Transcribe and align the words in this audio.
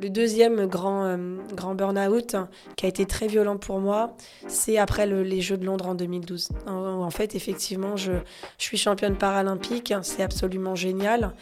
Le 0.00 0.08
deuxième 0.08 0.66
grand, 0.66 1.04
euh, 1.04 1.36
grand 1.54 1.74
burn-out 1.74 2.34
qui 2.76 2.86
a 2.86 2.88
été 2.88 3.04
très 3.04 3.26
violent 3.26 3.58
pour 3.58 3.80
moi, 3.80 4.16
c'est 4.48 4.78
après 4.78 5.06
les 5.06 5.40
Jeux 5.42 5.58
de 5.58 5.66
Londres 5.66 5.88
en 5.88 5.94
2012. 5.94 6.48
En, 6.66 7.10
fait, 7.10 7.34
effectivement, 7.34 7.96
je, 7.96 8.12
suis 8.56 8.78
championne 8.78 9.16
paralympique, 9.16 9.92
c'est 10.02 10.22
absolument 10.22 10.74
génial. 10.74 11.34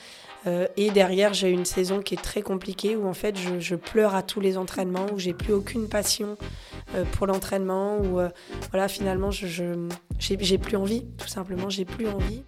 Euh, 0.48 0.66
et 0.76 0.90
derrière, 0.90 1.34
j'ai 1.34 1.51
une 1.51 1.65
saison 1.65 2.01
qui 2.01 2.15
est 2.15 2.22
très 2.22 2.42
compliquée 2.42 2.97
où 2.97 3.06
en 3.06 3.15
fait 3.15 3.37
je, 3.37 3.74
pleure 3.76 4.16
à 4.16 4.22
tous 4.22 4.40
les 4.40 4.58
entraînements, 4.58 5.06
où 5.12 5.20
j'ai 5.20 5.34
plus 5.34 5.52
aucune 5.52 5.88
passion 5.88 6.37
euh, 6.97 7.04
pour 7.12 7.29
l'entraînement, 7.29 7.98
où 7.98 8.20
voilà, 8.70 8.88
finalement, 8.88 9.30
je, 9.30 9.88
plus 10.56 10.76
envie, 10.76 11.06
tout 11.16 11.29
simplement, 11.29 11.70
j'ai 11.70 11.84
plus 11.84 12.08
envie. 12.08 12.43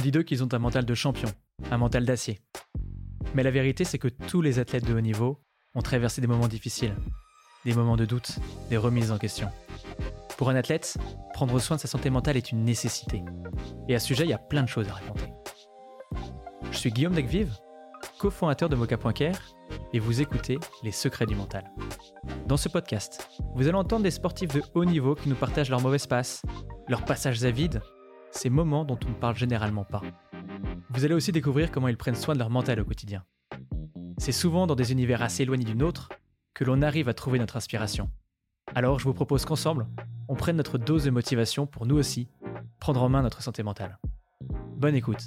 On 0.00 0.02
dit 0.02 0.12
d'eux 0.12 0.22
qu'ils 0.22 0.42
ont 0.42 0.48
un 0.50 0.58
mental 0.58 0.86
de 0.86 0.94
champion, 0.94 1.28
un 1.70 1.76
mental 1.76 2.06
d'acier. 2.06 2.40
Mais 3.34 3.42
la 3.42 3.50
vérité, 3.50 3.84
c'est 3.84 3.98
que 3.98 4.08
tous 4.08 4.40
les 4.40 4.58
athlètes 4.58 4.86
de 4.86 4.94
haut 4.94 5.00
niveau 5.02 5.36
ont 5.74 5.82
traversé 5.82 6.22
des 6.22 6.26
moments 6.26 6.48
difficiles, 6.48 6.94
des 7.66 7.74
moments 7.74 7.98
de 7.98 8.06
doute, 8.06 8.38
des 8.70 8.78
remises 8.78 9.12
en 9.12 9.18
question. 9.18 9.50
Pour 10.38 10.48
un 10.48 10.56
athlète, 10.56 10.96
prendre 11.34 11.58
soin 11.58 11.76
de 11.76 11.82
sa 11.82 11.86
santé 11.86 12.08
mentale 12.08 12.38
est 12.38 12.50
une 12.50 12.64
nécessité. 12.64 13.22
Et 13.88 13.94
à 13.94 13.98
ce 13.98 14.06
sujet, 14.06 14.24
il 14.24 14.30
y 14.30 14.32
a 14.32 14.38
plein 14.38 14.62
de 14.62 14.70
choses 14.70 14.88
à 14.88 14.94
raconter. 14.94 15.26
Je 16.72 16.78
suis 16.78 16.90
Guillaume 16.90 17.12
Decvive, 17.12 17.54
cofondateur 18.18 18.70
de 18.70 18.76
Mocha.care, 18.76 19.38
et 19.92 19.98
vous 19.98 20.22
écoutez 20.22 20.56
Les 20.82 20.92
secrets 20.92 21.26
du 21.26 21.34
mental. 21.34 21.70
Dans 22.46 22.56
ce 22.56 22.70
podcast, 22.70 23.28
vous 23.54 23.68
allez 23.68 23.76
entendre 23.76 24.04
des 24.04 24.10
sportifs 24.10 24.54
de 24.54 24.62
haut 24.72 24.86
niveau 24.86 25.14
qui 25.14 25.28
nous 25.28 25.36
partagent 25.36 25.68
leurs 25.68 25.82
mauvaises 25.82 26.06
passes, 26.06 26.40
leurs 26.88 27.04
passages 27.04 27.44
à 27.44 27.50
vide 27.50 27.82
ces 28.30 28.50
moments 28.50 28.84
dont 28.84 28.98
on 29.04 29.10
ne 29.10 29.14
parle 29.14 29.36
généralement 29.36 29.84
pas. 29.84 30.02
Vous 30.90 31.04
allez 31.04 31.14
aussi 31.14 31.32
découvrir 31.32 31.70
comment 31.70 31.88
ils 31.88 31.96
prennent 31.96 32.14
soin 32.14 32.34
de 32.34 32.38
leur 32.38 32.50
mental 32.50 32.80
au 32.80 32.84
quotidien. 32.84 33.24
C'est 34.18 34.32
souvent 34.32 34.66
dans 34.66 34.74
des 34.74 34.92
univers 34.92 35.22
assez 35.22 35.42
éloignés 35.42 35.64
du 35.64 35.76
nôtre 35.76 36.08
que 36.54 36.64
l'on 36.64 36.82
arrive 36.82 37.08
à 37.08 37.14
trouver 37.14 37.38
notre 37.38 37.56
inspiration. 37.56 38.10
Alors 38.74 38.98
je 38.98 39.04
vous 39.04 39.14
propose 39.14 39.44
qu'ensemble, 39.44 39.86
on 40.28 40.36
prenne 40.36 40.56
notre 40.56 40.78
dose 40.78 41.04
de 41.04 41.10
motivation 41.10 41.66
pour 41.66 41.86
nous 41.86 41.96
aussi 41.96 42.28
prendre 42.78 43.02
en 43.02 43.08
main 43.08 43.22
notre 43.22 43.42
santé 43.42 43.62
mentale. 43.62 43.98
Bonne 44.76 44.94
écoute. 44.94 45.22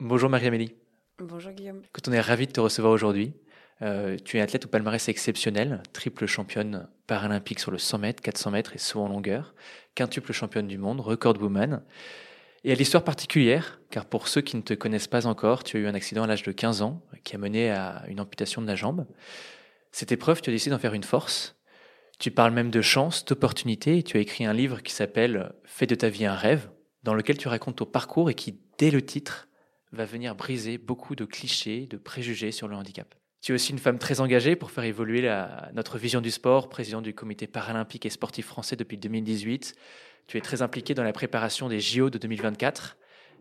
Bonjour 0.00 0.28
Marie-Amélie. 0.28 0.81
Bonjour 1.32 1.52
Guillaume. 1.52 1.80
Écoute, 1.86 2.08
on 2.08 2.12
est 2.12 2.20
ravi 2.20 2.46
de 2.46 2.52
te 2.52 2.60
recevoir 2.60 2.92
aujourd'hui. 2.92 3.32
Euh, 3.80 4.18
tu 4.22 4.36
es 4.36 4.42
athlète 4.42 4.66
au 4.66 4.68
palmarès 4.68 5.08
exceptionnel, 5.08 5.82
triple 5.94 6.26
championne 6.26 6.90
paralympique 7.06 7.58
sur 7.58 7.70
le 7.70 7.78
100 7.78 7.96
mètres, 7.96 8.22
400 8.22 8.50
mètres 8.50 8.74
et 8.74 8.78
saut 8.78 9.00
en 9.00 9.08
longueur, 9.08 9.54
quintuple 9.94 10.34
championne 10.34 10.68
du 10.68 10.76
monde, 10.76 11.00
record 11.00 11.40
woman. 11.40 11.82
Et 12.64 12.72
à 12.72 12.74
l'histoire 12.74 13.02
particulière, 13.02 13.80
car 13.88 14.04
pour 14.04 14.28
ceux 14.28 14.42
qui 14.42 14.58
ne 14.58 14.60
te 14.60 14.74
connaissent 14.74 15.08
pas 15.08 15.26
encore, 15.26 15.64
tu 15.64 15.78
as 15.78 15.80
eu 15.80 15.86
un 15.86 15.94
accident 15.94 16.24
à 16.24 16.26
l'âge 16.26 16.42
de 16.42 16.52
15 16.52 16.82
ans 16.82 17.00
qui 17.24 17.34
a 17.34 17.38
mené 17.38 17.70
à 17.70 18.04
une 18.08 18.20
amputation 18.20 18.60
de 18.60 18.66
la 18.66 18.74
jambe. 18.74 19.06
Cette 19.90 20.12
épreuve, 20.12 20.42
tu 20.42 20.50
as 20.50 20.52
décidé 20.52 20.72
d'en 20.72 20.78
faire 20.78 20.92
une 20.92 21.02
force. 21.02 21.56
Tu 22.18 22.30
parles 22.30 22.52
même 22.52 22.70
de 22.70 22.82
chance, 22.82 23.24
d'opportunité, 23.24 23.96
et 23.96 24.02
tu 24.02 24.18
as 24.18 24.20
écrit 24.20 24.44
un 24.44 24.52
livre 24.52 24.82
qui 24.82 24.92
s'appelle 24.92 25.54
Fais 25.64 25.86
de 25.86 25.94
ta 25.94 26.10
vie 26.10 26.26
un 26.26 26.34
rêve, 26.34 26.68
dans 27.04 27.14
lequel 27.14 27.38
tu 27.38 27.48
racontes 27.48 27.76
ton 27.76 27.86
parcours 27.86 28.28
et 28.28 28.34
qui, 28.34 28.60
dès 28.76 28.90
le 28.90 29.00
titre, 29.00 29.48
va 29.92 30.04
venir 30.04 30.34
briser 30.34 30.78
beaucoup 30.78 31.14
de 31.14 31.24
clichés, 31.24 31.86
de 31.86 31.96
préjugés 31.96 32.50
sur 32.50 32.68
le 32.68 32.76
handicap. 32.76 33.14
Tu 33.42 33.52
es 33.52 33.54
aussi 33.54 33.72
une 33.72 33.78
femme 33.78 33.98
très 33.98 34.20
engagée 34.20 34.54
pour 34.54 34.70
faire 34.70 34.84
évoluer 34.84 35.28
notre 35.74 35.98
vision 35.98 36.20
du 36.20 36.30
sport, 36.30 36.68
présidente 36.68 37.02
du 37.02 37.12
comité 37.12 37.48
paralympique 37.48 38.06
et 38.06 38.10
sportif 38.10 38.46
français 38.46 38.76
depuis 38.76 38.96
2018. 38.96 39.74
Tu 40.28 40.38
es 40.38 40.40
très 40.40 40.62
impliquée 40.62 40.94
dans 40.94 41.02
la 41.02 41.12
préparation 41.12 41.68
des 41.68 41.80
JO 41.80 42.08
de 42.08 42.18
2024, 42.18 42.96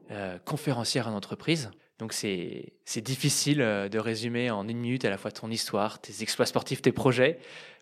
euh, 0.10 0.40
conférencière 0.40 1.08
en 1.08 1.14
entreprise. 1.14 1.70
Donc 2.00 2.14
c'est 2.14 2.74
difficile 2.98 3.62
euh, 3.62 3.90
de 3.90 4.00
résumer 4.00 4.50
en 4.50 4.68
une 4.68 4.80
minute 4.80 5.06
à 5.06 5.12
la 5.12 5.20
fois 5.20 5.32
ton 5.32 5.52
histoire, 5.52 6.02
tes 6.02 6.24
exploits 6.24 6.48
sportifs, 6.48 6.82
tes 6.82 6.92
projets. 6.92 7.38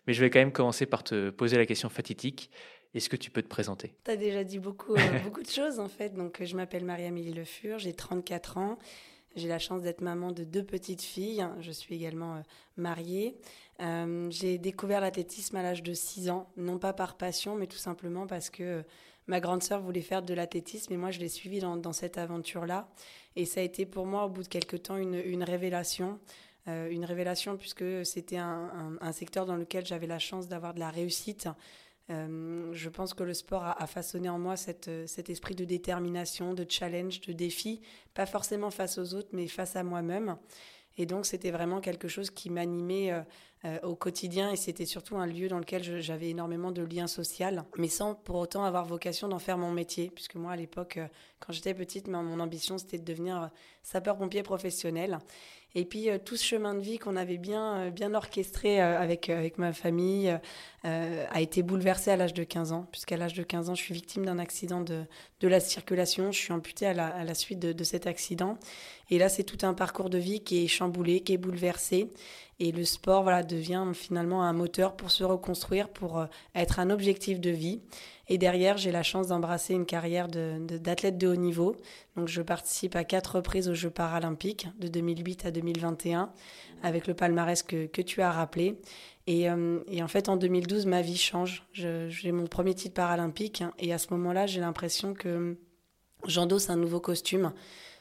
Mais 0.06 0.12
je 0.12 0.20
vais 0.20 0.28
quand 0.28 0.40
même 0.40 0.52
commencer 0.52 0.84
par 0.84 1.02
te 1.02 1.30
poser 1.30 1.56
la 1.56 1.64
question 1.64 1.88
fatidique. 1.88 2.50
Est-ce 2.94 3.08
que 3.08 3.16
tu 3.16 3.30
peux 3.30 3.42
te 3.42 3.48
présenter? 3.48 3.94
Tu 4.04 4.10
as 4.10 4.16
déjà 4.16 4.42
dit 4.42 4.58
beaucoup, 4.58 4.94
euh, 4.94 5.18
beaucoup 5.24 5.42
de 5.42 5.50
choses 5.50 5.78
en 5.78 5.88
fait. 5.88 6.14
Donc, 6.14 6.42
je 6.42 6.56
m'appelle 6.56 6.84
Marie-Amélie 6.84 7.32
Le 7.32 7.44
Fur, 7.44 7.78
j'ai 7.78 7.92
34 7.92 8.58
ans. 8.58 8.78
J'ai 9.36 9.46
la 9.46 9.60
chance 9.60 9.82
d'être 9.82 10.00
maman 10.00 10.32
de 10.32 10.42
deux 10.42 10.64
petites 10.64 11.02
filles. 11.02 11.46
Je 11.60 11.70
suis 11.70 11.94
également 11.94 12.36
euh, 12.36 12.40
mariée. 12.76 13.36
Euh, 13.80 14.28
j'ai 14.30 14.58
découvert 14.58 15.00
l'athlétisme 15.00 15.54
à 15.56 15.62
l'âge 15.62 15.84
de 15.84 15.94
6 15.94 16.30
ans, 16.30 16.50
non 16.56 16.78
pas 16.78 16.92
par 16.92 17.16
passion, 17.16 17.54
mais 17.54 17.68
tout 17.68 17.78
simplement 17.78 18.26
parce 18.26 18.50
que 18.50 18.82
ma 19.28 19.38
grande 19.38 19.62
sœur 19.62 19.80
voulait 19.80 20.00
faire 20.00 20.22
de 20.22 20.34
l'athlétisme 20.34 20.92
et 20.92 20.96
moi 20.96 21.12
je 21.12 21.20
l'ai 21.20 21.28
suivie 21.28 21.60
dans, 21.60 21.92
cette 21.92 22.18
aventure-là. 22.18 22.88
Et 23.36 23.46
ça 23.46 23.60
a 23.60 23.62
été 23.62 23.86
pour 23.86 24.04
moi, 24.04 24.24
au 24.24 24.28
bout 24.28 24.42
de 24.42 24.48
quelques 24.48 24.82
temps, 24.82 24.96
une, 24.96 25.14
une 25.14 25.44
révélation. 25.44 26.18
une 26.66 27.04
révélation 27.04 27.56
puisque 27.56 28.04
c'était 28.04 28.36
un, 28.36 28.98
un, 29.00 29.12
secteur 29.12 29.46
dans 29.46 29.56
lequel 29.56 29.86
j'avais 29.86 30.08
la 30.08 30.18
chance 30.18 30.48
d'avoir 30.48 30.74
de 30.74 30.80
la 30.80 30.90
réussite. 30.90 31.48
Euh, 32.10 32.70
je 32.72 32.88
pense 32.88 33.14
que 33.14 33.22
le 33.22 33.34
sport 33.34 33.62
a, 33.64 33.86
façonné 33.86 34.28
en 34.28 34.38
moi 34.38 34.54
euh, 34.88 35.06
cet 35.06 35.30
esprit 35.30 35.54
de 35.54 35.64
détermination, 35.64 36.54
de 36.54 36.66
challenge, 36.68 37.20
de 37.20 37.32
défi, 37.32 37.80
pas 38.14 38.26
forcément 38.26 38.70
face 38.70 38.98
aux 38.98 39.14
autres, 39.14 39.28
mais 39.32 39.46
face 39.46 39.76
à 39.76 39.84
moi-même. 39.84 40.36
Et 40.98 41.06
donc, 41.06 41.24
c'était 41.24 41.52
vraiment 41.52 41.80
quelque 41.80 42.08
chose 42.08 42.30
qui 42.30 42.50
m'animait 42.50 43.12
euh, 43.64 43.78
au 43.82 43.94
quotidien 43.94 44.50
et 44.50 44.56
c'était 44.56 44.86
surtout 44.86 45.16
un 45.16 45.26
lieu 45.26 45.48
dans 45.48 45.58
lequel 45.58 46.02
j'avais 46.02 46.30
énormément 46.30 46.72
de 46.72 46.82
liens 46.82 47.06
sociaux, 47.06 47.46
mais 47.78 47.88
sans 47.88 48.14
pour 48.14 48.36
autant 48.36 48.64
avoir 48.64 48.84
vocation 48.84 49.28
d'en 49.28 49.38
faire 49.38 49.56
mon 49.56 49.70
métier. 49.70 50.10
Puisque 50.10 50.34
moi, 50.34 50.52
à 50.52 50.56
l'époque, 50.56 50.98
quand 51.38 51.52
j'étais 51.52 51.74
petite, 51.74 52.08
mon 52.08 52.40
ambition, 52.40 52.76
c'était 52.76 52.98
de 52.98 53.04
devenir 53.04 53.50
sapeur-pompier 53.82 54.42
professionnel. 54.42 55.18
Et 55.74 55.84
puis 55.84 56.10
euh, 56.10 56.18
tout 56.22 56.36
ce 56.36 56.44
chemin 56.44 56.74
de 56.74 56.80
vie 56.80 56.98
qu'on 56.98 57.16
avait 57.16 57.38
bien, 57.38 57.76
euh, 57.76 57.90
bien 57.90 58.14
orchestré 58.14 58.82
euh, 58.82 59.00
avec, 59.00 59.28
avec 59.28 59.58
ma 59.58 59.72
famille 59.72 60.36
a 60.82 61.42
été 61.42 61.62
bouleversé 61.62 62.10
à 62.10 62.16
l'âge 62.16 62.32
de 62.32 62.42
15 62.42 62.72
ans, 62.72 62.86
puisqu'à 62.90 63.18
l'âge 63.18 63.34
de 63.34 63.42
15 63.42 63.68
ans, 63.68 63.74
je 63.74 63.82
suis 63.82 63.92
victime 63.92 64.24
d'un 64.24 64.38
accident 64.38 64.80
de, 64.80 65.02
de 65.40 65.48
la 65.48 65.60
circulation. 65.60 66.32
Je 66.32 66.38
suis 66.38 66.54
amputée 66.54 66.86
à 66.86 66.94
la, 66.94 67.08
à 67.08 67.22
la 67.22 67.34
suite 67.34 67.58
de, 67.58 67.74
de 67.74 67.84
cet 67.84 68.06
accident. 68.06 68.56
Et 69.10 69.18
là, 69.18 69.28
c'est 69.28 69.44
tout 69.44 69.58
un 69.66 69.74
parcours 69.74 70.08
de 70.08 70.16
vie 70.16 70.40
qui 70.40 70.64
est 70.64 70.68
chamboulé, 70.68 71.20
qui 71.20 71.34
est 71.34 71.38
bouleversé. 71.38 72.08
Et 72.60 72.72
le 72.72 72.86
sport 72.86 73.24
voilà, 73.24 73.42
devient 73.42 73.84
finalement 73.92 74.42
un 74.42 74.54
moteur 74.54 74.96
pour 74.96 75.10
se 75.10 75.22
reconstruire, 75.22 75.90
pour 75.90 76.26
être 76.54 76.80
un 76.80 76.88
objectif 76.88 77.40
de 77.40 77.50
vie. 77.50 77.82
Et 78.32 78.38
derrière, 78.38 78.78
j'ai 78.78 78.92
la 78.92 79.02
chance 79.02 79.26
d'embrasser 79.26 79.74
une 79.74 79.84
carrière 79.84 80.28
d'athlète 80.28 81.18
de, 81.18 81.26
haut 81.26 81.34
niveau. 81.34 81.74
Donc, 82.16 82.28
je 82.28 82.42
participe 82.42 82.94
à 82.94 83.02
quatre 83.02 83.36
reprises 83.36 83.68
aux 83.68 83.74
Jeux 83.74 83.90
paralympiques, 83.90 84.68
de 84.78 84.86
2008 84.86 85.46
à 85.46 85.50
2021, 85.50 86.30
avec 86.84 87.08
le 87.08 87.14
palmarès 87.14 87.64
que, 87.64 87.86
tu 88.02 88.22
as 88.22 88.30
rappelé. 88.30 88.78
Et, 89.26 89.50
euh, 89.50 89.80
et, 89.88 90.00
en 90.00 90.06
fait, 90.06 90.28
en 90.28 90.36
2012, 90.36 90.86
ma 90.86 91.02
vie 91.02 91.16
change. 91.16 91.66
J'ai 91.72 92.30
mon 92.30 92.46
premier 92.46 92.72
titre 92.72 92.94
paralympique. 92.94 93.64
Et 93.80 93.92
à 93.92 93.98
ce 93.98 94.06
moment-là, 94.12 94.46
j'ai 94.46 94.60
l'impression 94.60 95.12
que 95.12 95.56
j'endosse 96.24 96.70
un 96.70 96.76
nouveau 96.76 97.00
costume 97.00 97.52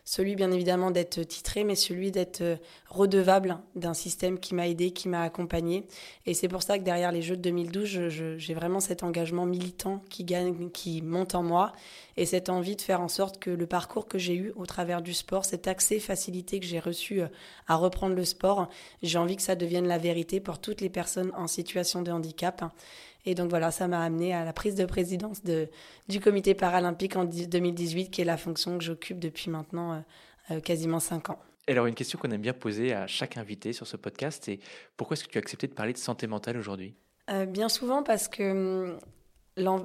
celui 0.09 0.35
bien 0.35 0.51
évidemment 0.51 0.89
d'être 0.89 1.21
titré, 1.21 1.63
mais 1.63 1.75
celui 1.75 2.11
d'être 2.11 2.41
euh, 2.41 2.55
redevable 2.87 3.59
d'un 3.75 3.93
système 3.93 4.39
qui 4.39 4.55
m'a 4.55 4.67
aidé, 4.67 4.89
qui 4.89 5.07
m'a 5.07 5.21
accompagné. 5.21 5.85
Et 6.25 6.33
c'est 6.33 6.47
pour 6.47 6.63
ça 6.63 6.79
que 6.79 6.83
derrière 6.83 7.11
les 7.11 7.21
Jeux 7.21 7.37
de 7.37 7.43
2012, 7.43 8.07
j'ai 8.37 8.53
vraiment 8.55 8.79
cet 8.79 9.03
engagement 9.03 9.45
militant 9.45 10.01
qui, 10.09 10.23
gagne, 10.23 10.71
qui 10.71 11.03
monte 11.03 11.35
en 11.35 11.43
moi 11.43 11.73
et 12.17 12.25
cette 12.25 12.49
envie 12.49 12.75
de 12.75 12.81
faire 12.81 13.01
en 13.01 13.07
sorte 13.07 13.37
que 13.37 13.51
le 13.51 13.67
parcours 13.67 14.07
que 14.07 14.17
j'ai 14.17 14.33
eu 14.33 14.51
au 14.55 14.65
travers 14.65 15.03
du 15.03 15.13
sport, 15.13 15.45
cet 15.45 15.67
accès 15.67 15.99
facilité 15.99 16.59
que 16.59 16.65
j'ai 16.65 16.79
reçu 16.79 17.21
euh, 17.21 17.27
à 17.67 17.75
reprendre 17.75 18.15
le 18.15 18.25
sport, 18.25 18.67
j'ai 19.03 19.19
envie 19.19 19.35
que 19.35 19.43
ça 19.43 19.55
devienne 19.55 19.87
la 19.87 19.99
vérité 19.99 20.39
pour 20.39 20.57
toutes 20.57 20.81
les 20.81 20.89
personnes 20.89 21.31
en 21.35 21.45
situation 21.45 22.01
de 22.01 22.11
handicap. 22.11 22.63
Et 23.29 23.35
donc 23.35 23.51
voilà, 23.51 23.69
ça 23.69 23.87
m'a 23.87 24.01
amené 24.01 24.33
à 24.33 24.43
la 24.43 24.53
prise 24.53 24.73
de 24.73 24.85
présidence 24.85 25.43
de, 25.43 25.67
du 26.07 26.19
comité 26.19 26.55
paralympique 26.55 27.15
en 27.15 27.25
2018, 27.25 28.09
qui 28.09 28.21
est 28.21 28.25
la 28.25 28.37
fonction 28.37 28.75
que 28.79 28.83
j'occupe 28.83 29.19
depuis 29.19 29.51
maintenant 29.51 29.93
euh, 29.93 29.99
euh, 30.49 30.59
quasiment 30.59 30.99
cinq 30.99 31.29
ans. 31.29 31.37
alors 31.67 31.85
une 31.85 31.93
question 31.93 32.17
qu'on 32.17 32.31
aime 32.31 32.41
bien 32.41 32.53
poser 32.53 32.91
à 32.91 33.05
chaque 33.05 33.37
invité 33.37 33.71
sur 33.71 33.85
ce 33.85 33.97
podcast, 33.97 34.41
c'est 34.45 34.57
pourquoi 34.97 35.13
est-ce 35.13 35.25
que 35.25 35.29
tu 35.29 35.37
as 35.37 35.41
accepté 35.41 35.67
de 35.67 35.73
parler 35.73 35.93
de 35.93 35.99
santé 35.99 36.25
mentale 36.25 36.57
aujourd'hui? 36.57 36.95
Euh, 37.29 37.45
Bien 37.45 37.69
souvent 37.69 38.01
parce 38.01 38.27
que 38.27 38.89
hum, 38.89 38.99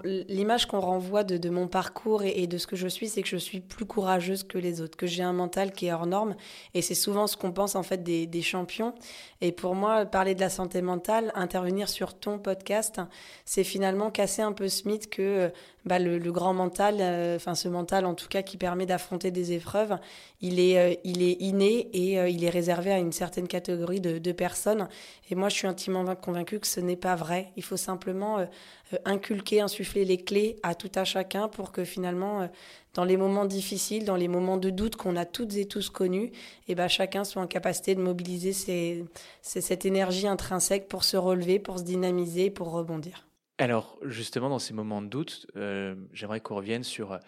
l'image 0.05 0.67
qu'on 0.67 0.81
renvoie 0.81 1.25
de, 1.25 1.51
mon 1.51 1.69
parcours 1.69 2.23
et, 2.23 2.47
de 2.47 2.59
ce 2.59 2.67
que 2.67 2.77
je 2.77 2.89
suis, 2.89 3.09
c'est 3.09 3.23
que 3.23 3.29
je 3.29 3.37
suis 3.37 3.61
plus 3.61 3.85
courageuse 3.85 4.43
que 4.43 4.59
les 4.59 4.81
autres, 4.81 4.97
que 4.97 5.07
j'ai 5.07 5.23
un 5.23 5.33
mental 5.33 5.73
qui 5.73 5.87
est 5.87 5.93
hors 5.93 6.07
norme. 6.07 6.37
Et 6.75 6.83
c'est 6.83 6.95
souvent 6.95 7.27
ce 7.27 7.37
qu'on 7.37 7.53
pense 7.53 7.75
en 7.75 7.83
fait 7.83 8.03
des, 8.03 8.43
champions. 8.43 8.95
Et 9.41 9.53
pour 9.53 9.75
moi, 9.75 10.07
parler 10.07 10.35
de 10.35 10.41
la 10.41 10.51
santé 10.51 10.83
mentale, 10.83 11.33
intervenir 11.35 11.89
sur 11.89 12.19
ton 12.19 12.39
podcast, 12.39 13.01
c'est 13.45 13.65
finalement 13.65 14.11
casser 14.11 14.43
un 14.43 14.53
peu 14.53 14.69
ce 14.69 14.89
mythe 14.89 15.09
que 15.09 15.51
bah, 15.85 15.99
le, 15.99 16.19
grand 16.33 16.55
mental, 16.55 16.97
euh, 17.01 17.37
enfin 17.37 17.55
ce 17.55 17.69
mental 17.69 18.07
en 18.07 18.15
tout 18.15 18.29
cas 18.29 18.41
qui 18.43 18.57
permet 18.57 18.87
d'affronter 18.87 19.31
des 19.31 19.53
épreuves, 19.53 19.99
il 20.41 20.59
est, 20.59 20.79
euh, 20.79 20.95
il 21.05 21.23
est 21.23 21.37
inné 21.41 21.91
et 21.93 22.19
euh, 22.19 22.29
il 22.29 22.43
est 22.43 22.51
réservé 22.51 22.91
à 22.91 22.99
une 22.99 23.13
certaine 23.13 23.47
catégorie 23.47 24.01
de, 24.01 24.19
de, 24.19 24.33
personnes. 24.33 24.89
Et 25.31 25.35
moi, 25.35 25.51
je 25.51 25.57
suis 25.57 25.67
intimement 25.67 26.05
convaincue 26.17 26.59
que 26.59 26.67
ce 26.67 26.81
n'est 26.81 26.97
pas 26.97 27.17
vrai. 27.17 27.53
Il 27.57 27.63
faut 27.63 27.77
simplement 27.77 28.47
inculquer, 29.05 29.61
insuffler 29.61 30.05
les 30.05 30.19
clés 30.19 30.57
à 30.63 30.75
tout 30.75 30.91
à 30.95 31.05
chacun 31.05 31.49
pour 31.49 31.73
que 31.73 31.85
finalement, 31.85 32.49
dans 32.95 33.05
les 33.05 33.17
moments 33.17 33.45
difficiles, 33.45 34.05
dans 34.05 34.17
les 34.17 34.29
moments 34.29 34.57
de 34.57 34.71
doute 34.71 34.97
qu'on 34.97 35.17
a 35.17 35.25
toutes 35.25 35.57
et 35.57 35.67
tous 35.67 35.91
connus, 35.91 36.27
et 36.27 36.33
eh 36.69 36.75
ben, 36.75 36.89
chacun 36.89 37.25
soit 37.25 37.43
en 37.43 37.47
capacité 37.47 37.95
de 37.95 38.01
mobiliser 38.01 38.53
ses, 38.53 39.05
cette 39.43 39.85
énergie 39.85 40.29
intrinsèque 40.29 40.89
pour 40.89 41.05
se 41.05 41.17
relever, 41.17 41.59
pour 41.59 41.79
se 41.79 41.85
dynamiser, 41.85 42.51
pour 42.51 42.71
rebondir. 42.71 43.27
Alors, 43.59 43.99
justement, 44.03 44.49
dans 44.49 44.59
ces 44.59 44.75
moments 44.75 45.01
de 45.01 45.07
doute, 45.07 45.47
euh, 45.57 45.95
j'aimerais 46.13 46.41
qu'on 46.41 46.57
revienne 46.57 46.83
sur 46.83 47.13
euh, 47.13 47.19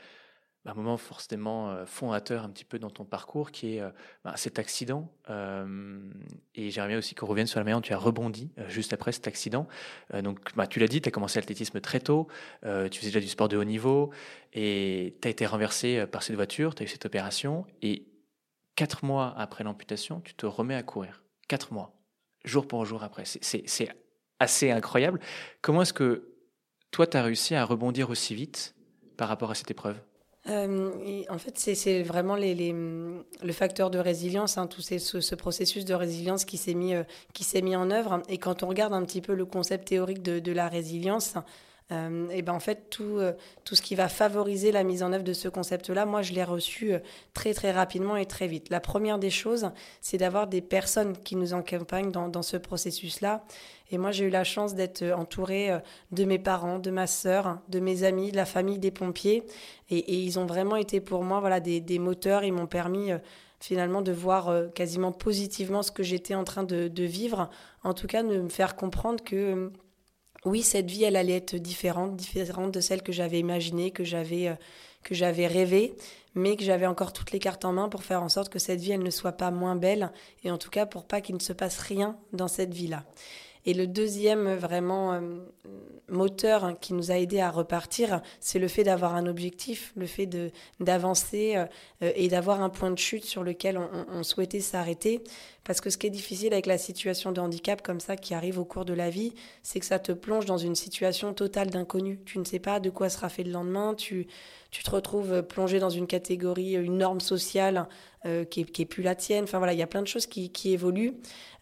un 0.64 0.74
moment 0.74 0.96
forcément 0.96 1.70
euh, 1.70 1.86
fondateur 1.86 2.42
un 2.42 2.48
petit 2.50 2.64
peu 2.64 2.80
dans 2.80 2.90
ton 2.90 3.04
parcours, 3.04 3.52
qui 3.52 3.76
est 3.76 3.82
bah, 4.24 4.32
cet 4.36 4.58
accident. 4.58 5.12
et 5.28 6.70
j'aimerais 6.70 6.96
aussi 6.96 7.14
qu'on 7.14 7.26
revienne 7.26 7.46
sur 7.46 7.60
la 7.60 7.64
manière 7.64 7.76
dont 7.76 7.82
tu 7.82 7.92
as 7.92 7.98
rebondi 7.98 8.50
juste 8.66 8.92
après 8.92 9.12
cet 9.12 9.28
accident. 9.28 9.68
donc, 10.20 10.40
bah, 10.56 10.66
tu 10.66 10.80
l'as 10.80 10.88
dit, 10.88 11.00
tu 11.00 11.08
as 11.08 11.12
commencé 11.12 11.38
l'athlétisme 11.38 11.80
très 11.80 12.00
tôt, 12.00 12.26
tu 12.62 12.98
faisais 12.98 13.10
déjà 13.10 13.20
du 13.20 13.28
sport 13.28 13.48
de 13.48 13.56
haut 13.56 13.64
niveau, 13.64 14.10
et 14.52 15.16
tu 15.22 15.28
as 15.28 15.30
été 15.30 15.46
renversé 15.46 16.06
par 16.08 16.24
cette 16.24 16.34
voiture, 16.34 16.74
tu 16.74 16.82
as 16.82 16.86
eu 16.86 16.88
cette 16.88 17.06
opération, 17.06 17.64
et 17.82 18.08
quatre 18.74 19.04
mois 19.04 19.32
après 19.36 19.62
l'amputation, 19.62 20.20
tu 20.20 20.34
te 20.34 20.46
remets 20.46 20.74
à 20.74 20.82
courir. 20.82 21.22
Quatre 21.46 21.72
mois, 21.72 21.94
jour 22.44 22.66
pour 22.66 22.84
jour 22.84 23.04
après. 23.04 23.22
C'est 23.24 23.88
assez 24.38 24.70
incroyable. 24.70 25.20
Comment 25.62 25.82
est-ce 25.82 25.92
que 25.92 26.32
toi, 26.90 27.06
tu 27.06 27.16
as 27.16 27.22
réussi 27.22 27.54
à 27.54 27.64
rebondir 27.64 28.10
aussi 28.10 28.34
vite 28.34 28.74
par 29.16 29.28
rapport 29.28 29.50
à 29.50 29.54
cette 29.54 29.70
épreuve? 29.70 29.96
Euh, 30.48 31.22
en 31.28 31.38
fait, 31.38 31.58
c'est 31.58 32.02
vraiment 32.02 32.36
le 32.36 33.52
facteur 33.52 33.90
de 33.90 33.98
résilience, 33.98 34.58
hein, 34.58 34.68
tout 34.68 34.80
ce, 34.80 34.98
ce, 34.98 35.34
processus 35.34 35.84
de 35.84 35.94
résilience 35.94 36.44
qui 36.44 36.56
s'est 36.56 36.74
mis, 36.74 36.94
euh, 36.94 37.02
mis 37.62 37.74
en 37.74 37.90
œuvre. 37.90 38.22
Et 38.28 38.38
quand 38.38 38.62
on 38.62 38.68
regarde 38.68 38.92
un 38.92 39.04
petit 39.04 39.20
peu 39.20 39.34
le 39.34 39.44
concept 39.44 39.88
théorique 39.88 40.22
de 40.22 40.52
la 40.52 40.68
résilience, 40.68 41.34
euh, 41.92 42.28
et 42.30 42.42
ben 42.42 42.52
en 42.52 42.60
fait 42.60 42.90
tout, 42.90 43.18
euh, 43.18 43.32
tout 43.64 43.76
ce 43.76 43.82
qui 43.82 43.94
va 43.94 44.08
favoriser 44.08 44.72
la 44.72 44.82
mise 44.82 45.04
en 45.04 45.12
œuvre 45.12 45.22
de 45.22 45.32
ce 45.32 45.48
concept-là, 45.48 46.04
moi 46.04 46.20
je 46.20 46.32
l'ai 46.32 46.42
reçu 46.42 46.92
euh, 46.92 46.98
très 47.32 47.54
très 47.54 47.70
rapidement 47.70 48.16
et 48.16 48.26
très 48.26 48.48
vite. 48.48 48.70
La 48.70 48.80
première 48.80 49.20
des 49.20 49.30
choses, 49.30 49.70
c'est 50.00 50.18
d'avoir 50.18 50.48
des 50.48 50.60
personnes 50.60 51.16
qui 51.16 51.36
nous 51.36 51.54
accompagnent 51.54 52.10
dans, 52.10 52.42
ce 52.42 52.56
processus-là. 52.56 53.44
Et 53.92 53.98
moi 53.98 54.10
j'ai 54.10 54.24
eu 54.24 54.30
la 54.30 54.42
chance 54.42 54.74
d'être 54.74 55.04
entourée 55.12 55.70
de 56.10 56.24
mes 56.24 56.40
parents, 56.40 56.80
de 56.80 56.90
ma 56.90 57.06
sœur, 57.06 57.60
de 57.68 57.78
mes 57.78 58.02
amis, 58.02 58.32
de 58.32 58.36
la 58.36 58.46
famille 58.46 58.80
des 58.80 58.90
pompiers. 58.90 59.44
Et, 59.90 60.14
ils 60.16 60.40
ont 60.40 60.46
vraiment 60.46 60.76
été 60.76 61.00
pour 61.00 61.22
moi 61.22 61.38
voilà 61.38 61.60
des, 61.60 61.80
des 61.80 62.00
moteurs. 62.00 62.42
Ils 62.42 62.52
m'ont 62.52 62.66
permis 62.66 63.10
finalement 63.60 64.02
de 64.02 64.12
voir 64.12 64.52
quasiment 64.74 65.12
positivement 65.12 65.82
ce 65.82 65.92
que 65.92 66.02
j'étais 66.02 66.34
en 66.34 66.44
train 66.44 66.64
de, 66.64 67.02
vivre. 67.04 67.48
En 67.84 67.94
tout 67.94 68.08
cas, 68.08 68.24
de 68.24 68.40
me 68.40 68.48
faire 68.48 68.74
comprendre 68.74 69.22
que 69.22 69.70
oui, 70.46 70.62
cette 70.62 70.88
vie, 70.88 71.02
elle 71.02 71.16
allait 71.16 71.36
être 71.36 71.56
différente, 71.56 72.16
différente 72.16 72.72
de 72.72 72.80
celle 72.80 73.02
que 73.02 73.12
j'avais 73.12 73.40
imaginée, 73.40 73.90
que 73.90 74.04
j'avais, 74.04 74.46
euh, 74.46 74.54
que 75.02 75.12
j'avais 75.12 75.48
rêvée, 75.48 75.94
mais 76.36 76.56
que 76.56 76.62
j'avais 76.62 76.86
encore 76.86 77.12
toutes 77.12 77.32
les 77.32 77.40
cartes 77.40 77.64
en 77.64 77.72
main 77.72 77.88
pour 77.88 78.04
faire 78.04 78.22
en 78.22 78.28
sorte 78.28 78.48
que 78.48 78.60
cette 78.60 78.80
vie, 78.80 78.92
elle 78.92 79.02
ne 79.02 79.10
soit 79.10 79.32
pas 79.32 79.50
moins 79.50 79.74
belle, 79.74 80.12
et 80.44 80.52
en 80.52 80.56
tout 80.56 80.70
cas 80.70 80.86
pour 80.86 81.04
pas 81.04 81.20
qu'il 81.20 81.34
ne 81.34 81.40
se 81.40 81.52
passe 81.52 81.78
rien 81.78 82.16
dans 82.32 82.46
cette 82.46 82.72
vie-là. 82.72 83.04
Et 83.66 83.74
le 83.74 83.86
deuxième 83.88 84.54
vraiment 84.54 85.12
euh, 85.12 85.20
moteur 86.08 86.78
qui 86.80 86.94
nous 86.94 87.10
a 87.10 87.18
aidé 87.18 87.40
à 87.40 87.50
repartir, 87.50 88.22
c'est 88.40 88.60
le 88.60 88.68
fait 88.68 88.84
d'avoir 88.84 89.16
un 89.16 89.26
objectif, 89.26 89.92
le 89.96 90.06
fait 90.06 90.26
de 90.26 90.52
d'avancer 90.78 91.56
euh, 91.56 92.12
et 92.14 92.28
d'avoir 92.28 92.62
un 92.62 92.70
point 92.70 92.92
de 92.92 92.98
chute 92.98 93.24
sur 93.24 93.42
lequel 93.42 93.76
on, 93.76 94.22
souhaitait 94.22 94.60
s'arrêter. 94.60 95.22
Parce 95.64 95.80
que 95.80 95.90
ce 95.90 95.98
qui 95.98 96.06
est 96.06 96.10
difficile 96.10 96.52
avec 96.52 96.66
la 96.66 96.78
situation 96.78 97.32
de 97.32 97.40
handicap 97.40 97.82
comme 97.82 97.98
ça 97.98 98.16
qui 98.16 98.34
arrive 98.34 98.60
au 98.60 98.64
cours 98.64 98.84
de 98.84 98.94
la 98.94 99.10
vie, 99.10 99.34
c'est 99.64 99.80
que 99.80 99.86
ça 99.86 99.98
te 99.98 100.12
plonge 100.12 100.46
dans 100.46 100.58
une 100.58 100.76
situation 100.76 101.34
totale 101.34 101.70
d'inconnu. 101.70 102.20
Tu 102.24 102.38
ne 102.38 102.44
sais 102.44 102.60
pas 102.60 102.78
de 102.78 102.88
quoi 102.88 103.08
sera 103.08 103.28
fait 103.28 103.42
le 103.42 103.50
lendemain, 103.50 103.94
tu, 103.94 104.28
tu 104.76 104.82
te 104.82 104.90
retrouves 104.90 105.42
plongé 105.42 105.78
dans 105.78 105.88
une 105.88 106.06
catégorie, 106.06 106.74
une 106.74 106.98
norme 106.98 107.20
sociale 107.20 107.88
euh, 108.26 108.44
qui, 108.44 108.60
est, 108.60 108.64
qui 108.64 108.82
est 108.82 108.84
plus 108.84 109.02
la 109.02 109.14
tienne. 109.14 109.44
Enfin 109.44 109.56
voilà, 109.56 109.72
il 109.72 109.78
y 109.78 109.82
a 109.82 109.86
plein 109.86 110.02
de 110.02 110.06
choses 110.06 110.26
qui, 110.26 110.50
évoluent. 110.66 111.14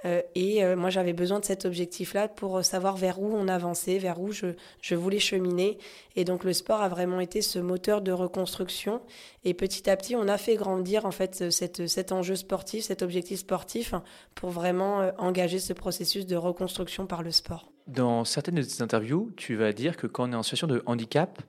Euh, 0.05 0.21
et 0.35 0.65
euh, 0.65 0.75
moi, 0.75 0.91
j'avais 0.91 1.13
besoin 1.13 1.39
de 1.39 1.45
cet 1.45 1.65
objectif-là 1.65 2.27
pour 2.27 2.65
savoir 2.65 2.97
vers 2.97 3.23
où 3.23 3.33
on 3.33 3.47
avançait, 3.47 3.99
vers 3.99 4.21
où 4.21 4.33
je, 4.33 4.95
voulais 4.97 5.21
cheminer. 5.21 5.79
Et 6.17 6.25
donc, 6.25 6.43
le 6.43 6.53
sport 6.53 6.83
a 6.83 6.89
vraiment 6.89 7.21
été 7.21 7.41
ce 7.41 7.61
moteur 7.61 8.01
de 8.03 8.11
reconstruction. 8.11 9.01
Et 9.45 9.55
petit 9.55 9.89
à 9.89 9.97
petit, 9.97 10.17
on 10.17 10.27
a 10.27 10.37
fait 10.37 10.57
grandir 10.57 11.07
en 11.07 11.13
fait 11.13 11.51
cet 11.53 12.11
enjeu 12.11 12.35
sportif, 12.35 12.87
cet 12.87 13.03
objectif 13.03 13.39
sportif, 13.39 13.95
pour 14.35 14.51
vraiment 14.51 15.09
engager 15.19 15.61
ce 15.61 15.73
processus 15.73 16.27
de 16.27 16.35
reconstruction 16.35 17.07
par 17.07 17.23
le 17.23 17.31
sport. 17.31 17.71
Dans 17.87 18.25
certaines 18.25 18.57
de 18.57 18.63
tes 18.63 18.83
interviews, 18.83 19.31
tu 19.37 19.55
vas 19.55 19.73
dire 19.73 19.97
que 19.97 20.09
quand 20.09 20.29
on 20.29 20.33
est 20.33 20.37
en 20.37 20.43
situation 20.43 20.67
de 20.67 20.83
handicap, 20.87 21.41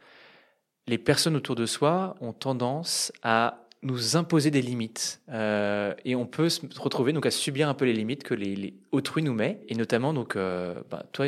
les 0.88 0.98
personnes 0.98 1.36
autour 1.36 1.56
de 1.56 1.66
soi 1.66 2.16
ont 2.22 2.34
tendance 2.34 3.12
à 3.24 3.66
nous 3.86 4.18
imposer 4.18 4.50
des 4.50 4.62
limites 4.62 5.22
euh, 5.30 5.94
et 6.06 6.16
on 6.16 6.26
peut 6.26 6.50
se 6.50 6.62
retrouver 6.80 7.14
donc 7.14 7.26
à 7.28 7.32
subir 7.32 7.70
un 7.70 7.76
peu 7.76 7.86
les 7.86 7.94
limites 7.94 8.24
que 8.24 8.34
les, 8.34 8.74
autrui 8.92 9.22
nous 9.22 9.34
met 9.34 9.62
et 9.70 9.76
notamment 9.76 10.12
donc 10.12 10.36
euh, 10.36 10.74
bah, 10.90 11.06
toi 11.12 11.28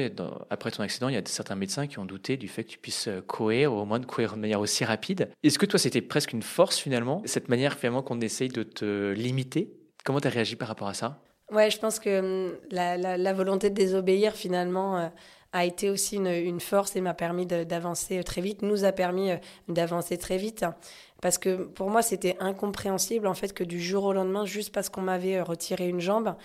après 0.50 0.72
ton 0.72 0.82
accident 0.82 1.08
il 1.08 1.14
y 1.14 1.18
a 1.18 1.22
certains 1.26 1.56
médecins 1.56 1.86
qui 1.86 2.00
ont 2.00 2.06
douté 2.06 2.36
du 2.36 2.48
fait 2.48 2.64
que 2.64 2.70
tu 2.70 2.80
puisses 2.80 3.08
euh, 3.08 3.22
courir 3.22 3.74
ou 3.74 3.78
au 3.78 3.86
moins 3.86 4.00
de 4.00 4.06
courir 4.06 4.36
de 4.36 4.42
manière 4.42 4.60
aussi 4.60 4.84
rapide. 4.86 5.30
Est-ce 5.44 5.60
que 5.60 5.68
toi 5.68 5.78
c'était 5.78 6.02
presque 6.02 6.34
une 6.34 6.42
force 6.42 6.78
finalement 6.78 7.22
cette 7.26 7.48
manière 7.48 7.76
finalement 7.78 8.02
qu'on 8.02 8.20
essaye 8.22 8.50
de 8.50 8.64
te 8.64 9.12
limiter? 9.12 9.72
Comment 10.04 10.20
tu 10.20 10.28
as 10.28 10.32
réagi 10.32 10.56
par 10.56 10.68
rapport 10.68 10.88
à 10.88 10.96
ça? 10.96 11.22
Ouais 11.52 11.70
je 11.70 11.78
pense 11.78 12.00
que 12.00 12.48
hum, 12.48 12.54
la, 12.72 12.98
la, 12.98 13.34
volonté 13.34 13.70
de 13.70 13.76
désobéir 13.76 14.34
finalement 14.34 15.12
a 15.54 15.66
été 15.66 15.90
aussi 15.90 16.18
une, 16.18 16.60
force 16.60 16.96
et 16.96 17.02
m'a 17.02 17.14
permis 17.14 17.46
d'avancer 17.46 18.24
très 18.24 18.42
vite, 18.42 18.62
nous 18.62 18.84
a 18.84 18.92
permis 18.92 19.32
d'avancer 19.68 20.18
très 20.18 20.38
vite. 20.38 20.66
Parce 21.22 21.38
que 21.38 21.64
pour 21.64 21.90
moi, 21.90 22.02
c'était 22.02 22.38
incompréhensible 22.40 23.28
en 23.28 23.34
fait 23.34 23.54
que 23.54 23.64
du 23.64 23.82
jour 23.82 24.04
au 24.06 24.14
lendemain, 24.14 24.46
juste 24.46 24.74
parce 24.74 24.90
qu'on 24.90 25.02
m'avait 25.02 25.38
euh, 25.38 25.44
retiré 25.44 25.88
une 25.88 26.00
jambe, 26.00 26.36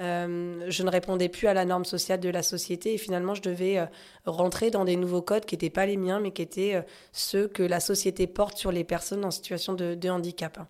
euh, 0.00 0.64
je 0.68 0.82
ne 0.84 0.90
répondais 0.90 1.28
plus 1.28 1.48
à 1.48 1.54
la 1.54 1.64
norme 1.64 1.84
sociale 1.84 2.20
de 2.20 2.28
la 2.28 2.44
société 2.44 2.94
et 2.94 2.98
finalement 2.98 3.34
je 3.34 3.42
devais 3.42 3.78
euh, 3.78 3.86
rentrer 4.26 4.70
dans 4.70 4.84
des 4.84 4.94
nouveaux 4.94 5.22
codes 5.22 5.44
qui 5.44 5.56
n'étaient 5.56 5.70
pas 5.70 5.86
les 5.86 5.96
miens 5.96 6.20
mais 6.20 6.30
qui 6.30 6.40
étaient 6.40 6.84
ceux 7.10 7.48
que 7.48 7.64
la 7.64 7.80
société 7.80 8.28
porte 8.28 8.56
sur 8.56 8.70
les 8.70 8.84
personnes 8.84 9.24
en 9.24 9.32
situation 9.32 9.72
de, 9.72 10.08
handicap. 10.08 10.60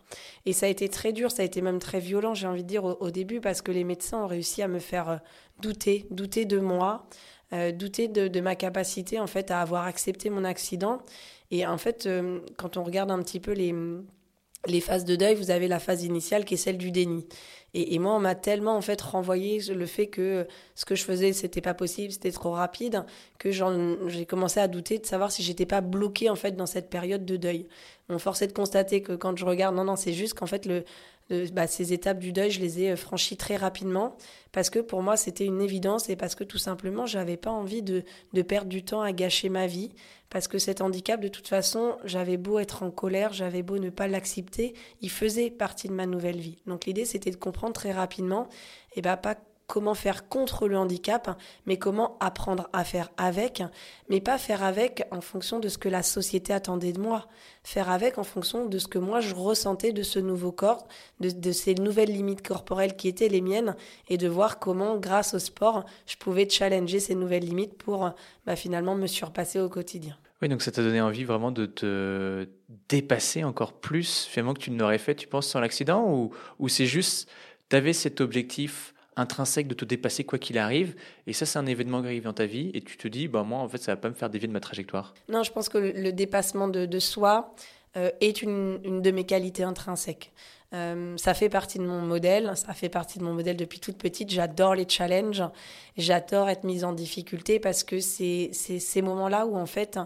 Et 0.46 0.54
ça 0.54 0.64
a 0.64 0.68
été 0.70 0.88
très 0.88 1.12
dur, 1.12 1.30
ça 1.30 1.42
a 1.42 1.44
été 1.44 1.60
même 1.60 1.78
très 1.78 2.00
violent 2.00 2.32
j'ai 2.32 2.46
envie 2.46 2.62
de 2.62 2.68
dire 2.68 2.84
au, 2.84 3.10
début 3.10 3.40
parce 3.40 3.60
que 3.60 3.72
les 3.72 3.84
médecins 3.84 4.22
ont 4.22 4.26
réussi 4.26 4.62
à 4.62 4.68
me 4.68 4.78
faire 4.78 5.20
douter, 5.60 6.06
douter 6.10 6.44
de 6.46 6.58
moi, 6.58 7.06
douter 7.50 8.08
de, 8.08 8.28
de, 8.28 8.40
ma 8.40 8.54
capacité 8.56 9.18
en 9.18 9.26
fait 9.26 9.50
à 9.50 9.60
avoir 9.60 9.86
accepté 9.86 10.28
mon 10.28 10.44
accident 10.44 11.00
et 11.50 11.66
en 11.66 11.78
fait, 11.78 12.06
euh, 12.06 12.40
quand 12.56 12.76
on 12.76 12.84
regarde 12.84 13.10
un 13.10 13.22
petit 13.22 13.40
peu 13.40 13.52
les, 13.52 13.74
les 14.66 14.80
phases 14.80 15.04
de 15.04 15.16
deuil, 15.16 15.34
vous 15.34 15.50
avez 15.50 15.68
la 15.68 15.78
phase 15.78 16.04
initiale 16.04 16.44
qui 16.44 16.54
est 16.54 16.58
celle 16.58 16.78
du 16.78 16.90
déni. 16.90 17.26
Et, 17.74 17.94
et 17.94 17.98
moi, 17.98 18.14
on 18.14 18.18
m'a 18.18 18.34
tellement 18.34 18.76
en 18.76 18.80
fait 18.80 19.00
renvoyé 19.00 19.60
le 19.60 19.86
fait 19.86 20.08
que 20.08 20.46
ce 20.74 20.84
que 20.84 20.94
je 20.94 21.04
faisais, 21.04 21.32
c'était 21.32 21.60
pas 21.60 21.74
possible, 21.74 22.12
c'était 22.12 22.32
trop 22.32 22.52
rapide, 22.52 23.04
que 23.38 23.50
j'ai 23.50 24.26
commencé 24.26 24.60
à 24.60 24.68
douter 24.68 24.98
de 24.98 25.06
savoir 25.06 25.32
si 25.32 25.42
j'étais 25.42 25.66
pas 25.66 25.80
bloquée 25.80 26.30
en 26.30 26.34
fait 26.34 26.52
dans 26.52 26.66
cette 26.66 26.90
période 26.90 27.24
de 27.24 27.36
deuil. 27.36 27.66
On 28.08 28.18
forçait 28.18 28.46
de 28.46 28.54
constater 28.54 29.02
que 29.02 29.12
quand 29.12 29.36
je 29.36 29.44
regarde, 29.44 29.76
non, 29.76 29.84
non, 29.84 29.96
c'est 29.96 30.14
juste 30.14 30.34
qu'en 30.34 30.46
fait 30.46 30.64
le 30.64 30.84
bah, 31.52 31.66
ces 31.66 31.92
étapes 31.92 32.18
du 32.18 32.32
deuil, 32.32 32.50
je 32.50 32.60
les 32.60 32.82
ai 32.82 32.90
euh, 32.92 32.96
franchies 32.96 33.36
très 33.36 33.56
rapidement 33.56 34.16
parce 34.52 34.70
que 34.70 34.78
pour 34.78 35.02
moi 35.02 35.16
c'était 35.16 35.44
une 35.44 35.60
évidence 35.60 36.08
et 36.08 36.16
parce 36.16 36.34
que 36.34 36.44
tout 36.44 36.58
simplement 36.58 37.04
j'avais 37.04 37.36
pas 37.36 37.50
envie 37.50 37.82
de, 37.82 38.02
perdre 38.42 38.68
du 38.68 38.82
temps 38.82 39.02
à 39.02 39.12
gâcher 39.12 39.50
ma 39.50 39.66
vie 39.66 39.90
parce 40.30 40.48
que 40.48 40.58
cet 40.58 40.80
handicap 40.80 41.20
de 41.20 41.28
toute 41.28 41.48
façon 41.48 41.96
j'avais 42.04 42.38
beau 42.38 42.58
être 42.58 42.82
en 42.82 42.90
colère, 42.90 43.32
j'avais 43.32 43.62
beau 43.62 43.78
ne 43.78 43.90
pas 43.90 44.08
l'accepter, 44.08 44.74
il 45.02 45.10
faisait 45.10 45.50
partie 45.50 45.88
de 45.88 45.92
ma 45.92 46.06
nouvelle 46.06 46.38
vie. 46.38 46.58
Donc 46.66 46.86
l'idée 46.86 47.04
c'était 47.04 47.30
de 47.30 47.36
comprendre 47.36 47.74
très 47.74 47.92
rapidement 47.92 48.48
et 48.96 49.02
bah 49.02 49.16
pas 49.16 49.36
comment 49.68 49.94
faire 49.94 50.28
contre 50.28 50.66
le 50.66 50.76
handicap, 50.76 51.38
mais 51.66 51.76
comment 51.76 52.16
apprendre 52.20 52.68
à 52.72 52.84
faire 52.84 53.10
avec, 53.18 53.62
mais 54.08 54.20
pas 54.20 54.38
faire 54.38 54.64
avec 54.64 55.04
en 55.10 55.20
fonction 55.20 55.60
de 55.60 55.68
ce 55.68 55.76
que 55.76 55.90
la 55.90 56.02
société 56.02 56.54
attendait 56.54 56.92
de 56.92 57.00
moi, 57.00 57.28
faire 57.62 57.90
avec 57.90 58.16
en 58.16 58.24
fonction 58.24 58.66
de 58.66 58.78
ce 58.78 58.88
que 58.88 58.98
moi 58.98 59.20
je 59.20 59.34
ressentais 59.34 59.92
de 59.92 60.02
ce 60.02 60.18
nouveau 60.18 60.52
corps, 60.52 60.88
de, 61.20 61.52
ces 61.52 61.74
nouvelles 61.74 62.10
limites 62.10 62.46
corporelles 62.46 62.96
qui 62.96 63.08
étaient 63.08 63.28
les 63.28 63.42
miennes, 63.42 63.76
et 64.08 64.16
de 64.16 64.26
voir 64.26 64.58
comment, 64.58 64.96
grâce 64.96 65.34
au 65.34 65.38
sport, 65.38 65.84
je 66.06 66.16
pouvais 66.16 66.48
challenger 66.48 66.98
ces 66.98 67.14
nouvelles 67.14 67.44
limites 67.44 67.74
pour 67.74 68.10
bah, 68.46 68.56
finalement 68.56 68.94
me 68.94 69.06
surpasser 69.06 69.60
au 69.60 69.68
quotidien. 69.68 70.16
Oui, 70.40 70.48
donc 70.48 70.62
ça 70.62 70.72
t'a 70.72 70.82
donné 70.82 71.02
envie 71.02 71.24
vraiment 71.24 71.50
de 71.50 71.66
te 71.66 72.48
dépasser 72.88 73.44
encore 73.44 73.74
plus, 73.74 74.24
finalement, 74.24 74.54
que 74.54 74.60
tu 74.60 74.70
ne 74.70 74.78
l'aurais 74.78 74.98
fait, 74.98 75.14
tu 75.14 75.28
penses, 75.28 75.48
sans 75.48 75.60
l'accident, 75.60 76.10
ou, 76.10 76.30
ou 76.58 76.68
c'est 76.68 76.86
juste, 76.86 77.28
tu 77.68 77.76
avais 77.76 77.92
cet 77.92 78.22
objectif 78.22 78.94
intrinsèque 79.18 79.68
de 79.68 79.74
te 79.74 79.84
dépasser 79.84 80.24
quoi 80.24 80.38
qu'il 80.38 80.58
arrive. 80.58 80.94
Et 81.26 81.32
ça, 81.32 81.46
c'est 81.46 81.58
un 81.58 81.66
événement 81.66 82.00
qui 82.00 82.06
arrive 82.06 82.24
dans 82.24 82.32
ta 82.32 82.46
vie 82.46 82.70
et 82.74 82.80
tu 82.80 82.96
te 82.96 83.08
dis, 83.08 83.28
bah, 83.28 83.42
moi, 83.42 83.58
en 83.58 83.68
fait, 83.68 83.78
ça 83.78 83.92
va 83.92 83.96
pas 83.96 84.08
me 84.08 84.14
faire 84.14 84.30
dévier 84.30 84.48
de 84.48 84.52
ma 84.52 84.60
trajectoire. 84.60 85.14
Non, 85.28 85.42
je 85.42 85.52
pense 85.52 85.68
que 85.68 85.78
le 85.78 86.12
dépassement 86.12 86.68
de, 86.68 86.98
soi 86.98 87.54
euh, 87.96 88.10
est 88.20 88.42
une, 88.42 88.80
une, 88.84 89.02
de 89.02 89.10
mes 89.10 89.24
qualités 89.24 89.62
intrinsèques. 89.62 90.32
Euh, 90.74 91.16
ça 91.16 91.32
fait 91.32 91.48
partie 91.48 91.78
de 91.78 91.84
mon 91.84 92.02
modèle, 92.02 92.52
ça 92.54 92.74
fait 92.74 92.90
partie 92.90 93.18
de 93.18 93.24
mon 93.24 93.32
modèle 93.32 93.56
depuis 93.56 93.80
toute 93.80 93.96
petite. 93.96 94.30
J'adore 94.30 94.74
les 94.74 94.86
challenges, 94.86 95.42
j'adore 95.96 96.50
être 96.50 96.64
mise 96.64 96.84
en 96.84 96.92
difficulté 96.92 97.58
parce 97.58 97.84
que 97.84 98.00
c'est 98.00 98.50
ces 98.52 99.02
moments-là 99.02 99.46
où 99.46 99.56
en 99.56 99.64
fait 99.64 99.98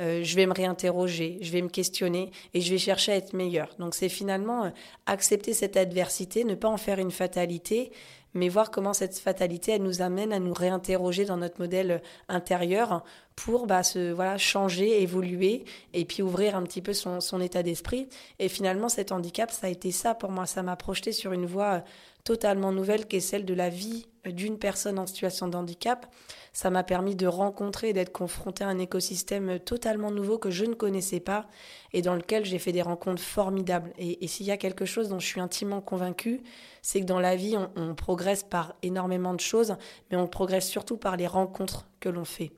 euh, 0.00 0.22
je 0.22 0.36
vais 0.36 0.44
me 0.44 0.52
réinterroger, 0.52 1.38
je 1.40 1.50
vais 1.50 1.62
me 1.62 1.68
questionner 1.68 2.30
et 2.52 2.60
je 2.60 2.70
vais 2.70 2.78
chercher 2.78 3.12
à 3.12 3.16
être 3.16 3.32
meilleure. 3.32 3.74
Donc 3.78 3.94
c'est 3.94 4.10
finalement 4.10 4.70
accepter 5.06 5.54
cette 5.54 5.78
adversité, 5.78 6.44
ne 6.44 6.54
pas 6.54 6.68
en 6.68 6.76
faire 6.78 6.98
une 6.98 7.10
fatalité, 7.10 7.90
mais 8.34 8.48
voir 8.48 8.70
comment 8.70 8.92
cette 8.92 9.18
fatalité, 9.18 9.72
elle 9.72 9.82
nous 9.82 10.02
amène 10.02 10.32
à 10.32 10.38
nous 10.38 10.54
réinterroger 10.54 11.24
dans 11.24 11.36
notre 11.36 11.60
modèle 11.60 12.02
intérieur 12.28 13.04
pour 13.36 13.66
bah, 13.66 13.82
se, 13.82 14.12
voilà, 14.12 14.38
changer, 14.38 15.02
évoluer 15.02 15.64
et 15.92 16.04
puis 16.04 16.22
ouvrir 16.22 16.56
un 16.56 16.62
petit 16.62 16.82
peu 16.82 16.92
son, 16.92 17.20
son 17.20 17.40
état 17.40 17.62
d'esprit. 17.62 18.08
Et 18.38 18.48
finalement, 18.48 18.88
cet 18.88 19.12
handicap, 19.12 19.50
ça 19.50 19.66
a 19.66 19.70
été 19.70 19.90
ça 19.90 20.14
pour 20.14 20.30
moi. 20.30 20.46
Ça 20.46 20.62
m'a 20.62 20.76
projeté 20.76 21.12
sur 21.12 21.32
une 21.32 21.46
voie 21.46 21.82
totalement 22.24 22.72
nouvelle 22.72 23.06
qui 23.06 23.16
est 23.16 23.20
celle 23.20 23.44
de 23.44 23.54
la 23.54 23.68
vie 23.68 24.06
d'une 24.24 24.58
personne 24.58 24.98
en 24.98 25.06
situation 25.06 25.48
de 25.48 25.56
handicap. 25.56 26.06
Ça 26.52 26.70
m'a 26.70 26.84
permis 26.84 27.16
de 27.16 27.26
rencontrer 27.26 27.88
et 27.88 27.92
d'être 27.92 28.12
confronté 28.12 28.62
à 28.62 28.68
un 28.68 28.78
écosystème 28.78 29.58
totalement 29.58 30.10
nouveau 30.10 30.38
que 30.38 30.50
je 30.50 30.64
ne 30.64 30.74
connaissais 30.74 31.18
pas 31.18 31.48
et 31.92 32.02
dans 32.02 32.14
lequel 32.14 32.44
j'ai 32.44 32.58
fait 32.58 32.72
des 32.72 32.82
rencontres 32.82 33.22
formidables. 33.22 33.92
Et, 33.98 34.26
s'il 34.28 34.46
y 34.46 34.50
a 34.50 34.56
quelque 34.56 34.84
chose 34.84 35.08
dont 35.08 35.18
je 35.18 35.26
suis 35.26 35.40
intimement 35.40 35.80
convaincue, 35.80 36.42
c'est 36.82 37.00
que 37.00 37.06
dans 37.06 37.20
la 37.20 37.36
vie, 37.36 37.56
on, 37.76 37.94
progresse 37.94 38.42
par 38.42 38.74
énormément 38.82 39.34
de 39.34 39.40
choses, 39.40 39.76
mais 40.10 40.16
on 40.16 40.26
progresse 40.26 40.68
surtout 40.68 40.96
par 40.96 41.16
les 41.16 41.26
rencontres 41.26 41.86
que 42.00 42.08
l'on 42.08 42.24
fait. 42.24 42.52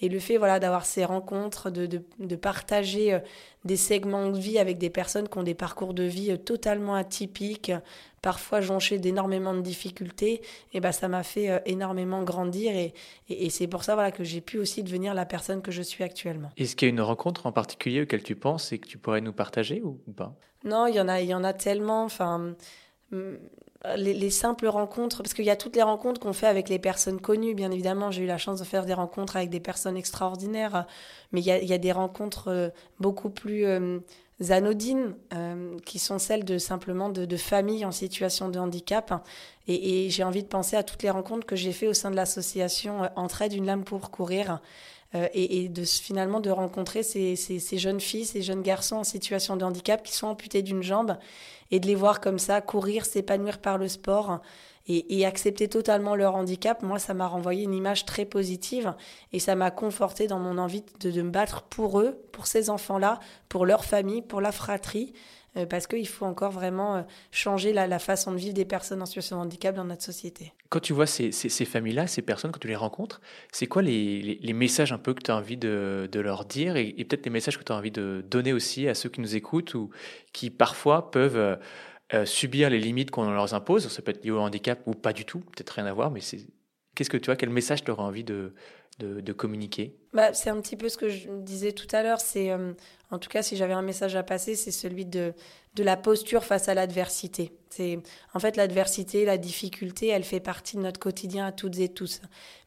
Et 0.00 0.08
le 0.08 0.20
fait 0.20 0.36
voilà, 0.36 0.60
d'avoir 0.60 0.86
ces 0.86 1.04
rencontres, 1.04 1.70
de, 1.70 1.86
de, 1.86 2.36
partager 2.36 3.14
euh, 3.14 3.18
des 3.64 3.76
segments 3.76 4.30
de 4.30 4.38
vie 4.38 4.58
avec 4.58 4.78
des 4.78 4.90
personnes 4.90 5.28
qui 5.28 5.38
ont 5.38 5.42
des 5.42 5.54
parcours 5.54 5.92
de 5.92 6.04
vie 6.04 6.30
euh, 6.30 6.36
totalement 6.36 6.94
atypiques, 6.94 7.72
parfois 8.28 8.60
jonchés 8.60 8.98
d'énormément 8.98 9.54
de 9.54 9.62
difficultés, 9.62 10.34
et 10.34 10.42
eh 10.74 10.80
ben 10.80 10.92
ça 10.92 11.08
m'a 11.08 11.22
fait 11.22 11.48
euh, 11.48 11.60
énormément 11.64 12.22
grandir. 12.24 12.76
Et, 12.76 12.92
et, 13.30 13.48
c'est 13.48 13.66
pour 13.66 13.84
ça 13.84 13.94
voilà, 13.94 14.12
que 14.12 14.22
j'ai 14.22 14.42
pu 14.42 14.58
aussi 14.58 14.82
devenir 14.82 15.14
la 15.14 15.24
personne 15.24 15.62
que 15.62 15.70
je 15.70 15.80
suis 15.80 16.04
actuellement. 16.04 16.50
Est-ce 16.58 16.76
qu'il 16.76 16.88
y 16.88 16.90
a 16.90 16.92
une 16.92 17.00
rencontre 17.00 17.46
en 17.46 17.52
particulier 17.52 18.02
auquel 18.02 18.22
tu 18.22 18.36
penses 18.36 18.70
et 18.70 18.78
que 18.78 18.86
tu 18.86 18.98
pourrais 18.98 19.22
nous 19.22 19.32
partager 19.32 19.80
ou 19.82 19.94
pas? 20.14 20.36
Non, 20.62 20.86
il 20.86 20.94
y 20.94 21.00
en 21.00 21.08
a, 21.08 21.22
il 21.22 21.28
y 21.28 21.34
en 21.34 21.42
a 21.42 21.54
tellement. 21.54 22.04
Enfin, 22.04 22.54
les, 23.96 24.30
simples 24.30 24.66
rencontres, 24.66 25.22
parce 25.22 25.32
qu'il 25.34 25.44
y 25.44 25.50
a 25.50 25.56
toutes 25.56 25.76
les 25.76 25.82
rencontres 25.82 26.20
qu'on 26.20 26.32
fait 26.32 26.48
avec 26.48 26.68
les 26.68 26.78
personnes 26.78 27.20
connues, 27.20 27.54
bien 27.54 27.70
évidemment. 27.70 28.10
J'ai 28.10 28.24
eu 28.24 28.26
la 28.26 28.38
chance 28.38 28.58
de 28.58 28.64
faire 28.64 28.84
des 28.84 28.94
rencontres 28.94 29.36
avec 29.36 29.50
des 29.50 29.60
personnes 29.60 29.96
extraordinaires, 29.96 30.86
mais 31.32 31.40
il 31.40 31.46
y 31.46 31.72
a, 31.72 31.78
des 31.78 31.92
rencontres 31.92 32.48
euh, 32.48 32.68
beaucoup 33.00 33.30
plus 33.30 33.64
euh, 33.64 34.00
anodines, 34.50 35.14
euh, 35.34 35.76
qui 35.84 35.98
sont 35.98 36.18
celles 36.18 36.44
de 36.44 36.58
simplement 36.58 37.08
de, 37.08 37.36
familles 37.36 37.84
en 37.84 37.92
situation 37.92 38.48
de 38.48 38.58
handicap. 38.58 39.26
Et, 39.66 40.08
j'ai 40.10 40.24
envie 40.24 40.42
de 40.42 40.48
penser 40.48 40.76
à 40.76 40.82
toutes 40.82 41.02
les 41.02 41.10
rencontres 41.10 41.46
que 41.46 41.56
j'ai 41.56 41.72
fait 41.72 41.88
au 41.88 41.94
sein 41.94 42.10
de 42.10 42.16
l'association 42.16 43.10
Entraide 43.16 43.52
une 43.52 43.66
lame 43.66 43.84
pour 43.84 44.10
courir. 44.10 44.60
et, 45.14 45.68
de 45.68 45.84
finalement 45.84 46.40
de 46.40 46.50
rencontrer 46.50 47.02
ces, 47.02 47.34
ces, 47.34 47.78
jeunes 47.78 48.00
filles, 48.00 48.26
ces 48.26 48.42
jeunes 48.42 48.62
garçons 48.62 48.96
en 48.96 49.04
situation 49.04 49.56
de 49.56 49.64
handicap 49.64 50.02
qui 50.02 50.14
sont 50.14 50.26
amputés 50.26 50.62
d'une 50.62 50.82
jambe 50.82 51.16
et 51.70 51.80
de 51.80 51.86
les 51.86 51.94
voir 51.94 52.20
comme 52.20 52.38
ça 52.38 52.60
courir, 52.60 53.06
s'épanouir 53.06 53.58
par 53.58 53.78
le 53.78 53.88
sport 53.88 54.40
et, 54.88 55.26
accepter 55.26 55.68
totalement 55.68 56.16
leur 56.16 56.34
handicap, 56.34 56.82
moi, 56.82 56.98
ça 56.98 57.12
m'a 57.12 57.26
renvoyé 57.26 57.64
une 57.64 57.74
image 57.74 58.06
très 58.06 58.24
positive 58.24 58.94
et 59.32 59.38
ça 59.38 59.54
m'a 59.54 59.70
conforté 59.70 60.26
dans 60.26 60.38
mon 60.38 60.56
envie 60.56 60.82
de, 61.00 61.22
me 61.22 61.30
battre 61.30 61.62
pour 61.62 62.00
eux, 62.00 62.18
pour 62.32 62.46
ces 62.46 62.70
enfants-là, 62.70 63.20
pour 63.48 63.66
leur 63.66 63.84
famille, 63.84 64.22
pour 64.22 64.40
la 64.40 64.52
fratrie. 64.52 65.12
Euh, 65.56 65.66
parce 65.66 65.86
qu'il 65.86 66.06
faut 66.06 66.26
encore 66.26 66.52
vraiment 66.52 66.96
euh, 66.96 67.02
changer 67.32 67.72
la, 67.72 67.98
façon 67.98 68.32
de 68.32 68.36
vivre 68.36 68.54
des 68.54 68.66
personnes 68.66 69.00
en 69.00 69.06
situation 69.06 69.36
de 69.36 69.42
handicap 69.42 69.74
dans 69.74 69.84
notre 69.84 70.02
société. 70.02 70.52
Quand 70.68 70.80
tu 70.80 70.92
vois 70.92 71.06
ces, 71.06 71.30
familles-là, 71.32 72.06
ces 72.06 72.22
personnes, 72.22 72.52
quand 72.52 72.58
tu 72.58 72.68
les 72.68 72.76
rencontres, 72.76 73.20
c'est 73.50 73.66
quoi 73.66 73.80
les, 73.82 74.52
messages 74.52 74.92
un 74.92 74.98
peu 74.98 75.14
que 75.14 75.22
tu 75.22 75.30
as 75.30 75.36
envie 75.36 75.56
de, 75.56 76.08
leur 76.14 76.44
dire 76.44 76.76
et, 76.76 76.92
peut-être 76.92 77.24
les 77.24 77.30
messages 77.30 77.58
que 77.58 77.64
tu 77.64 77.72
as 77.72 77.76
envie 77.76 77.90
de 77.90 78.24
donner 78.28 78.52
aussi 78.52 78.88
à 78.88 78.94
ceux 78.94 79.08
qui 79.08 79.20
nous 79.20 79.36
écoutent 79.36 79.74
ou 79.74 79.90
qui 80.32 80.50
parfois 80.50 81.10
peuvent 81.10 81.36
euh, 81.36 81.56
subir 82.24 82.70
les 82.70 82.78
limites 82.78 83.10
qu'on 83.10 83.30
leur 83.30 83.54
impose. 83.54 83.88
Ça 83.88 84.02
peut 84.02 84.10
être 84.10 84.24
lié 84.24 84.30
au 84.30 84.38
handicap 84.40 84.80
ou 84.86 84.92
pas 84.92 85.12
du 85.12 85.24
tout, 85.24 85.40
peut-être 85.40 85.70
rien 85.70 85.86
à 85.86 85.92
voir, 85.92 86.10
mais 86.10 86.20
c'est 86.20 86.46
qu'est-ce 86.94 87.10
que 87.10 87.16
tu 87.16 87.26
vois, 87.26 87.36
quel 87.36 87.50
message 87.50 87.84
tu 87.84 87.90
aurais 87.90 88.02
envie 88.02 88.24
de, 88.24 88.54
de, 88.98 89.32
communiquer? 89.32 89.96
Bah, 90.12 90.32
C'est 90.34 90.50
un 90.50 90.60
petit 90.60 90.76
peu 90.76 90.88
ce 90.88 90.96
que 90.96 91.08
je 91.08 91.28
disais 91.28 91.72
tout 91.72 91.88
à 91.92 92.02
l'heure. 92.02 92.20
C'est, 92.20 92.52
en 93.10 93.18
tout 93.18 93.28
cas, 93.28 93.42
si 93.42 93.56
j'avais 93.56 93.72
un 93.72 93.82
message 93.82 94.16
à 94.16 94.22
passer, 94.22 94.54
c'est 94.54 94.70
celui 94.70 95.04
de, 95.04 95.32
de 95.78 95.84
la 95.84 95.96
posture 95.96 96.44
face 96.44 96.68
à 96.68 96.74
l'adversité. 96.74 97.52
C'est 97.70 98.00
en 98.34 98.40
fait 98.40 98.56
l'adversité, 98.56 99.24
la 99.24 99.36
difficulté, 99.36 100.08
elle 100.08 100.24
fait 100.24 100.40
partie 100.40 100.76
de 100.76 100.82
notre 100.82 100.98
quotidien 100.98 101.46
à 101.46 101.52
toutes 101.52 101.78
et 101.78 101.88
tous. 101.88 102.20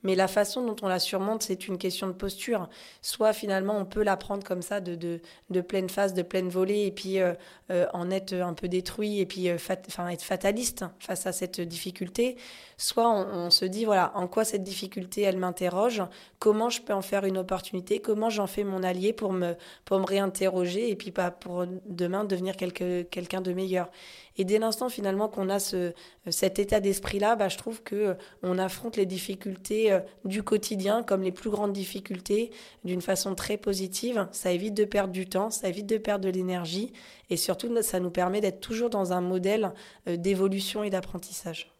Mais 0.04 0.16
la 0.16 0.28
façon 0.28 0.66
dont 0.66 0.76
on 0.82 0.88
la 0.88 1.00
surmonte, 1.00 1.44
c'est 1.44 1.68
une 1.68 1.78
question 1.78 2.08
de 2.08 2.14
posture. 2.14 2.70
Soit 3.02 3.34
finalement 3.34 3.78
on 3.78 3.86
peut 3.86 4.04
la 4.04 4.16
prendre 4.16 4.44
comme 4.44 4.62
ça 4.62 4.80
de, 4.80 4.96
de, 4.96 5.20
de 5.50 5.62
pleine 5.62 5.90
face, 5.90 6.14
de 6.14 6.22
pleine 6.22 6.50
volée, 6.50 6.86
et 6.86 6.92
puis 6.92 7.20
euh, 7.20 7.34
euh, 7.72 7.88
en 7.94 8.12
être 8.12 8.34
un 8.34 8.54
peu 8.54 8.68
détruit, 8.68 9.20
et 9.20 9.26
puis 9.26 9.50
euh, 9.50 9.58
enfin 9.88 10.08
être 10.08 10.24
fataliste 10.24 10.86
face 11.00 11.26
à 11.26 11.32
cette 11.32 11.60
difficulté. 11.60 12.38
Soit 12.78 13.10
on, 13.12 13.50
se 13.50 13.66
dit 13.66 13.86
voilà 13.86 14.12
en 14.16 14.28
quoi 14.28 14.46
cette 14.46 14.64
difficulté 14.64 15.22
elle 15.22 15.38
m'interroge, 15.38 16.04
comment 16.42 16.72
je 16.72 16.82
peux 16.82 16.94
en 16.94 17.04
faire 17.04 17.24
une 17.24 17.38
opportunité, 17.38 18.00
comment 18.00 18.32
j'en 18.32 18.48
fais 18.48 18.64
mon 18.64 18.82
allié 18.82 19.14
pour 19.14 19.32
me 19.32 19.54
pour 19.86 20.00
me 20.00 20.06
réinterroger 20.06 20.90
et 20.90 20.96
puis 20.96 21.12
pas 21.12 21.30
pour 21.30 21.66
demain 21.86 22.24
devenir 22.26 22.58
quelqu'un 22.58 23.42
de 23.42 23.54
meilleur. 23.54 23.92
Et 24.38 24.44
dès 24.44 24.58
l'instant 24.58 24.90
finalement 24.90 25.30
qu'on 25.30 25.50
a 25.50 25.60
ce, 25.60 25.94
cet 26.30 26.58
état 26.58 26.80
d'esprit-là, 26.80 27.36
bah, 27.36 27.48
je 27.48 27.58
trouve 27.58 27.84
que 27.84 27.96
euh, 27.96 28.14
on 28.42 28.58
affronte 28.58 28.98
les 28.98 29.06
difficultés 29.06 29.92
euh, 29.92 30.00
du 30.26 30.42
quotidien 30.42 31.04
comme 31.04 31.22
les 31.22 31.32
plus 31.32 31.52
grandes 31.52 31.74
difficultés 31.74 32.50
d'une 32.84 33.02
façon 33.02 33.36
très 33.36 33.58
positive. 33.58 34.28
Ça 34.32 34.52
évite 34.52 34.74
de 34.74 34.86
perdre 34.86 35.14
du 35.14 35.28
temps, 35.28 35.52
ça 35.52 35.70
évite 35.70 35.86
de 35.86 36.00
perdre 36.00 36.26
de 36.26 36.32
l'énergie 36.32 36.92
et 37.30 37.38
surtout 37.38 37.70
ça 37.84 38.00
nous 38.00 38.10
permet 38.10 38.42
d'être 38.42 38.62
toujours 38.62 38.90
dans 38.90 39.14
un 39.14 39.22
modèle 39.22 39.74
euh, 40.08 40.18
d'évolution 40.18 40.84
et 40.84 40.90
d'apprentissage. 40.90 41.72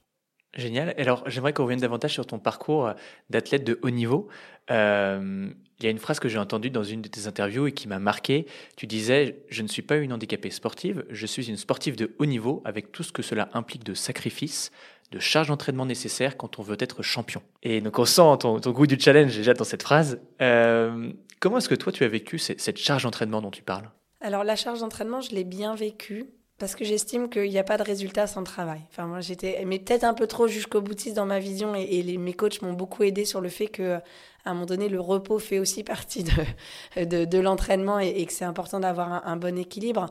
Génial. 0.54 0.94
Alors, 0.98 1.24
j'aimerais 1.30 1.54
qu'on 1.54 1.64
revienne 1.64 1.80
davantage 1.80 2.12
sur 2.12 2.26
ton 2.26 2.38
parcours 2.38 2.92
d'athlète 3.30 3.64
de 3.64 3.80
haut 3.84 3.90
niveau. 3.90 4.28
Euh, 4.70 5.50
il 5.80 5.86
y 5.86 5.88
a 5.88 5.90
une 5.90 5.98
phrase 5.98 6.20
que 6.20 6.30
j'ai 6.30 6.38
entendue 6.38 6.70
dans 6.70 6.84
une 6.84 7.02
de 7.02 7.08
tes 7.08 7.26
interviews 7.26 7.68
et 7.68 7.72
qui 7.72 7.88
m'a 7.88 7.98
marqué. 7.98 8.46
Tu 8.76 8.86
disais 8.86 9.44
Je 9.50 9.64
ne 9.64 9.68
suis 9.68 9.82
pas 9.82 9.98
une 9.98 10.14
handicapée 10.14 10.52
sportive, 10.52 11.06
je 11.10 11.26
suis 11.26 11.50
une 11.50 11.58
sportive 11.58 11.96
de 11.96 12.12
haut 12.20 12.26
niveau 12.26 12.62
avec 12.66 12.92
tout 12.92 13.04
ce 13.04 13.12
que 13.12 13.24
cela 13.24 13.50
implique 13.54 13.84
de 13.84 13.96
sacrifices, 13.96 14.72
de 15.12 15.20
charges 15.20 15.48
d'entraînement 15.48 15.88
nécessaires 15.88 16.38
quand 16.38 16.60
on 16.60 16.62
veut 16.62 16.78
être 16.80 17.02
champion. 17.02 17.42
Et 17.64 17.82
donc, 17.82 17.98
on 17.98 18.06
sent 18.06 18.38
ton, 18.40 18.60
goût 18.60 18.86
du 18.86 19.00
challenge 19.00 19.36
déjà 19.36 19.54
dans 19.54 19.64
cette 19.64 19.84
phrase. 19.84 20.20
Euh, 20.42 21.12
comment 21.40 21.58
est-ce 21.58 21.70
que 21.70 21.76
toi, 21.76 21.92
tu 21.92 22.04
as 22.04 22.08
vécu 22.08 22.38
cette 22.38 22.78
charge 22.78 23.04
d'entraînement 23.04 23.42
dont 23.42 23.52
tu 23.52 23.64
parles? 23.64 23.90
Alors, 24.22 24.44
la 24.44 24.56
charge 24.56 24.82
d'entraînement, 24.82 25.22
je 25.22 25.32
l'ai 25.32 25.44
bien 25.44 25.74
vécue 25.74 26.28
parce 26.62 26.76
que 26.76 26.86
j'estime 26.86 27.28
qu'il 27.28 27.50
n'y 27.50 27.58
a 27.58 27.64
pas 27.64 27.78
de 27.78 27.82
résultat 27.82 28.28
sans 28.28 28.44
travail. 28.44 28.82
Enfin, 28.92 29.08
moi, 29.08 29.20
j'étais, 29.20 29.64
mais 29.66 29.80
peut-être 29.80 30.04
un 30.04 30.14
peu 30.14 30.28
trop 30.28 30.48
jusqu'au 30.48 30.80
boutiste 30.80 31.16
dans 31.16 31.26
ma 31.26 31.40
vision, 31.40 31.74
et, 31.74 32.04
mes 32.20 32.34
coachs 32.34 32.62
m'ont 32.62 32.74
beaucoup 32.74 33.02
aidé 33.02 33.26
sur 33.26 33.42
le 33.42 33.50
fait 33.50 33.66
que, 33.66 33.96
à 33.96 34.52
un 34.52 34.54
moment 34.54 34.68
donné, 34.68 34.88
le 34.88 35.02
repos 35.02 35.40
fait 35.40 35.58
aussi 35.58 35.84
partie 35.84 36.24
de, 36.24 37.26
de, 37.26 37.40
l'entraînement 37.40 37.98
et, 37.98 38.24
que 38.28 38.32
c'est 38.32 38.46
important 38.46 38.80
d'avoir 38.80 39.28
un, 39.28 39.38
bon 39.38 39.58
équilibre. 39.58 40.06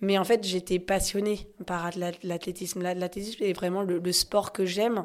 Mais 0.00 0.16
en 0.16 0.24
fait, 0.24 0.42
j'étais 0.42 0.78
passionnée 0.78 1.46
par 1.66 1.90
l'athlétisme. 2.22 2.80
L'athlétisme 2.80 3.44
est 3.44 3.52
vraiment 3.52 3.82
le, 3.82 4.12
sport 4.12 4.52
que 4.52 4.64
j'aime. 4.64 5.04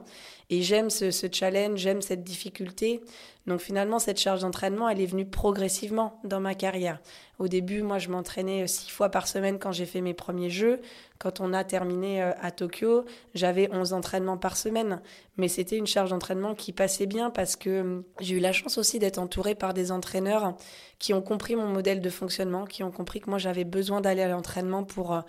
Et 0.49 0.61
j'aime 0.61 0.89
ce, 0.89 1.11
challenge, 1.29 1.77
j'aime 1.77 2.01
cette 2.01 2.23
difficulté. 2.23 3.01
Donc 3.47 3.59
finalement, 3.59 3.99
cette 3.99 4.19
charge 4.19 4.41
d'entraînement, 4.41 4.89
elle 4.89 4.99
est 4.99 5.05
venue 5.05 5.25
progressivement 5.25 6.19
dans 6.23 6.39
ma 6.39 6.55
carrière. 6.55 6.99
Au 7.37 7.47
début, 7.47 7.83
moi, 7.83 7.99
je 7.99 8.09
m'entraînais 8.09 8.63
euh, 8.63 8.67
six 8.67 8.89
fois 8.89 9.09
par 9.09 9.27
semaine 9.27 9.59
quand 9.59 9.71
j'ai 9.71 9.85
fait 9.85 10.01
mes 10.01 10.13
premiers 10.13 10.49
jeux. 10.49 10.81
Quand 11.19 11.41
on 11.41 11.53
a 11.53 11.63
terminé 11.63 12.23
euh, 12.23 12.31
à 12.41 12.51
Tokyo, 12.51 13.05
j'avais 13.35 13.69
11 13.71 13.93
entraînements 13.93 14.37
par 14.37 14.57
semaine. 14.57 15.01
Mais 15.37 15.47
c'était 15.47 15.77
une 15.77 15.85
charge 15.85 16.09
d'entraînement 16.09 16.55
qui 16.55 16.71
passait 16.71 17.05
bien 17.05 17.29
parce 17.29 17.55
que 17.55 17.81
hum, 17.81 18.03
j'ai 18.19 18.35
eu 18.35 18.39
la 18.39 18.51
chance 18.51 18.77
aussi 18.77 18.97
d'être 18.97 19.19
entourée 19.19 19.55
par 19.55 19.73
des 19.73 19.91
entraîneurs 19.91 20.55
qui 20.97 21.13
ont 21.13 21.21
compris 21.21 21.55
mon 21.55 21.67
modèle 21.67 22.01
de 22.01 22.09
fonctionnement, 22.09 22.65
qui 22.65 22.83
ont 22.83 22.91
compris 22.91 23.19
que 23.19 23.29
moi, 23.29 23.37
j'avais 23.37 23.65
besoin 23.65 24.01
d'aller 24.01 24.21
à 24.21 24.29
l'entraînement 24.29 24.83
pour 24.83 25.13
euh, 25.13 25.21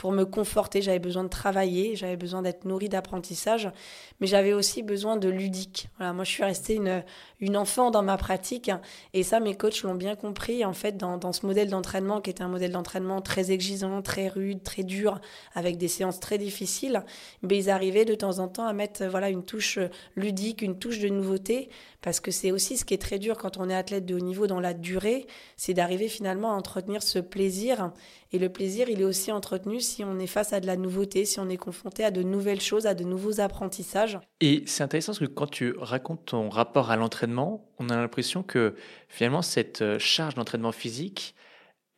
pour 0.00 0.12
me 0.12 0.24
conforter, 0.24 0.80
j'avais 0.80 0.98
besoin 0.98 1.24
de 1.24 1.28
travailler, 1.28 1.94
j'avais 1.94 2.16
besoin 2.16 2.40
d'être 2.40 2.64
nourrie 2.64 2.88
d'apprentissage, 2.88 3.70
mais 4.18 4.26
j'avais 4.26 4.54
aussi 4.54 4.82
besoin 4.82 5.18
de 5.18 5.28
ludique. 5.28 5.90
Voilà, 5.98 6.14
moi 6.14 6.24
je 6.24 6.30
suis 6.30 6.42
restée 6.42 6.76
une, 6.76 7.04
une 7.38 7.54
enfant 7.54 7.90
dans 7.90 8.02
ma 8.02 8.16
pratique 8.16 8.70
et 9.12 9.22
ça 9.22 9.40
mes 9.40 9.54
coachs 9.54 9.82
l'ont 9.82 9.94
bien 9.94 10.16
compris 10.16 10.64
en 10.64 10.72
fait 10.72 10.96
dans, 10.96 11.18
dans 11.18 11.34
ce 11.34 11.44
modèle 11.44 11.68
d'entraînement 11.68 12.22
qui 12.22 12.30
était 12.30 12.42
un 12.42 12.48
modèle 12.48 12.72
d'entraînement 12.72 13.20
très 13.20 13.50
exigeant, 13.50 14.00
très 14.00 14.28
rude, 14.28 14.62
très 14.62 14.84
dur, 14.84 15.20
avec 15.54 15.76
des 15.76 15.88
séances 15.88 16.18
très 16.18 16.38
difficiles, 16.38 17.04
mais 17.42 17.58
ils 17.58 17.68
arrivaient 17.68 18.06
de 18.06 18.14
temps 18.14 18.38
en 18.38 18.48
temps 18.48 18.66
à 18.66 18.72
mettre 18.72 19.04
voilà 19.04 19.28
une 19.28 19.44
touche 19.44 19.78
ludique, 20.16 20.62
une 20.62 20.78
touche 20.78 20.98
de 20.98 21.10
nouveauté 21.10 21.68
parce 22.02 22.20
que 22.20 22.30
c'est 22.30 22.50
aussi 22.50 22.76
ce 22.76 22.84
qui 22.84 22.94
est 22.94 22.98
très 22.98 23.18
dur 23.18 23.36
quand 23.36 23.58
on 23.58 23.68
est 23.68 23.74
athlète 23.74 24.06
de 24.06 24.14
haut 24.14 24.20
niveau 24.20 24.46
dans 24.46 24.60
la 24.60 24.74
durée, 24.74 25.26
c'est 25.56 25.74
d'arriver 25.74 26.08
finalement 26.08 26.52
à 26.52 26.54
entretenir 26.54 27.02
ce 27.02 27.18
plaisir. 27.18 27.92
Et 28.32 28.38
le 28.38 28.48
plaisir, 28.48 28.88
il 28.88 29.00
est 29.00 29.04
aussi 29.04 29.32
entretenu 29.32 29.80
si 29.80 30.04
on 30.04 30.18
est 30.18 30.26
face 30.26 30.52
à 30.52 30.60
de 30.60 30.66
la 30.66 30.76
nouveauté, 30.76 31.24
si 31.24 31.40
on 31.40 31.48
est 31.48 31.56
confronté 31.56 32.04
à 32.04 32.10
de 32.10 32.22
nouvelles 32.22 32.60
choses, 32.60 32.86
à 32.86 32.94
de 32.94 33.04
nouveaux 33.04 33.40
apprentissages. 33.40 34.18
Et 34.40 34.62
c'est 34.66 34.82
intéressant 34.84 35.12
parce 35.12 35.18
que 35.18 35.24
quand 35.26 35.50
tu 35.50 35.74
racontes 35.78 36.26
ton 36.26 36.48
rapport 36.48 36.90
à 36.90 36.96
l'entraînement, 36.96 37.68
on 37.78 37.88
a 37.90 37.96
l'impression 37.96 38.42
que 38.42 38.74
finalement 39.08 39.42
cette 39.42 39.82
euh, 39.82 39.98
charge 39.98 40.34
d'entraînement 40.34 40.72
physique, 40.72 41.34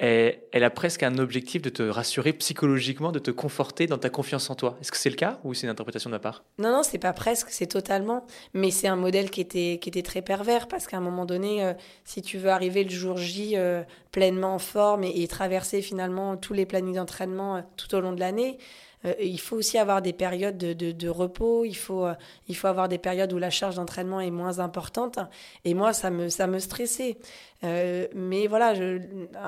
elle 0.02 0.64
a 0.64 0.70
presque 0.70 1.04
un 1.04 1.18
objectif 1.18 1.62
de 1.62 1.70
te 1.70 1.82
rassurer 1.82 2.32
psychologiquement, 2.32 3.12
de 3.12 3.20
te 3.20 3.30
conforter 3.30 3.86
dans 3.86 3.98
ta 3.98 4.10
confiance 4.10 4.50
en 4.50 4.56
toi. 4.56 4.76
Est-ce 4.80 4.90
que 4.90 4.96
c'est 4.96 5.10
le 5.10 5.16
cas 5.16 5.38
ou 5.44 5.54
c'est 5.54 5.66
une 5.66 5.70
interprétation 5.70 6.10
de 6.10 6.16
ma 6.16 6.18
part? 6.18 6.42
Non, 6.58 6.72
non, 6.72 6.82
c'est 6.82 6.98
pas 6.98 7.12
presque, 7.12 7.48
c'est 7.50 7.68
totalement. 7.68 8.26
Mais 8.52 8.72
c'est 8.72 8.88
un 8.88 8.96
modèle 8.96 9.30
qui 9.30 9.40
était, 9.40 9.78
qui 9.80 9.88
était 9.88 10.02
très 10.02 10.20
pervers 10.20 10.66
parce 10.66 10.88
qu'à 10.88 10.96
un 10.96 11.00
moment 11.00 11.24
donné, 11.24 11.64
euh, 11.64 11.72
si 12.04 12.20
tu 12.20 12.38
veux 12.38 12.50
arriver 12.50 12.82
le 12.82 12.90
jour 12.90 13.16
J 13.16 13.52
euh, 13.56 13.84
pleinement 14.10 14.54
en 14.54 14.58
forme 14.58 15.04
et, 15.04 15.28
traverser 15.28 15.82
finalement 15.82 16.36
tous 16.36 16.52
les 16.52 16.66
plannings 16.66 16.96
d'entraînement 16.96 17.56
euh, 17.56 17.60
tout 17.76 17.94
au 17.94 18.00
long 18.00 18.12
de 18.12 18.20
l'année, 18.20 18.58
euh, 19.04 19.14
il 19.20 19.40
faut 19.40 19.56
aussi 19.56 19.78
avoir 19.78 20.02
des 20.02 20.12
périodes 20.12 20.58
de, 20.58 20.92
de, 20.92 21.08
repos, 21.08 21.64
il 21.64 21.74
faut, 21.74 22.06
euh, 22.06 22.14
il 22.48 22.56
faut 22.56 22.68
avoir 22.68 22.88
des 22.88 22.98
périodes 22.98 23.32
où 23.32 23.38
la 23.38 23.50
charge 23.50 23.76
d'entraînement 23.76 24.20
est 24.20 24.30
moins 24.30 24.58
importante. 24.58 25.18
Et 25.64 25.74
moi, 25.74 25.92
ça 25.92 26.10
me, 26.10 26.28
ça 26.28 26.46
me 26.46 26.58
stressait. 26.58 27.16
Euh, 27.64 28.06
mais 28.14 28.46
voilà, 28.46 28.74
je, 28.74 29.00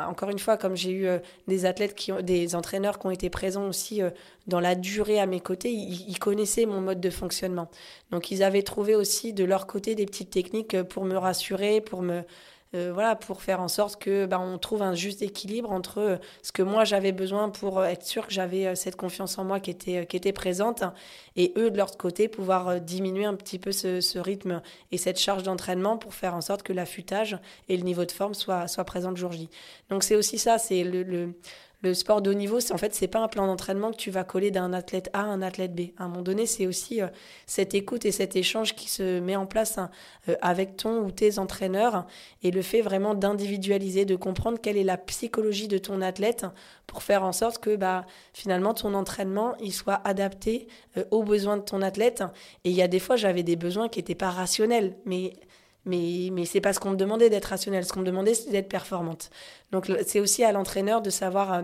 encore 0.07 0.31
une 0.31 0.39
fois, 0.39 0.57
comme 0.57 0.77
j'ai 0.77 0.93
eu 0.93 1.09
des 1.49 1.67
athlètes, 1.67 1.95
qui 1.95 2.13
ont, 2.13 2.21
des 2.21 2.55
entraîneurs 2.55 2.99
qui 2.99 3.07
ont 3.07 3.11
été 3.11 3.31
présents 3.31 3.69
aussi 3.69 4.01
dans 4.47 4.61
la 4.61 4.75
durée 4.75 5.19
à 5.21 5.27
mes 5.27 5.41
côtés, 5.41 5.73
ils, 5.73 6.09
ils, 6.09 6.19
connaissaient 6.19 6.67
mon 6.67 6.81
mode 6.81 7.01
de 7.01 7.11
fonctionnement. 7.11 7.69
Donc 8.11 8.31
ils 8.31 8.43
avaient 8.43 8.63
trouvé 8.63 8.95
aussi 8.95 9.33
de 9.33 9.45
leur 9.45 9.67
côté 9.67 9.95
des 9.95 10.07
petites 10.07 10.31
techniques 10.31 10.81
pour 10.83 11.05
me 11.05 11.17
rassurer, 11.17 11.81
pour 11.81 12.03
me 12.03 12.23
euh, 12.75 12.91
voilà, 12.93 13.15
pour 13.15 13.43
faire 13.43 13.61
en 13.61 13.69
sorte 13.69 14.01
que 14.01 14.27
bah, 14.27 14.41
on 14.41 14.59
trouve 14.59 14.83
un 14.83 14.95
juste 14.95 15.23
équilibre 15.23 15.71
entre 15.71 15.99
euh, 15.99 16.17
ce 16.43 16.51
que 16.51 16.63
moi 16.63 16.85
j'avais 16.85 17.13
besoin 17.13 17.49
pour 17.49 17.79
euh, 17.79 17.85
être 17.85 18.05
sûr 18.05 18.27
que 18.27 18.33
j'avais 18.33 18.75
cette 18.75 18.97
confiance 18.97 19.39
en 19.39 19.45
moi 19.45 19.61
qui 19.61 19.71
était, 19.71 20.07
qui 20.07 20.17
était 20.17 20.33
présente 20.33 20.83
et 21.37 21.53
eux 21.57 21.71
de 21.71 21.77
leur 21.77 21.97
côté 21.97 22.29
pouvoir 22.29 22.81
diminuer 22.81 23.25
un 23.25 23.35
petit 23.35 23.59
peu 23.59 23.71
ce, 23.71 24.19
rythme 24.19 24.61
et 24.91 24.99
cette 24.99 25.19
charge 25.19 25.43
d'entraînement 25.43 25.97
pour 25.97 26.15
faire 26.15 26.35
en 26.35 26.41
sorte 26.41 26.63
que 26.63 26.73
l'affûtage 26.73 27.39
et 27.69 27.77
le 27.77 27.83
niveau 27.85 28.05
de 28.05 28.13
forme 28.13 28.35
soient, 28.35 28.67
présents 28.87 29.11
le 29.11 29.17
jour 29.17 29.33
J. 29.33 29.49
Donc 29.91 30.03
c'est 30.03 30.17
aussi 30.17 30.39
ça, 30.39 30.59
c'est 30.59 30.85
le 30.85 31.35
sport 31.93 32.23
de 32.23 32.31
haut 32.31 32.35
niveau, 32.35 32.61
c'est 32.61 32.73
en 32.73 32.79
fait, 32.79 32.95
c'est 32.95 33.09
pas 33.09 33.19
un 33.19 33.29
plan 33.29 33.47
d'entraînement 33.47 33.91
que 33.91 33.97
tu 33.97 34.11
vas 34.11 34.25
coller 34.25 34.51
d'un 34.51 34.73
athlète 34.73 35.11
A 35.13 35.21
à 35.21 35.25
un 35.25 35.43
athlète 35.43 35.75
B. 35.75 35.91
À 35.99 36.05
un 36.05 36.09
moment 36.09 36.23
donné, 36.23 36.47
c'est 36.47 36.67
aussi 36.67 37.03
euh, 37.03 37.09
cette 37.47 37.75
écoute 37.75 38.05
et 38.07 38.13
cet 38.13 38.37
échange 38.37 38.75
qui 38.75 38.89
se 38.89 39.21
met 39.21 39.37
en 39.37 39.47
place 39.47 39.77
hein, 39.77 39.91
euh, 40.29 40.37
avec 40.41 40.77
ton 40.77 41.01
ou 41.01 41.11
tes 41.11 41.39
entraîneurs 41.39 42.07
et 42.43 42.51
le 42.51 42.63
fait 42.63 42.81
vraiment 42.81 43.15
d'individualiser, 43.15 44.05
de 44.05 44.17
comprendre 44.17 44.59
quelle 44.61 44.77
est 44.77 44.85
la 44.85 44.97
psychologie 44.97 45.69
de 45.69 45.79
ton 45.79 46.01
athlète 46.01 46.47
pour 46.87 47.03
faire 47.03 47.25
en 47.25 47.33
sorte 47.33 47.59
que 47.59 47.77
bah, 47.77 48.07
finalement 48.33 48.75
ton 48.75 48.95
entraînement 48.95 49.55
il 49.61 49.73
soit 49.73 50.01
adapté 50.05 50.69
euh, 50.97 51.05
aux 51.11 51.23
besoins 51.23 51.57
de 51.57 51.63
ton 51.63 51.83
athlète. 51.83 52.23
Et 52.65 52.71
il 52.71 52.77
y 52.77 52.83
a 52.83 52.89
des 52.89 53.01
fois, 53.01 53.17
j'avais 53.17 53.43
des 53.43 53.57
besoins 53.57 53.89
qui 53.89 53.99
n'étaient 53.99 54.15
pas 54.15 54.31
rationnels, 54.31 54.97
mais 55.05 55.35
mais, 55.85 56.31
mais 56.33 56.45
c'est 56.45 56.61
pas 56.61 56.73
ce 56.73 56.81
qu'on 56.81 56.91
me 56.91 56.97
demandait 56.97 57.31
d'être 57.31 57.47
rationnel. 57.47 57.85
Ce 57.85 57.93
qu'on 57.93 58.01
me 58.01 58.07
demandait, 58.07 58.35
c'était 58.35 58.53
d'être 58.53 58.69
performante. 58.69 59.31
Donc, 59.73 59.91
c'est 60.07 60.21
aussi 60.21 60.45
à 60.45 60.53
l'entraîneur 60.53 61.03
de 61.03 61.11
savoir 61.11 61.53
euh, 61.53 61.63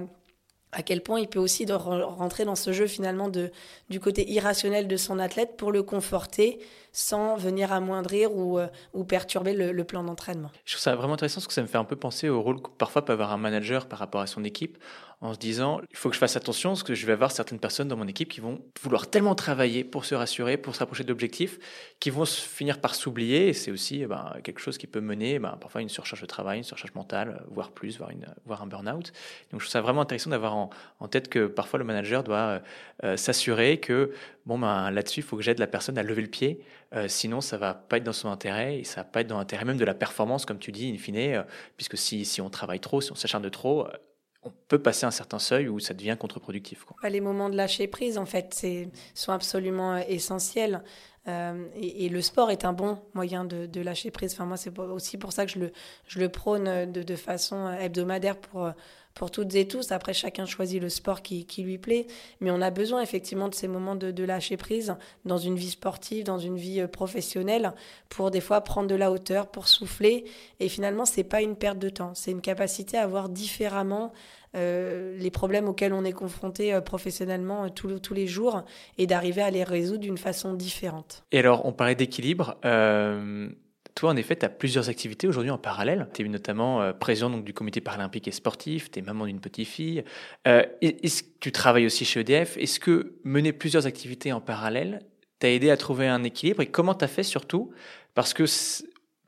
à 0.73 0.83
quel 0.83 1.03
point 1.03 1.21
il 1.21 1.29
peut 1.29 1.39
aussi 1.39 1.67
rentrer 1.71 2.45
dans 2.45 2.55
ce 2.55 2.73
jeu 2.73 2.87
finalement 2.87 3.29
de, 3.29 3.51
du 3.89 3.99
côté 3.99 4.31
irrationnel 4.31 4.87
de 4.87 4.97
son 4.97 5.19
athlète 5.19 5.57
pour 5.57 5.73
le 5.73 5.83
conforter 5.83 6.61
sans 6.93 7.37
venir 7.37 7.73
amoindrir 7.73 8.35
ou, 8.35 8.59
euh, 8.59 8.69
ou 8.95 9.05
perturber 9.05 9.53
le, 9.53 9.73
le 9.73 9.85
plan 9.85 10.05
d'entraînement. 10.05 10.51
Je 10.65 10.75
trouve 10.75 10.83
ça 10.83 10.95
vraiment 10.95 11.15
intéressant 11.15 11.37
parce 11.37 11.49
que 11.49 11.55
ça 11.55 11.63
me 11.63 11.67
fait 11.67 11.79
un 11.79 11.85
peu 11.85 11.97
penser 11.97 12.29
au 12.29 12.41
rôle 12.43 12.63
que 12.63 12.71
parfois 12.79 13.05
peut 13.05 13.13
avoir 13.13 13.33
un 13.33 13.39
manager 13.39 13.87
par 13.87 13.99
rapport 13.99 14.21
à 14.21 14.27
son 14.27 14.45
équipe 14.45 14.79
en 15.23 15.35
se 15.35 15.39
disant 15.39 15.81
il 15.91 15.97
faut 15.97 16.09
que 16.09 16.15
je 16.15 16.19
fasse 16.19 16.37
attention 16.37 16.71
parce 16.71 16.83
que 16.83 16.95
je 16.95 17.05
vais 17.05 17.13
avoir 17.13 17.31
certaines 17.31 17.59
personnes 17.59 17.89
dans 17.89 17.97
mon 17.97 18.09
équipe 18.09 18.29
qui 18.31 18.41
vont 18.41 18.61
vouloir 18.83 19.09
tellement 19.11 19.35
travailler 19.35 19.85
pour 19.85 20.07
se 20.07 20.15
rassurer, 20.15 20.57
pour 20.57 20.75
se 20.75 20.81
rapprocher 20.81 21.05
de 21.05 21.11
l'objectif, 21.11 21.59
qui 22.01 22.09
vont 22.09 22.25
finir 22.25 22.81
par 22.81 22.95
s'oublier. 22.95 23.53
C'est 23.53 23.71
aussi 23.71 24.03
eh 24.03 24.07
ben, 24.07 24.33
quelque 24.43 24.61
chose 24.61 24.79
qui 24.79 24.87
peut 24.87 25.01
mener 25.01 25.39
ben, 25.39 25.59
parfois 25.61 25.83
une 25.83 25.91
surcharge 25.91 26.23
de 26.23 26.27
travail, 26.27 26.59
une 26.59 26.65
surcharge 26.65 26.95
mentale, 26.95 27.45
voire 27.51 27.71
plus, 27.71 27.99
voire, 27.99 28.11
une, 28.11 28.27
voire 28.47 28.63
un 28.63 28.67
burn-out. 28.67 29.13
Donc 29.51 29.61
je 29.61 29.67
trouve 29.67 29.69
ça 29.69 29.83
vraiment 29.83 30.03
intéressant 30.03 30.31
d'avoir 30.31 30.57
en, 30.57 30.71
tête 31.11 31.29
que 31.29 31.47
parfois 31.47 31.79
le 31.79 31.85
manager 31.85 32.23
doit 32.23 32.37
euh, 32.37 32.59
euh, 33.05 33.17
s'assurer 33.17 33.79
que 33.79 34.13
bon 34.47 34.59
ben, 34.59 34.91
là-dessus, 34.91 35.21
il 35.21 35.23
faut 35.23 35.37
que 35.37 35.43
j'aide 35.43 35.59
la 35.59 35.67
personne 35.67 35.99
à 35.99 36.03
lever 36.03 36.23
le 36.23 36.29
pied. 36.29 36.61
Euh, 36.95 37.09
sinon, 37.09 37.41
ça 37.41 37.59
va 37.59 37.75
pas 37.75 37.99
être 37.99 38.05
dans 38.05 38.13
son 38.13 38.31
intérêt 38.31 38.79
et 38.79 38.85
ça 38.85 39.03
va 39.03 39.05
pas 39.05 39.21
être 39.21 39.27
dans 39.27 39.39
l'intérêt 39.39 39.65
même 39.67 39.77
de 39.77 39.85
la 39.85 39.95
performance, 39.95 40.47
comme 40.47 40.59
tu 40.59 40.73
dis, 40.73 40.91
in 40.91 40.99
fine, 40.99 41.45
puisque 41.77 41.99
si, 41.99 42.25
si 42.25 42.41
on 42.41 42.49
travaille 42.49 42.81
trop, 42.81 43.01
si 43.01 43.13
on 43.13 43.15
s'acharne 43.15 43.43
de 43.43 43.49
trop, 43.49 43.87
on 44.43 44.53
peut 44.69 44.79
passer 44.79 45.05
un 45.07 45.11
certain 45.11 45.39
seuil 45.39 45.69
où 45.69 45.81
ça 45.81 45.95
devient 45.95 46.17
contre-productif. 46.19 46.87
Les 47.09 47.21
moments 47.21 47.51
de 47.51 47.57
lâcher 47.57 47.87
prise, 47.87 48.17
en 48.17 48.27
fait, 48.27 48.67
sont 49.15 49.33
absolument 49.33 49.97
euh, 49.97 50.03
essentiels. 50.09 50.83
Euh, 51.29 51.67
et, 51.77 52.09
le 52.09 52.23
sport 52.23 52.51
est 52.51 52.65
un 52.65 52.73
bon 52.73 52.99
moyen 53.15 53.45
de, 53.45 53.81
lâcher 53.81 54.11
prise. 54.11 54.33
Enfin, 54.33 54.47
moi, 54.47 54.57
c'est 54.57 54.77
aussi 54.79 55.19
pour 55.19 55.33
ça 55.33 55.47
que 55.47 55.53
je 55.53 56.19
le, 56.19 56.29
prône 56.29 56.91
de, 56.91 57.03
de 57.03 57.17
façon 57.17 57.71
hebdomadaire 57.71 58.37
pour, 58.37 58.71
pour 59.15 59.31
toutes 59.31 59.55
et 59.55 59.67
tous. 59.67 59.93
Après, 59.93 60.13
chacun 60.13 60.47
choisit 60.47 60.81
le 60.81 60.89
sport 60.89 61.23
qui, 61.23 61.47
lui 61.59 61.79
plaît. 61.79 62.07
Mais 62.41 62.51
on 62.51 62.61
a 62.61 62.71
besoin 62.71 63.03
effectivement 63.03 63.49
de 63.49 63.55
ces 63.55 63.69
moments 63.69 63.97
de, 63.97 64.11
de, 64.11 64.25
lâcher 64.25 64.57
prise 64.57 64.97
dans 65.25 65.39
une 65.39 65.57
vie 65.57 65.71
sportive, 65.71 66.25
dans 66.25 66.39
une 66.39 66.57
vie 66.57 66.81
euh, 66.81 66.89
professionnelle, 66.89 67.73
pour 68.09 68.31
des 68.31 68.41
fois 68.41 68.61
prendre 68.63 68.89
de 68.89 68.95
la 68.95 69.11
hauteur, 69.11 69.49
pour 69.49 69.69
souffler. 69.69 70.25
Et 70.59 70.69
finalement, 70.69 71.05
c'est 71.05 71.25
pas 71.25 71.43
une 71.43 71.57
perte 71.57 71.79
de 71.79 71.91
temps. 71.91 72.13
C'est 72.15 72.31
une 72.31 72.41
capacité 72.41 72.97
à 72.97 73.07
voir 73.07 73.29
différemment 73.29 74.07
euh, 74.07 74.40
les 74.55 75.31
problèmes 75.31 75.69
auxquels 75.69 75.93
on 75.93 76.05
est 76.05 76.13
confronté 76.13 76.75
euh, 76.75 76.81
professionnellement 76.81 77.69
tous 77.69 78.15
les 78.15 78.27
jours 78.27 78.65
et 78.99 79.07
d'arriver 79.07 79.43
à 79.43 79.51
les 79.51 79.65
résoudre 79.65 80.01
d'une 80.01 80.19
façon 80.19 80.55
différente. 80.55 81.25
Et 81.33 81.39
alors, 81.39 81.67
on 81.67 81.73
parlait 81.73 81.95
d'équilibre. 81.95 82.57
Toi, 83.95 84.11
en 84.11 84.17
effet, 84.17 84.37
tu 84.37 84.47
as 84.47 84.49
plusieurs 84.49 84.89
activités 84.89 85.27
aujourd'hui 85.27 85.51
en 85.51 85.59
parallèle. 85.59 86.09
Tu 86.15 86.25
es 86.25 86.29
notamment 86.29 86.81
euh, 86.81 86.93
président 86.93 87.31
du 87.31 87.53
comité 87.53 87.81
paralympique 87.81 88.29
et 88.29 88.33
sportif, 88.33 88.91
tu 88.91 88.99
es 88.99 89.03
maman 89.03 89.27
d'une 89.27 89.41
petite 89.41 89.69
fille. 89.69 90.05
Euh, 90.47 90.63
tu 91.41 91.53
travailles 91.53 91.87
aussi 91.87 92.05
chez 92.05 92.21
EDF 92.21 92.57
Est-ce 92.57 92.81
que 92.81 93.15
mener 93.25 93.53
plusieurs 93.53 93.87
activités 93.87 94.33
en 94.33 94.41
parallèle 94.41 95.01
t'a 95.39 95.51
aidé 95.51 95.71
à 95.71 95.77
trouver 95.77 96.07
un 96.07 96.23
équilibre? 96.23 96.63
Et 96.63 96.67
comment 96.67 96.95
tu 96.95 97.05
as 97.05 97.09
fait 97.09 97.23
surtout? 97.23 97.73
Parce 98.15 98.35
que 98.35 98.45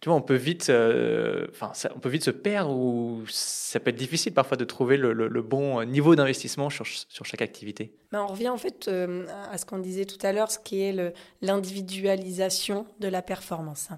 tu 0.03 0.09
vois, 0.09 0.19
on 0.19 0.21
peut 0.21 0.35
vite, 0.35 0.69
euh, 0.69 1.47
enfin, 1.53 1.71
on 1.95 2.01
peut 2.01 2.09
vite 2.09 2.25
se 2.25 2.33
perdre 2.33 2.75
ou 2.75 3.23
ça 3.29 3.79
peut 3.79 3.91
être 3.91 3.97
difficile 3.97 4.35
parfois 4.35 4.57
de 4.57 4.65
trouver 4.65 4.97
le, 4.97 5.43
bon 5.43 5.85
niveau 5.85 6.17
d'investissement 6.17 6.71
sur, 6.71 6.85
sur, 6.85 7.25
chaque 7.25 7.41
activité. 7.41 7.95
Ben, 8.11 8.23
on 8.23 8.27
revient 8.27 8.49
en 8.49 8.57
fait 8.57 8.89
euh, 8.89 9.29
à 9.53 9.59
ce 9.59 9.65
qu'on 9.65 9.79
disait 9.79 10.05
tout 10.05 10.19
à 10.27 10.33
l'heure, 10.33 10.51
ce 10.51 10.59
qui 10.59 10.83
est 10.83 11.15
l'individualisation 11.41 12.85
de 12.99 13.07
la 13.07 13.23
performance. 13.23 13.91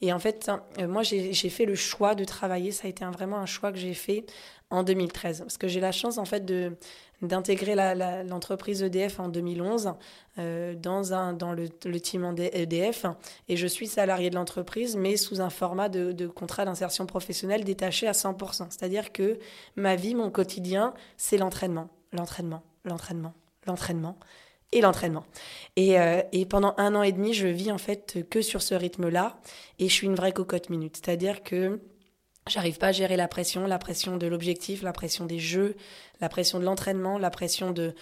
Et 0.00 0.12
en 0.12 0.20
fait, 0.20 0.48
euh, 0.78 0.86
moi, 0.86 1.02
j'ai 1.02 1.50
fait 1.50 1.64
le 1.64 1.74
choix 1.74 2.14
de 2.14 2.22
travailler. 2.22 2.70
Ça 2.70 2.86
a 2.86 2.90
été 2.90 3.04
vraiment 3.06 3.38
un 3.38 3.46
choix 3.46 3.72
que 3.72 3.78
j'ai 3.78 3.94
fait 3.94 4.26
en 4.70 4.84
2013, 4.84 5.40
parce 5.40 5.58
que 5.58 5.66
j'ai 5.66 5.80
la 5.80 5.92
chance 5.92 6.18
en 6.18 6.24
fait 6.24 6.44
de 6.44 6.76
d'intégrer 7.22 7.74
l'entreprise 8.24 8.82
EDF 8.82 9.18
en 9.18 9.28
2011 9.28 9.94
euh, 10.38 10.74
dans, 10.74 11.12
un, 11.12 11.32
dans 11.32 11.52
le, 11.52 11.68
le, 11.84 12.00
team 12.00 12.34
EDF. 12.38 13.06
Et 13.48 13.56
je 13.56 13.66
suis 13.66 13.88
salarié 13.88 14.30
de 14.30 14.36
l'entreprise, 14.36 14.96
mais 14.96 15.16
sous 15.16 15.40
un 15.40 15.50
format 15.50 15.88
de, 15.88 16.12
de 16.12 16.26
contrat 16.28 16.64
d'insertion 16.64 17.06
professionnelle 17.06 17.64
détaché 17.64 18.06
à 18.06 18.12
100%. 18.12 18.66
C'est-à-dire 18.70 19.12
que 19.12 19.38
ma 19.76 19.96
vie, 19.96 20.14
mon 20.14 20.30
quotidien, 20.30 20.94
c'est 21.16 21.38
l'entraînement, 21.38 21.88
l'entraînement, 22.12 22.62
l'entraînement, 22.84 23.34
l'entraînement 23.66 24.16
et 24.70 24.80
l'entraînement. 24.80 25.24
Et, 25.76 25.98
euh, 25.98 26.22
et, 26.32 26.46
pendant 26.46 26.74
un 26.76 26.94
an 26.94 27.02
et 27.02 27.12
demi, 27.12 27.34
je 27.34 27.48
vis 27.48 27.72
en 27.72 27.78
fait 27.78 28.18
que 28.30 28.42
sur 28.42 28.62
ce 28.62 28.74
rythme-là. 28.74 29.38
Et 29.78 29.88
je 29.88 29.92
suis 29.92 30.06
une 30.06 30.14
vraie 30.14 30.32
cocotte 30.32 30.70
minute. 30.70 30.98
C'est-à-dire 31.02 31.42
que 31.42 31.80
J'arrive 32.48 32.78
pas 32.78 32.88
à 32.88 32.92
gérer 32.92 33.16
la 33.16 33.28
pression, 33.28 33.66
la 33.66 33.78
pression 33.78 34.16
de 34.16 34.26
l'objectif, 34.26 34.82
la 34.82 34.92
pression 34.92 35.26
des 35.26 35.38
jeux, 35.38 35.76
la 36.20 36.28
pression 36.28 36.58
de 36.58 36.64
l'entraînement, 36.64 37.18
la 37.18 37.30
pression 37.30 37.70
de, 37.70 37.94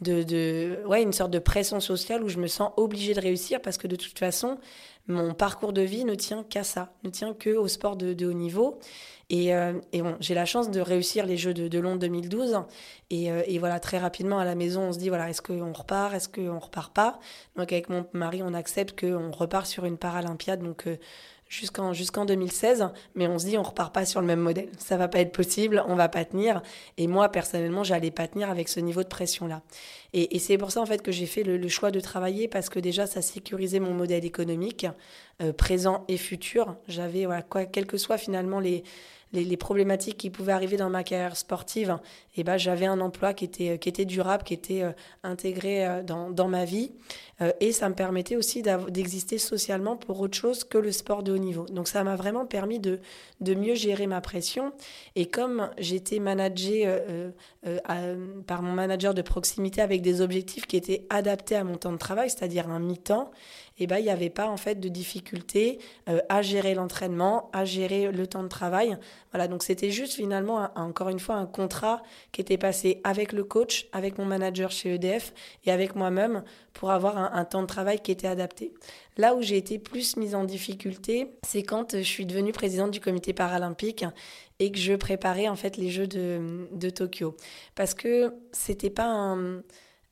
de, 0.00 0.22
de, 0.22 0.78
ouais, 0.86 1.02
une 1.02 1.12
sorte 1.12 1.30
de 1.30 1.38
pression 1.38 1.80
sociale 1.80 2.22
où 2.22 2.28
je 2.28 2.38
me 2.38 2.48
sens 2.48 2.72
obligée 2.76 3.14
de 3.14 3.20
réussir 3.20 3.60
parce 3.62 3.78
que 3.78 3.86
de 3.86 3.96
toute 3.96 4.18
façon, 4.18 4.58
mon 5.08 5.34
parcours 5.34 5.72
de 5.72 5.82
vie 5.82 6.04
ne 6.04 6.14
tient 6.14 6.44
qu'à 6.44 6.64
ça, 6.64 6.92
ne 7.04 7.10
tient 7.10 7.34
que 7.34 7.50
au 7.50 7.68
sport 7.68 7.96
de, 7.96 8.12
de 8.12 8.26
haut 8.26 8.32
niveau. 8.32 8.78
Et, 9.30 9.54
euh, 9.54 9.72
et 9.92 10.02
bon, 10.02 10.16
j'ai 10.20 10.34
la 10.34 10.44
chance 10.44 10.70
de 10.70 10.80
réussir 10.80 11.24
les 11.24 11.38
Jeux 11.38 11.54
de, 11.54 11.66
de 11.66 11.78
Londres 11.78 12.00
2012. 12.00 12.64
Et, 13.10 13.30
euh, 13.32 13.42
et, 13.46 13.58
voilà, 13.58 13.80
très 13.80 13.98
rapidement 13.98 14.38
à 14.38 14.44
la 14.44 14.54
maison, 14.54 14.82
on 14.82 14.92
se 14.92 14.98
dit 14.98 15.08
voilà, 15.08 15.30
est-ce 15.30 15.40
qu'on 15.40 15.72
repart, 15.72 16.14
est-ce 16.14 16.28
qu'on 16.28 16.58
repart 16.58 16.92
pas? 16.92 17.18
Donc 17.56 17.72
avec 17.72 17.88
mon 17.88 18.06
mari, 18.12 18.42
on 18.42 18.52
accepte 18.52 19.00
qu'on 19.00 19.30
repart 19.30 19.66
sur 19.66 19.86
une 19.86 19.96
Paralympiade. 19.96 20.62
Donc 20.62 20.86
euh, 20.86 20.98
jusqu'en 21.52 21.92
jusqu'en 21.92 22.24
2016, 22.24 22.88
mais 23.14 23.26
on 23.26 23.38
se 23.38 23.44
dit 23.44 23.58
on 23.58 23.62
repart 23.62 23.92
pas 23.92 24.06
sur 24.06 24.22
le 24.22 24.26
même 24.26 24.40
modèle. 24.40 24.70
Ça 24.78 24.96
va 24.96 25.06
pas 25.06 25.20
être 25.20 25.32
possible, 25.32 25.84
on 25.86 25.94
va 25.94 26.08
pas 26.08 26.24
tenir. 26.24 26.62
Et 26.96 27.06
moi 27.06 27.28
personnellement, 27.28 27.84
j'allais 27.84 28.10
pas 28.10 28.26
tenir 28.26 28.48
avec 28.48 28.70
ce 28.70 28.80
niveau 28.80 29.02
de 29.02 29.08
pression 29.08 29.46
là. 29.46 29.60
Et, 30.14 30.38
c'est 30.38 30.58
pour 30.58 30.70
ça 30.70 30.80
en 30.80 30.86
fait 30.86 31.02
que 31.02 31.12
j'ai 31.12 31.26
fait 31.26 31.42
le, 31.42 31.68
choix 31.68 31.90
de 31.90 32.00
travailler 32.00 32.48
parce 32.48 32.70
que 32.70 32.78
déjà 32.78 33.06
ça 33.06 33.20
sécurisait 33.20 33.80
mon 33.80 33.92
modèle 33.92 34.24
économique 34.24 34.86
euh, 35.42 35.52
présent 35.52 36.04
et 36.08 36.16
futur. 36.16 36.74
J'avais 36.88 37.26
voilà 37.26 37.42
quoi, 37.42 37.66
quel 37.66 37.86
que 37.86 37.98
soit 37.98 38.18
finalement 38.18 38.58
les 38.58 38.82
les, 39.32 39.56
problématiques 39.56 40.16
qui 40.16 40.30
pouvaient 40.30 40.52
arriver 40.52 40.76
dans 40.76 40.90
ma 40.90 41.04
carrière 41.04 41.36
sportive, 41.36 41.98
et 42.34 42.40
eh 42.40 42.44
ben 42.44 42.56
j'avais 42.56 42.86
un 42.86 43.00
emploi 43.00 43.34
qui 43.34 43.44
était, 43.44 43.78
qui 43.78 43.88
était 43.88 44.04
durable, 44.04 44.42
qui 44.44 44.54
était 44.54 44.82
euh, 44.82 44.92
intégré 45.22 45.86
euh, 45.86 46.02
dans, 46.02 46.30
dans, 46.30 46.48
ma 46.48 46.64
vie. 46.64 46.92
Euh, 47.40 47.52
et 47.60 47.72
ça 47.72 47.88
me 47.88 47.94
permettait 47.94 48.36
aussi 48.36 48.62
d'exister 48.62 49.38
socialement 49.38 49.96
pour 49.96 50.20
autre 50.20 50.36
chose 50.36 50.64
que 50.64 50.78
le 50.78 50.92
sport 50.92 51.22
de 51.22 51.32
haut 51.32 51.38
niveau. 51.38 51.66
Donc 51.66 51.88
ça 51.88 52.04
m'a 52.04 52.16
vraiment 52.16 52.46
permis 52.46 52.78
de, 52.78 53.00
de 53.40 53.54
mieux 53.54 53.74
gérer 53.74 54.06
ma 54.06 54.20
pression. 54.20 54.72
Et 55.16 55.26
comme 55.26 55.70
j'étais 55.78 56.18
managée 56.18 56.84
euh, 57.64 57.84
euh, 57.90 58.26
par 58.46 58.60
mon 58.60 58.72
manager 58.72 59.14
de 59.14 59.22
proximité 59.22 59.82
avec 59.82 60.02
des 60.02 60.20
objectifs 60.20 60.66
qui 60.66 60.76
étaient 60.76 61.06
adaptés 61.10 61.54
à 61.54 61.62
mon 61.62 61.76
temps 61.76 61.92
de 61.92 61.96
travail, 61.96 62.28
c'est-à-dire 62.28 62.68
un 62.68 62.80
mi-temps, 62.80 63.30
eh 63.84 63.86
ben, 63.86 63.98
il 63.98 64.04
n'y 64.04 64.10
avait 64.10 64.30
pas 64.30 64.48
en 64.48 64.56
fait 64.56 64.80
de 64.80 64.88
difficulté 64.88 65.78
euh, 66.08 66.20
à 66.28 66.42
gérer 66.42 66.74
l'entraînement, 66.74 67.50
à 67.52 67.64
gérer 67.64 68.12
le 68.12 68.26
temps 68.26 68.42
de 68.42 68.48
travail. 68.48 68.96
Voilà, 69.32 69.48
donc 69.48 69.62
c'était 69.62 69.90
juste 69.90 70.14
finalement, 70.14 70.68
encore 70.76 71.08
une 71.08 71.18
fois, 71.18 71.36
un 71.36 71.46
contrat 71.46 72.02
qui 72.32 72.40
était 72.40 72.58
passé 72.58 73.00
avec 73.04 73.32
le 73.32 73.44
coach, 73.44 73.88
avec 73.92 74.18
mon 74.18 74.24
manager 74.24 74.70
chez 74.70 74.94
EDF 74.94 75.32
et 75.64 75.72
avec 75.72 75.96
moi-même 75.96 76.44
pour 76.74 76.90
avoir 76.90 77.16
un, 77.16 77.44
temps 77.44 77.62
de 77.62 77.66
travail 77.66 78.00
qui 78.00 78.12
était 78.12 78.28
adapté. 78.28 78.72
Là 79.16 79.34
où 79.34 79.42
j'ai 79.42 79.56
été 79.56 79.78
plus 79.78 80.16
mise 80.16 80.34
en 80.34 80.44
difficulté, 80.44 81.32
c'est 81.44 81.62
quand 81.62 81.96
je 81.96 82.02
suis 82.02 82.26
devenue 82.26 82.52
présidente 82.52 82.90
du 82.90 83.00
comité 83.00 83.32
paralympique 83.32 84.04
et 84.58 84.70
que 84.70 84.78
je 84.78 84.94
préparais 84.94 85.48
en 85.48 85.56
fait 85.56 85.76
les 85.76 85.90
Jeux 85.90 86.06
de, 86.06 86.68
de 86.72 86.90
Tokyo. 86.90 87.36
Parce 87.74 87.94
que 87.94 88.34
c'était 88.52 88.90
pas 88.90 89.06
un 89.06 89.62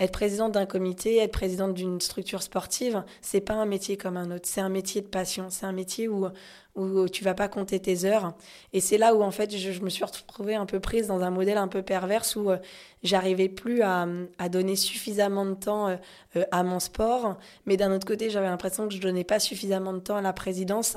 être 0.01 0.13
présidente 0.13 0.53
d'un 0.53 0.67
comité, 0.67 1.19
être 1.19 1.33
présidente 1.33 1.75
d'une 1.75 2.01
structure 2.01 2.43
sportive, 2.43 3.05
c'est 3.21 3.43
pas 3.43 3.55
un 3.55 3.67
métier 3.67 3.97
comme 3.97 4.17
un 4.17 4.31
autre. 4.31 4.49
C'est 4.49 4.63
un 4.63 4.71
métier 4.71 5.03
de 5.03 5.07
passion. 5.07 5.49
C'est 5.51 5.67
un 5.67 5.73
métier 5.73 6.09
où 6.09 6.27
où 6.76 7.09
tu 7.09 7.24
vas 7.24 7.35
pas 7.35 7.48
compter 7.48 7.80
tes 7.80 8.04
heures. 8.04 8.35
Et 8.72 8.80
c'est 8.80 8.98
là 8.98 9.14
où 9.14 9.22
en 9.22 9.30
fait 9.30 9.56
je, 9.56 9.80
me 9.80 9.90
suis 9.90 10.04
retrouvée 10.04 10.54
un 10.54 10.66
peu 10.66 10.80
prise 10.80 11.09
dans 11.09 11.20
un 11.20 11.30
modèle 11.30 11.59
un 11.59 11.68
peu 11.68 11.83
perverse 11.83 12.37
où 12.37 12.50
euh, 12.50 12.59
j'arrivais 13.02 13.48
plus 13.48 13.83
à, 13.83 14.06
à, 14.38 14.48
donner 14.48 14.76
suffisamment 14.76 15.44
de 15.44 15.54
temps 15.54 15.88
euh, 15.88 15.96
euh, 16.37 16.44
à 16.52 16.62
mon 16.62 16.78
sport, 16.78 17.37
mais 17.66 17.76
d'un 17.76 17.92
autre 17.92 18.06
côté 18.06 18.30
j'avais 18.30 18.46
l'impression 18.46 18.88
que 18.88 18.94
je 18.94 19.00
donnais 19.00 19.24
pas 19.24 19.40
suffisamment 19.40 19.92
de 19.92 19.98
temps 19.98 20.16
à 20.16 20.22
la 20.22 20.33
présidence. 20.33 20.96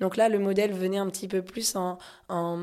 Donc 0.00 0.16
là 0.16 0.28
le 0.28 0.38
modèle 0.38 0.72
venait 0.72 0.98
un 0.98 1.08
petit 1.08 1.28
peu 1.28 1.42
plus 1.42 1.74
en, 1.76 1.98
en, 2.28 2.58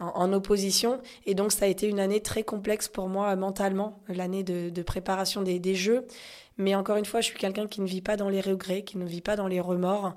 en 0.00 0.32
opposition 0.32 1.00
et 1.26 1.34
donc 1.34 1.52
ça 1.52 1.64
a 1.64 1.68
été 1.68 1.88
une 1.88 2.00
année 2.00 2.20
très 2.20 2.44
complexe 2.44 2.88
pour 2.88 3.08
moi 3.08 3.34
mentalement, 3.34 3.98
l'année 4.08 4.44
de, 4.44 4.70
de 4.70 4.82
préparation 4.82 5.42
des, 5.42 5.58
des 5.58 5.74
Jeux. 5.74 6.06
Mais 6.58 6.74
encore 6.74 6.96
une 6.96 7.04
fois, 7.04 7.20
je 7.20 7.26
suis 7.26 7.38
quelqu'un 7.38 7.66
qui 7.66 7.82
ne 7.82 7.86
vit 7.86 8.00
pas 8.00 8.16
dans 8.16 8.30
les 8.30 8.40
regrets, 8.40 8.82
qui 8.82 8.96
ne 8.96 9.04
vit 9.04 9.20
pas 9.20 9.36
dans 9.36 9.46
les 9.46 9.60
remords. 9.60 10.14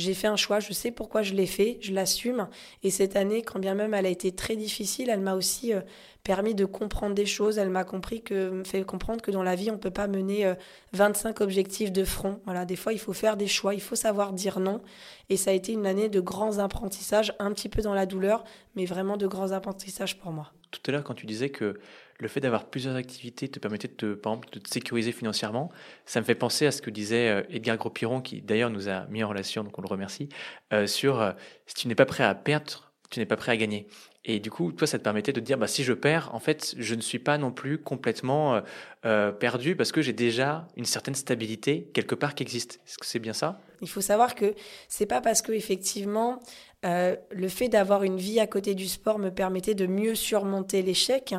J'ai 0.00 0.14
fait 0.14 0.26
un 0.26 0.36
choix, 0.36 0.60
je 0.60 0.72
sais 0.72 0.90
pourquoi 0.90 1.22
je 1.22 1.34
l'ai 1.34 1.46
fait, 1.46 1.78
je 1.80 1.92
l'assume. 1.92 2.48
Et 2.82 2.90
cette 2.90 3.16
année, 3.16 3.42
quand 3.42 3.58
bien 3.58 3.74
même 3.74 3.94
elle 3.94 4.06
a 4.06 4.08
été 4.08 4.32
très 4.32 4.56
difficile, 4.56 5.10
elle 5.10 5.20
m'a 5.20 5.34
aussi 5.34 5.72
euh, 5.72 5.80
permis 6.24 6.54
de 6.54 6.64
comprendre 6.64 7.14
des 7.14 7.26
choses. 7.26 7.58
Elle 7.58 7.70
m'a 7.70 7.84
compris 7.84 8.22
que, 8.22 8.62
fait 8.64 8.82
comprendre 8.84 9.20
que 9.20 9.30
dans 9.30 9.42
la 9.42 9.54
vie, 9.54 9.70
on 9.70 9.74
ne 9.74 9.78
peut 9.78 9.90
pas 9.90 10.06
mener 10.06 10.46
euh, 10.46 10.54
25 10.94 11.40
objectifs 11.40 11.92
de 11.92 12.04
front. 12.04 12.40
Voilà, 12.44 12.64
des 12.64 12.76
fois, 12.76 12.92
il 12.92 12.98
faut 12.98 13.12
faire 13.12 13.36
des 13.36 13.46
choix, 13.46 13.74
il 13.74 13.80
faut 13.80 13.96
savoir 13.96 14.32
dire 14.32 14.58
non. 14.58 14.80
Et 15.28 15.36
ça 15.36 15.50
a 15.50 15.54
été 15.54 15.72
une 15.72 15.86
année 15.86 16.08
de 16.08 16.20
grands 16.20 16.58
apprentissages, 16.58 17.34
un 17.38 17.52
petit 17.52 17.68
peu 17.68 17.82
dans 17.82 17.94
la 17.94 18.06
douleur, 18.06 18.44
mais 18.76 18.86
vraiment 18.86 19.16
de 19.16 19.26
grands 19.26 19.52
apprentissages 19.52 20.18
pour 20.18 20.32
moi. 20.32 20.52
Tout 20.70 20.80
à 20.86 20.92
l'heure, 20.92 21.04
quand 21.04 21.14
tu 21.14 21.26
disais 21.26 21.50
que 21.50 21.78
le 22.22 22.28
fait 22.28 22.40
d'avoir 22.40 22.66
plusieurs 22.66 22.96
activités 22.96 23.48
te 23.48 23.58
permettait 23.58 23.88
de 23.88 23.94
te, 23.94 24.14
par 24.14 24.32
exemple, 24.32 24.58
de 24.58 24.66
sécuriser 24.66 25.12
financièrement. 25.12 25.70
Ça 26.06 26.20
me 26.20 26.24
fait 26.24 26.34
penser 26.34 26.66
à 26.66 26.72
ce 26.72 26.82
que 26.82 26.90
disait 26.90 27.28
euh, 27.28 27.42
Edgar 27.50 27.76
Gros-Piron, 27.76 28.20
qui 28.20 28.42
d'ailleurs 28.42 28.70
nous 28.70 28.88
a 28.88 29.06
mis 29.06 29.22
en 29.24 29.28
relation, 29.28 29.64
donc 29.64 29.78
on 29.78 29.82
le 29.82 29.88
remercie, 29.88 30.28
euh, 30.72 30.86
sur 30.86 31.20
euh, 31.20 31.32
si 31.66 31.74
tu 31.74 31.88
n'es 31.88 31.94
pas 31.94 32.06
prêt 32.06 32.24
à 32.24 32.34
perdre, 32.34 32.90
tu 33.10 33.18
n'es 33.18 33.26
pas 33.26 33.36
prêt 33.36 33.52
à 33.52 33.56
gagner. 33.56 33.86
Et 34.24 34.38
du 34.38 34.50
coup, 34.50 34.70
toi, 34.72 34.86
ça 34.86 34.98
te 34.98 35.02
permettait 35.02 35.32
de 35.32 35.40
dire, 35.40 35.56
bah, 35.56 35.66
si 35.66 35.82
je 35.82 35.94
perds, 35.94 36.34
en 36.34 36.40
fait, 36.40 36.74
je 36.78 36.94
ne 36.94 37.00
suis 37.00 37.18
pas 37.18 37.38
non 37.38 37.52
plus 37.52 37.78
complètement 37.78 38.54
euh, 38.54 38.60
euh 39.06 39.32
perdu 39.32 39.76
parce 39.76 39.92
que 39.92 40.02
j'ai 40.02 40.12
déjà 40.12 40.68
une 40.76 40.84
certaine 40.84 41.14
stabilité 41.14 41.90
quelque 41.94 42.14
part 42.14 42.34
qui 42.34 42.42
existe. 42.42 42.80
Est-ce 42.86 42.98
que 42.98 43.06
c'est 43.06 43.18
bien 43.18 43.32
ça? 43.32 43.60
Il 43.80 43.88
faut 43.88 44.02
savoir 44.02 44.34
que 44.34 44.54
c'est 44.88 45.06
pas 45.06 45.22
parce 45.22 45.40
que 45.40 45.52
effectivement 45.52 46.40
euh, 46.86 47.14
le 47.30 47.48
fait 47.48 47.68
d'avoir 47.68 48.04
une 48.04 48.16
vie 48.16 48.40
à 48.40 48.46
côté 48.46 48.74
du 48.74 48.88
sport 48.88 49.18
me 49.18 49.30
permettait 49.30 49.74
de 49.74 49.86
mieux 49.86 50.14
surmonter 50.14 50.80
l'échec. 50.80 51.34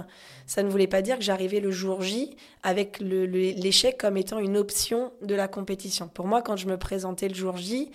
Ça 0.45 0.62
ne 0.62 0.69
voulait 0.69 0.88
pas 0.88 1.01
dire 1.01 1.17
que 1.17 1.23
j'arrivais 1.23 1.60
le 1.60 1.71
jour 1.71 2.01
J 2.01 2.36
avec 2.62 2.99
l'échec 2.99 3.97
comme 3.97 4.17
étant 4.17 4.38
une 4.38 4.56
option 4.56 5.12
de 5.23 5.34
la 5.34 5.47
compétition. 5.47 6.08
Pour 6.08 6.27
moi, 6.27 6.43
quand 6.43 6.58
je 6.58 6.67
me 6.67 6.77
présentais 6.77 7.27
le 7.27 7.34
jour 7.34 7.58
J, 7.58 7.91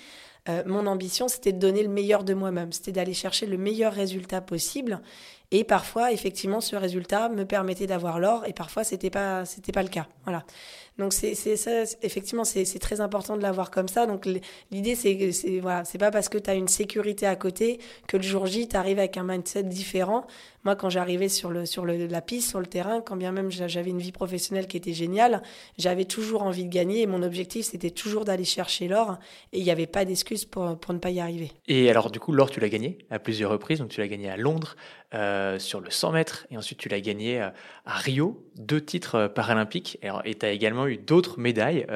euh, 0.48 0.62
mon 0.66 0.86
ambition, 0.86 1.28
c'était 1.28 1.52
de 1.52 1.58
donner 1.58 1.82
le 1.82 1.88
meilleur 1.88 2.24
de 2.24 2.34
moi-même, 2.34 2.72
c'était 2.72 2.92
d'aller 2.92 3.14
chercher 3.14 3.46
le 3.46 3.58
meilleur 3.58 3.92
résultat 3.92 4.40
possible. 4.40 5.00
Et 5.50 5.64
parfois, 5.64 6.12
effectivement, 6.12 6.60
ce 6.60 6.76
résultat 6.76 7.28
me 7.28 7.44
permettait 7.44 7.86
d'avoir 7.86 8.18
l'or, 8.18 8.44
et 8.46 8.52
parfois, 8.52 8.84
c'était 8.84 9.10
pas, 9.10 9.44
c'était 9.44 9.72
pas 9.72 9.82
le 9.82 9.88
cas. 9.88 10.06
Voilà. 10.24 10.44
Donc 10.98 11.12
c'est 11.12 11.34
ça, 11.34 11.82
effectivement, 12.00 12.44
c'est 12.44 12.78
très 12.78 13.02
important 13.02 13.36
de 13.36 13.42
l'avoir 13.42 13.70
comme 13.70 13.88
ça. 13.88 14.06
Donc 14.06 14.26
l'idée, 14.70 14.94
c'est 14.94 15.30
c'est 15.32 15.60
voilà, 15.60 15.84
c'est 15.84 15.98
pas 15.98 16.10
parce 16.10 16.30
que 16.30 16.38
tu 16.38 16.48
as 16.48 16.54
une 16.54 16.68
sécurité 16.68 17.26
à 17.26 17.36
côté 17.36 17.78
que 18.08 18.16
le 18.16 18.22
jour 18.22 18.46
J, 18.46 18.66
tu 18.66 18.76
arrives 18.76 18.98
avec 18.98 19.18
un 19.18 19.24
mindset 19.24 19.64
différent. 19.64 20.26
Moi, 20.64 20.74
quand 20.74 20.90
j'arrivais 20.90 21.28
sur, 21.28 21.50
le, 21.50 21.64
sur 21.64 21.84
le, 21.84 22.06
la 22.06 22.20
piste, 22.20 22.48
sur 22.48 22.58
le 22.58 22.66
terrain, 22.66 23.00
quand 23.00 23.14
bien 23.14 23.30
même 23.30 23.52
j'avais 23.52 23.90
une 23.90 24.00
vie 24.00 24.10
professionnelle 24.10 24.66
qui 24.66 24.76
était 24.76 24.94
géniale, 24.94 25.42
j'avais 25.78 26.06
toujours 26.06 26.42
envie 26.42 26.64
de 26.64 26.70
gagner 26.70 27.02
et 27.02 27.06
mon 27.06 27.22
objectif, 27.22 27.66
c'était 27.66 27.90
toujours 27.90 28.24
d'aller 28.24 28.42
chercher 28.42 28.88
l'or 28.88 29.18
et 29.52 29.58
il 29.58 29.64
n'y 29.64 29.70
avait 29.70 29.86
pas 29.86 30.04
d'excuse 30.04 30.44
pour, 30.44 30.76
pour 30.76 30.92
ne 30.92 30.98
pas 30.98 31.10
y 31.10 31.20
arriver. 31.20 31.52
Et 31.68 31.88
alors, 31.88 32.10
du 32.10 32.18
coup, 32.18 32.32
l'or, 32.32 32.50
tu 32.50 32.58
l'as 32.58 32.68
gagné 32.68 32.98
à 33.10 33.20
plusieurs 33.20 33.52
reprises. 33.52 33.78
Donc, 33.78 33.90
tu 33.90 34.00
l'as 34.00 34.08
gagné 34.08 34.28
à 34.28 34.36
Londres 34.36 34.74
euh, 35.16 35.58
sur 35.58 35.80
le 35.80 35.88
100 35.88 36.12
mètres 36.12 36.46
et 36.50 36.58
ensuite 36.58 36.78
tu 36.78 36.90
l'as 36.90 37.00
gagné 37.00 37.40
euh, 37.40 37.48
à 37.86 37.96
Rio, 37.96 38.44
deux 38.56 38.84
titres 38.84 39.14
euh, 39.14 39.28
paralympiques. 39.28 39.98
Et 40.24 40.34
tu 40.34 40.44
as 40.44 40.50
également 40.50 40.86
eu 40.86 40.98
d'autres 40.98 41.38
médailles. 41.40 41.86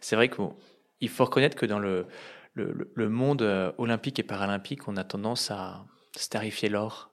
C'est 0.00 0.14
vrai 0.14 0.28
qu'il 0.28 1.08
faut 1.08 1.24
reconnaître 1.24 1.56
que 1.56 1.66
dans 1.66 1.80
le, 1.80 2.06
le, 2.54 3.08
monde 3.08 3.42
olympique 3.78 4.20
et 4.20 4.22
paralympique, 4.22 4.86
on 4.86 4.96
a 4.96 5.02
tendance 5.02 5.50
à 5.50 5.86
starifier 6.16 6.68
l'or 6.68 7.10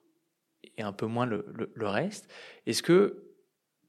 et 0.77 0.83
un 0.83 0.91
peu 0.91 1.07
moins 1.07 1.25
le, 1.25 1.45
le, 1.73 1.87
reste. 1.87 2.29
Est-ce 2.67 2.83
que 2.83 3.23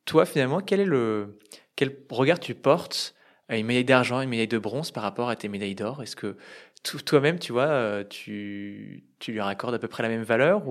toi, 0.07 0.25
finalement, 0.25 0.61
quel 0.61 0.81
est 0.81 0.87
le 0.87 1.39
quel 1.75 1.95
regard 2.11 2.41
tu 2.41 2.55
portes 2.55 3.15
à 3.49 3.59
une 3.59 3.67
médaille 3.67 3.85
d'argent, 3.85 4.23
une 4.23 4.31
médaille 4.31 4.49
de 4.49 4.59
bronze 4.59 4.93
par 4.93 5.03
rapport 5.03 5.29
à 5.29 5.37
tes 5.37 5.49
médailles 5.49 5.75
d'or? 5.75 6.03
Est-ce 6.03 6.17
que 6.17 6.37
toi-même, 6.83 7.39
tu 7.39 7.53
vois, 7.53 8.05
tu, 8.05 9.05
tu 9.19 9.33
lui 9.33 9.41
raccordes 9.41 9.75
à 9.75 9.79
peu 9.79 9.89
près 9.89 10.03
la 10.03 10.09
même 10.09 10.23
valeur 10.23 10.69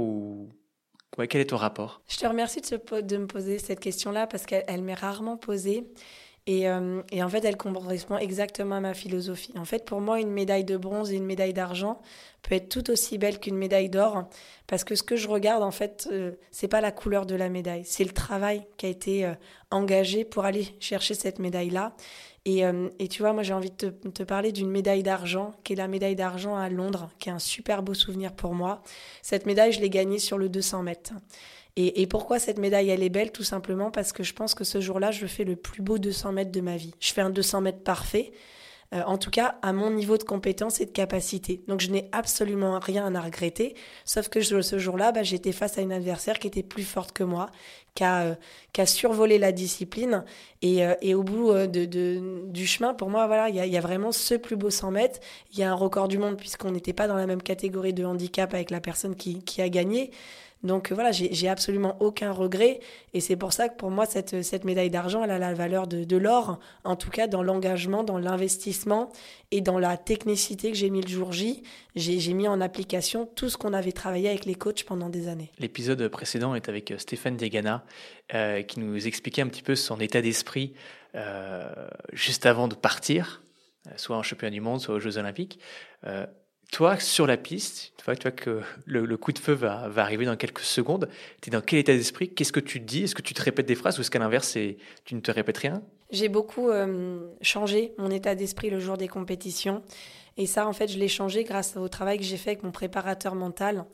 quel 1.27 1.41
est 1.41 1.45
ton 1.45 1.57
rapport? 1.57 2.01
Je 2.07 2.17
te 2.17 2.25
remercie 2.25 2.61
de 2.61 3.17
me 3.17 3.25
poser 3.25 3.59
cette 3.59 3.79
question-là 3.79 4.27
parce 4.27 4.45
qu'elle 4.45 4.81
m'est 4.83 4.93
rarement 4.93 5.37
posée. 5.37 5.87
Et, 6.47 6.69
euh, 6.69 7.01
et, 7.11 7.23
en 7.23 7.29
fait, 7.29 7.43
elle 7.43 7.57
correspond 7.57 8.17
exactement 8.17 8.75
à 8.75 8.79
ma 8.79 8.93
philosophie. 8.93 9.53
En 9.57 9.65
fait, 9.65 9.83
pour 9.83 9.99
moi, 9.99 10.19
une 10.19 10.29
médaille 10.29 10.63
de 10.63 10.77
bronze 10.77 11.11
et 11.11 11.15
une 11.15 11.25
médaille 11.25 11.53
d'argent 11.53 11.99
peut 12.43 12.55
être 12.55 12.69
tout 12.69 12.91
aussi 12.91 13.17
belle 13.17 13.39
qu'une 13.39 13.57
médaille 13.57 13.89
d'or, 13.89 14.29
parce 14.67 14.83
que 14.83 14.93
ce 14.93 15.01
que 15.01 15.15
je 15.15 15.27
regarde, 15.27 15.63
en 15.63 15.71
fait, 15.71 16.07
euh, 16.11 16.33
c'est 16.51 16.67
pas 16.67 16.81
la 16.81 16.91
couleur 16.91 17.25
de 17.25 17.33
la 17.33 17.49
médaille, 17.49 17.83
c'est 17.85 18.03
le 18.03 18.11
travail 18.11 18.67
qui 18.77 18.85
a 18.85 18.89
été 18.89 19.25
euh, 19.25 19.33
engagé 19.71 20.23
pour 20.23 20.45
aller 20.45 20.67
chercher 20.79 21.15
cette 21.15 21.39
médaille-là. 21.39 21.95
Et, 22.45 22.63
euh, 22.63 22.89
et, 22.99 23.07
tu 23.07 23.23
vois, 23.23 23.33
moi, 23.33 23.41
j'ai 23.41 23.53
envie 23.53 23.71
de 23.71 23.89
te, 23.89 24.07
te 24.09 24.21
parler 24.21 24.51
d'une 24.51 24.69
médaille 24.69 25.01
d'argent, 25.01 25.55
qui 25.63 25.73
est 25.73 25.75
la 25.75 25.87
médaille 25.87 26.15
d'argent 26.15 26.55
à 26.55 26.69
Londres, 26.69 27.09
qui 27.17 27.29
est 27.29 27.31
un 27.31 27.39
super 27.39 27.81
beau 27.81 27.95
souvenir 27.95 28.33
pour 28.33 28.53
moi. 28.53 28.83
Cette 29.23 29.47
médaille, 29.47 29.71
je 29.71 29.81
l'ai 29.81 29.89
gagnée 29.89 30.19
sur 30.19 30.37
le 30.37 30.47
200 30.47 30.83
mètres. 30.83 31.13
Et, 31.77 32.01
et, 32.01 32.07
pourquoi 32.07 32.39
cette 32.39 32.57
médaille, 32.57 32.89
elle 32.89 33.03
est 33.03 33.09
belle? 33.09 33.31
Tout 33.31 33.43
simplement 33.43 33.91
parce 33.91 34.13
que 34.13 34.23
je 34.23 34.33
pense 34.33 34.55
que 34.55 34.63
ce 34.63 34.79
jour-là, 34.79 35.11
je 35.11 35.25
fais 35.25 35.43
le 35.43 35.57
plus 35.57 35.81
beau 35.81 35.97
200 35.97 36.31
mètres 36.31 36.51
de 36.51 36.61
ma 36.61 36.77
vie. 36.77 36.93
Je 36.99 37.11
fais 37.13 37.21
un 37.21 37.29
200 37.29 37.61
mètres 37.61 37.83
parfait. 37.83 38.31
euh, 38.93 39.01
en 39.05 39.17
tout 39.17 39.31
cas 39.31 39.55
à 39.61 39.73
mon 39.73 39.89
niveau 39.89 40.17
de 40.17 40.23
compétence 40.23 40.79
et 40.79 40.85
de 40.85 40.91
capacité. 40.91 41.63
Donc 41.67 41.81
je 41.81 41.89
n'ai 41.89 42.07
absolument 42.11 42.79
rien 42.79 43.13
à 43.15 43.21
regretter, 43.21 43.75
sauf 44.05 44.29
que 44.29 44.41
ce 44.41 44.77
jour-là, 44.79 45.11
bah, 45.11 45.23
j'étais 45.23 45.51
face 45.51 45.77
à 45.77 45.81
une 45.81 45.91
adversaire 45.91 46.39
qui 46.39 46.47
était 46.47 46.63
plus 46.63 46.83
forte 46.83 47.11
que 47.11 47.23
moi, 47.23 47.47
qui 47.95 48.03
a, 48.03 48.23
euh, 48.77 48.85
survolé 48.85 49.37
la 49.39 49.51
discipline. 49.51 50.23
Et, 50.61 50.85
euh, 50.85 50.93
au 51.15 51.23
bout 51.23 51.51
du 51.67 52.67
chemin, 52.67 52.93
pour 52.93 53.09
moi, 53.09 53.27
voilà, 53.27 53.49
il 53.49 53.55
y 53.55 53.77
a, 53.77 53.81
vraiment 53.81 54.11
ce 54.11 54.35
plus 54.35 54.55
beau 54.55 54.69
100 54.69 54.91
mètres. 54.91 55.19
Il 55.51 55.59
y 55.59 55.63
a 55.63 55.71
un 55.71 55.75
record 55.75 56.07
du 56.07 56.17
monde 56.17 56.37
puisqu'on 56.37 56.71
n'était 56.71 56.93
pas 56.93 57.07
dans 57.07 57.17
la 57.17 57.27
même 57.27 57.41
catégorie 57.41 57.93
de 57.93 58.05
handicap 58.05 58.53
avec 58.53 58.69
la 58.71 58.81
personne 58.81 59.15
qui 59.15 59.61
a 59.61 59.69
gagné. 59.69 60.11
Donc 60.63 60.91
voilà, 60.91 61.11
j'ai 61.11 61.47
absolument 61.47 61.95
aucun 61.99 62.31
regret. 62.31 62.79
Et 63.13 63.19
c'est 63.19 63.35
pour 63.35 63.53
ça 63.53 63.69
que 63.69 63.77
pour 63.77 63.91
moi, 63.91 64.05
cette, 64.05 64.63
médaille 64.65 64.89
d'argent, 64.89 65.23
elle 65.23 65.31
a 65.31 65.37
la 65.37 65.53
valeur 65.53 65.87
de, 65.87 66.03
de 66.03 66.17
l'or, 66.17 66.59
en 66.83 66.95
tout 66.95 67.11
cas 67.11 67.27
dans 67.27 67.43
l'engagement, 67.43 68.03
dans 68.03 68.17
l'investissement 68.17 69.11
et 69.51 69.61
dans 69.61 69.79
la 69.79 69.95
technicité 69.97 70.71
que 70.71 70.77
j'ai 70.77 70.89
mis 70.89 71.01
le 71.01 71.07
jour 71.07 71.31
J. 71.31 71.63
J'ai 71.95 72.33
mis 72.33 72.47
en 72.47 72.61
application 72.61 73.25
tout 73.25 73.49
ce 73.49 73.57
qu'on 73.57 73.73
avait 73.73 73.91
travaillé 73.91 74.27
avec 74.27 74.45
les 74.45 74.55
coachs 74.55 74.83
pendant 74.83 75.09
des 75.09 75.27
années. 75.27 75.51
L'épisode 75.59 76.07
précédent 76.09 76.55
est 76.55 76.67
avec 76.67 76.91
euh, 76.91 76.97
Stéphane 76.97 77.37
Degana, 77.37 77.85
euh, 78.33 78.63
qui 78.63 78.79
nous 78.79 79.07
expliquait 79.07 79.41
un 79.41 79.47
petit 79.47 79.63
peu 79.63 79.75
son 79.75 79.99
état 79.99 80.21
d'esprit 80.21 80.73
euh, 81.15 81.63
juste 82.11 82.45
avant 82.45 82.67
de 82.67 82.75
partir, 82.75 83.43
soit 83.95 84.17
en 84.17 84.23
championnat 84.23 84.51
du 84.51 84.61
monde, 84.61 84.81
soit 84.81 84.95
aux 84.95 84.99
Jeux 84.99 85.17
Olympiques 85.17 85.59
toi, 86.71 86.99
sur 86.99 87.27
la 87.27 87.37
piste, 87.37 87.93
tu 87.97 88.05
vois, 88.05 88.15
que 88.15 88.61
le, 88.85 89.17
coup 89.17 89.31
de 89.31 89.39
feu 89.39 89.53
va, 89.53 89.89
arriver 89.97 90.25
dans 90.25 90.35
quelques 90.35 90.59
secondes, 90.59 91.09
tu 91.41 91.49
es 91.49 91.51
dans 91.51 91.61
quel 91.61 91.79
état 91.79 91.93
d'esprit? 91.93 92.29
Qu'est-ce 92.29 92.51
que 92.51 92.59
tu 92.59 92.79
dis? 92.79 93.03
Est-ce 93.03 93.15
que 93.15 93.21
tu 93.21 93.33
te 93.33 93.41
répètes 93.41 93.65
des 93.65 93.75
phrases 93.75 93.97
ou 93.97 94.01
est-ce 94.01 94.11
qu'à 94.11 94.19
l'inverse, 94.19 94.57
tu 95.05 95.15
ne 95.15 95.19
te 95.19 95.31
répètes 95.31 95.57
rien? 95.57 95.81
J'ai 96.11 96.29
beaucoup 96.29 96.69
euh, 96.69 97.27
changé 97.41 97.93
mon 97.97 98.11
état 98.11 98.35
d'esprit 98.35 98.69
le 98.69 98.79
jour 98.79 98.97
des 98.97 99.07
compétitions. 99.07 99.83
Et 100.37 100.45
ça, 100.45 100.67
en 100.67 100.73
fait, 100.73 100.87
je 100.87 100.99
l'ai 100.99 101.07
changé 101.07 101.43
grâce 101.43 101.77
au 101.77 101.87
travail 101.87 102.17
que 102.17 102.23
j'ai 102.23 102.37
fait 102.37 102.51
avec 102.51 102.63
mon 102.63 102.71
préparateur 102.71 103.35
mental. 103.35 103.85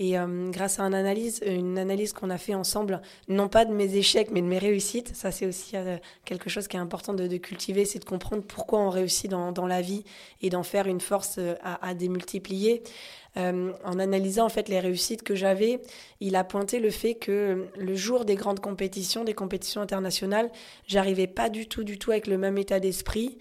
Et 0.00 0.18
euh, 0.18 0.50
grâce 0.50 0.80
à 0.80 0.84
une 0.84 0.94
analyse, 0.94 1.42
une 1.46 1.78
analyse 1.78 2.14
qu'on 2.14 2.30
a 2.30 2.38
fait 2.38 2.54
ensemble, 2.54 3.02
non 3.28 3.50
pas 3.50 3.66
de 3.66 3.74
mes 3.74 3.96
échecs, 3.96 4.30
mais 4.32 4.40
de 4.40 4.46
mes 4.46 4.56
réussites, 4.56 5.14
ça 5.14 5.30
c'est 5.30 5.44
aussi 5.44 5.76
euh, 5.76 5.98
quelque 6.24 6.48
chose 6.48 6.68
qui 6.68 6.78
est 6.78 6.80
important 6.80 7.12
de, 7.12 7.36
cultiver, 7.36 7.84
c'est 7.84 7.98
de 7.98 8.06
comprendre 8.06 8.42
pourquoi 8.42 8.78
on 8.78 8.88
réussit 8.88 9.30
dans, 9.30 9.52
dans 9.52 9.66
la 9.66 9.82
vie 9.82 10.04
et 10.40 10.48
d'en 10.48 10.62
faire 10.62 10.86
une 10.86 11.02
force 11.02 11.36
euh, 11.36 11.54
à, 11.62 11.86
à 11.86 11.92
démultiplier. 11.92 12.82
en 13.36 13.98
analysant 13.98 14.46
en 14.46 14.48
fait 14.48 14.70
les 14.70 14.80
réussites 14.80 15.22
que 15.22 15.34
j'avais, 15.34 15.82
il 16.20 16.34
a 16.34 16.44
pointé 16.44 16.80
le 16.80 16.90
fait 16.90 17.14
que 17.14 17.66
le 17.76 17.94
jour 17.94 18.24
des 18.24 18.36
grandes 18.36 18.60
compétitions, 18.60 19.22
des 19.22 19.34
compétitions 19.34 19.82
internationales, 19.82 20.50
j'arrivais 20.86 21.28
pas 21.28 21.50
du 21.50 21.68
tout, 21.68 21.84
du 21.84 21.98
tout 21.98 22.10
avec 22.10 22.26
le 22.26 22.38
même 22.38 22.56
état 22.56 22.80
d'esprit 22.80 23.38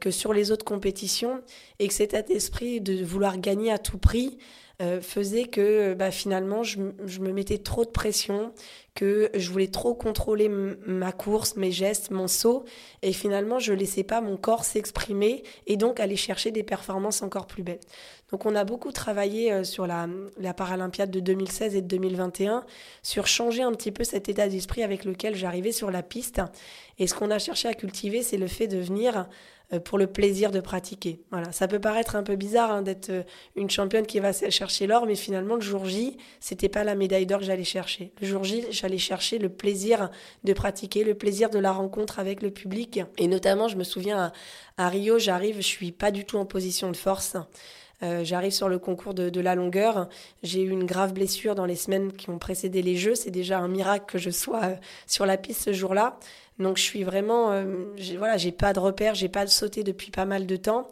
que 0.00 0.10
sur 0.10 0.32
les 0.32 0.50
autres 0.50 0.64
compétitions, 0.64 1.40
et 1.78 1.86
que 1.86 1.94
cet 1.94 2.14
état 2.14 2.22
d'esprit 2.22 2.80
de 2.80 3.04
vouloir 3.04 3.38
gagner 3.38 3.70
à 3.70 3.78
tout 3.78 3.96
prix, 3.96 4.38
euh, 4.80 5.00
faisait 5.00 5.46
que 5.46 5.94
bah, 5.94 6.10
finalement 6.10 6.62
je, 6.62 6.78
me 6.80 7.32
mettais 7.32 7.58
trop 7.58 7.84
de 7.84 7.90
pression, 7.90 8.52
que 8.98 9.30
je 9.32 9.48
voulais 9.52 9.68
trop 9.68 9.94
contrôler 9.94 10.48
ma 10.48 11.12
course, 11.12 11.54
mes 11.54 11.70
gestes, 11.70 12.10
mon 12.10 12.26
saut, 12.26 12.64
et 13.02 13.12
finalement 13.12 13.60
je 13.60 13.72
laissais 13.72 14.02
pas 14.02 14.20
mon 14.20 14.36
corps 14.36 14.64
s'exprimer 14.64 15.44
et 15.68 15.76
donc 15.76 16.00
aller 16.00 16.16
chercher 16.16 16.50
des 16.50 16.64
performances 16.64 17.22
encore 17.22 17.46
plus 17.46 17.62
belles. 17.62 17.78
Donc 18.32 18.44
on 18.44 18.56
a 18.56 18.64
beaucoup 18.64 18.90
travaillé 18.90 19.52
euh, 19.52 19.62
sur 19.62 19.86
la, 19.86 20.08
Paralympiade 20.52 21.12
de 21.12 21.20
2016 21.20 21.76
et 21.76 21.80
de 21.80 21.86
2021, 21.86 22.64
sur 23.04 23.28
changer 23.28 23.62
un 23.62 23.70
petit 23.70 23.92
peu 23.92 24.02
cet 24.02 24.28
état 24.28 24.48
d'esprit 24.48 24.82
avec 24.82 25.04
lequel 25.04 25.36
j'arrivais 25.36 25.70
sur 25.70 25.92
la 25.92 26.02
piste. 26.02 26.42
Et 26.98 27.06
ce 27.06 27.14
qu'on 27.14 27.30
a 27.30 27.38
cherché 27.38 27.68
à 27.68 27.74
cultiver, 27.74 28.24
c'est 28.24 28.36
le 28.36 28.48
fait 28.48 28.66
de 28.66 28.78
venir 28.78 29.28
euh, 29.74 29.80
pour 29.80 29.98
le 29.98 30.06
plaisir 30.06 30.50
de 30.50 30.60
pratiquer. 30.60 31.20
Voilà, 31.30 31.52
ça 31.52 31.68
peut 31.68 31.78
paraître 31.78 32.16
un 32.16 32.22
peu 32.22 32.36
bizarre 32.36 32.70
hein, 32.70 32.80
d'être 32.80 33.10
euh, 33.10 33.22
une 33.54 33.68
championne 33.68 34.06
qui 34.06 34.18
va 34.18 34.32
chercher 34.32 34.86
l'or, 34.86 35.04
mais 35.04 35.14
finalement 35.14 35.56
le 35.56 35.60
jour 35.60 35.84
J, 35.84 36.16
c'était 36.40 36.70
pas 36.70 36.84
la 36.84 36.94
médaille 36.94 37.26
d'or 37.26 37.40
que 37.40 37.44
j'allais 37.44 37.64
chercher. 37.64 38.12
Le 38.22 38.26
jour 38.26 38.44
J, 38.44 38.64
j'allais 38.88 38.98
chercher 38.98 39.38
le 39.38 39.50
plaisir 39.50 40.10
de 40.44 40.52
pratiquer, 40.54 41.04
le 41.04 41.14
plaisir 41.14 41.50
de 41.50 41.58
la 41.58 41.72
rencontre 41.72 42.18
avec 42.18 42.40
le 42.40 42.50
public. 42.50 43.00
Et 43.18 43.26
notamment, 43.26 43.68
je 43.68 43.76
me 43.76 43.84
souviens 43.84 44.32
à, 44.78 44.88
Rio, 44.88 45.18
j'arrive, 45.18 45.56
je 45.56 45.62
suis 45.66 45.92
pas 45.92 46.10
du 46.10 46.24
tout 46.24 46.38
en 46.38 46.46
position 46.46 46.90
de 46.90 46.96
force. 46.96 47.36
Euh, 48.02 48.24
j'arrive 48.24 48.52
sur 48.52 48.70
le 48.70 48.78
concours 48.78 49.12
de, 49.12 49.40
la 49.40 49.54
longueur. 49.54 50.08
J'ai 50.42 50.62
eu 50.62 50.70
une 50.70 50.84
grave 50.84 51.12
blessure 51.12 51.54
dans 51.54 51.66
les 51.66 51.76
semaines 51.76 52.12
qui 52.12 52.30
ont 52.30 52.38
précédé 52.38 52.80
les 52.80 52.96
Jeux. 52.96 53.14
C'est 53.14 53.30
déjà 53.30 53.58
un 53.58 53.68
miracle 53.68 54.06
que 54.06 54.16
je 54.16 54.30
sois 54.30 54.62
sur 55.06 55.26
la 55.26 55.36
piste 55.36 55.64
ce 55.64 55.74
jour-là. 55.74 56.18
Donc 56.58 56.78
je 56.78 56.82
suis 56.82 57.04
vraiment, 57.04 57.52
euh, 57.52 57.64
voilà, 58.16 58.38
j'ai 58.38 58.52
pas 58.52 58.72
de 58.72 58.80
repères, 58.80 59.14
j'ai 59.14 59.28
pas 59.28 59.46
sauté 59.46 59.84
depuis 59.84 60.10
pas 60.10 60.24
mal 60.24 60.46
de 60.46 60.56
temps, 60.56 60.88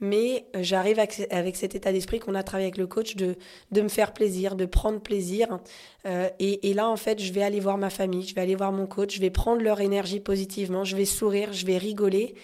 mais 0.00 0.46
euh, 0.54 0.60
j'arrive 0.62 0.98
avec, 0.98 1.56
cet 1.56 1.74
état 1.74 1.92
d'esprit 1.92 2.18
qu'on 2.20 2.34
a 2.34 2.42
travaillé 2.42 2.66
avec 2.66 2.78
le 2.78 2.86
coach 2.86 3.16
de, 3.16 3.36
de 3.72 3.80
me 3.80 3.88
faire 3.88 4.12
plaisir, 4.12 4.54
de 4.56 4.66
prendre 4.66 5.00
plaisir. 5.00 5.58
Euh, 6.06 6.28
et, 6.38 6.70
et, 6.70 6.74
là, 6.74 6.88
en 6.88 6.96
fait, 6.96 7.20
je 7.20 7.32
vais 7.32 7.42
aller 7.42 7.60
voir 7.60 7.78
ma 7.78 7.90
famille, 7.90 8.26
je 8.26 8.34
vais 8.34 8.40
aller 8.40 8.54
voir 8.54 8.72
mon 8.72 8.86
coach, 8.86 9.16
je 9.16 9.20
vais 9.20 9.30
prendre 9.30 9.62
leur 9.62 9.80
énergie 9.80 10.20
positivement, 10.20 10.84
je 10.84 10.96
vais 10.96 11.04
sourire, 11.04 11.52
je 11.52 11.66
vais 11.66 11.78
rigoler. 11.78 12.34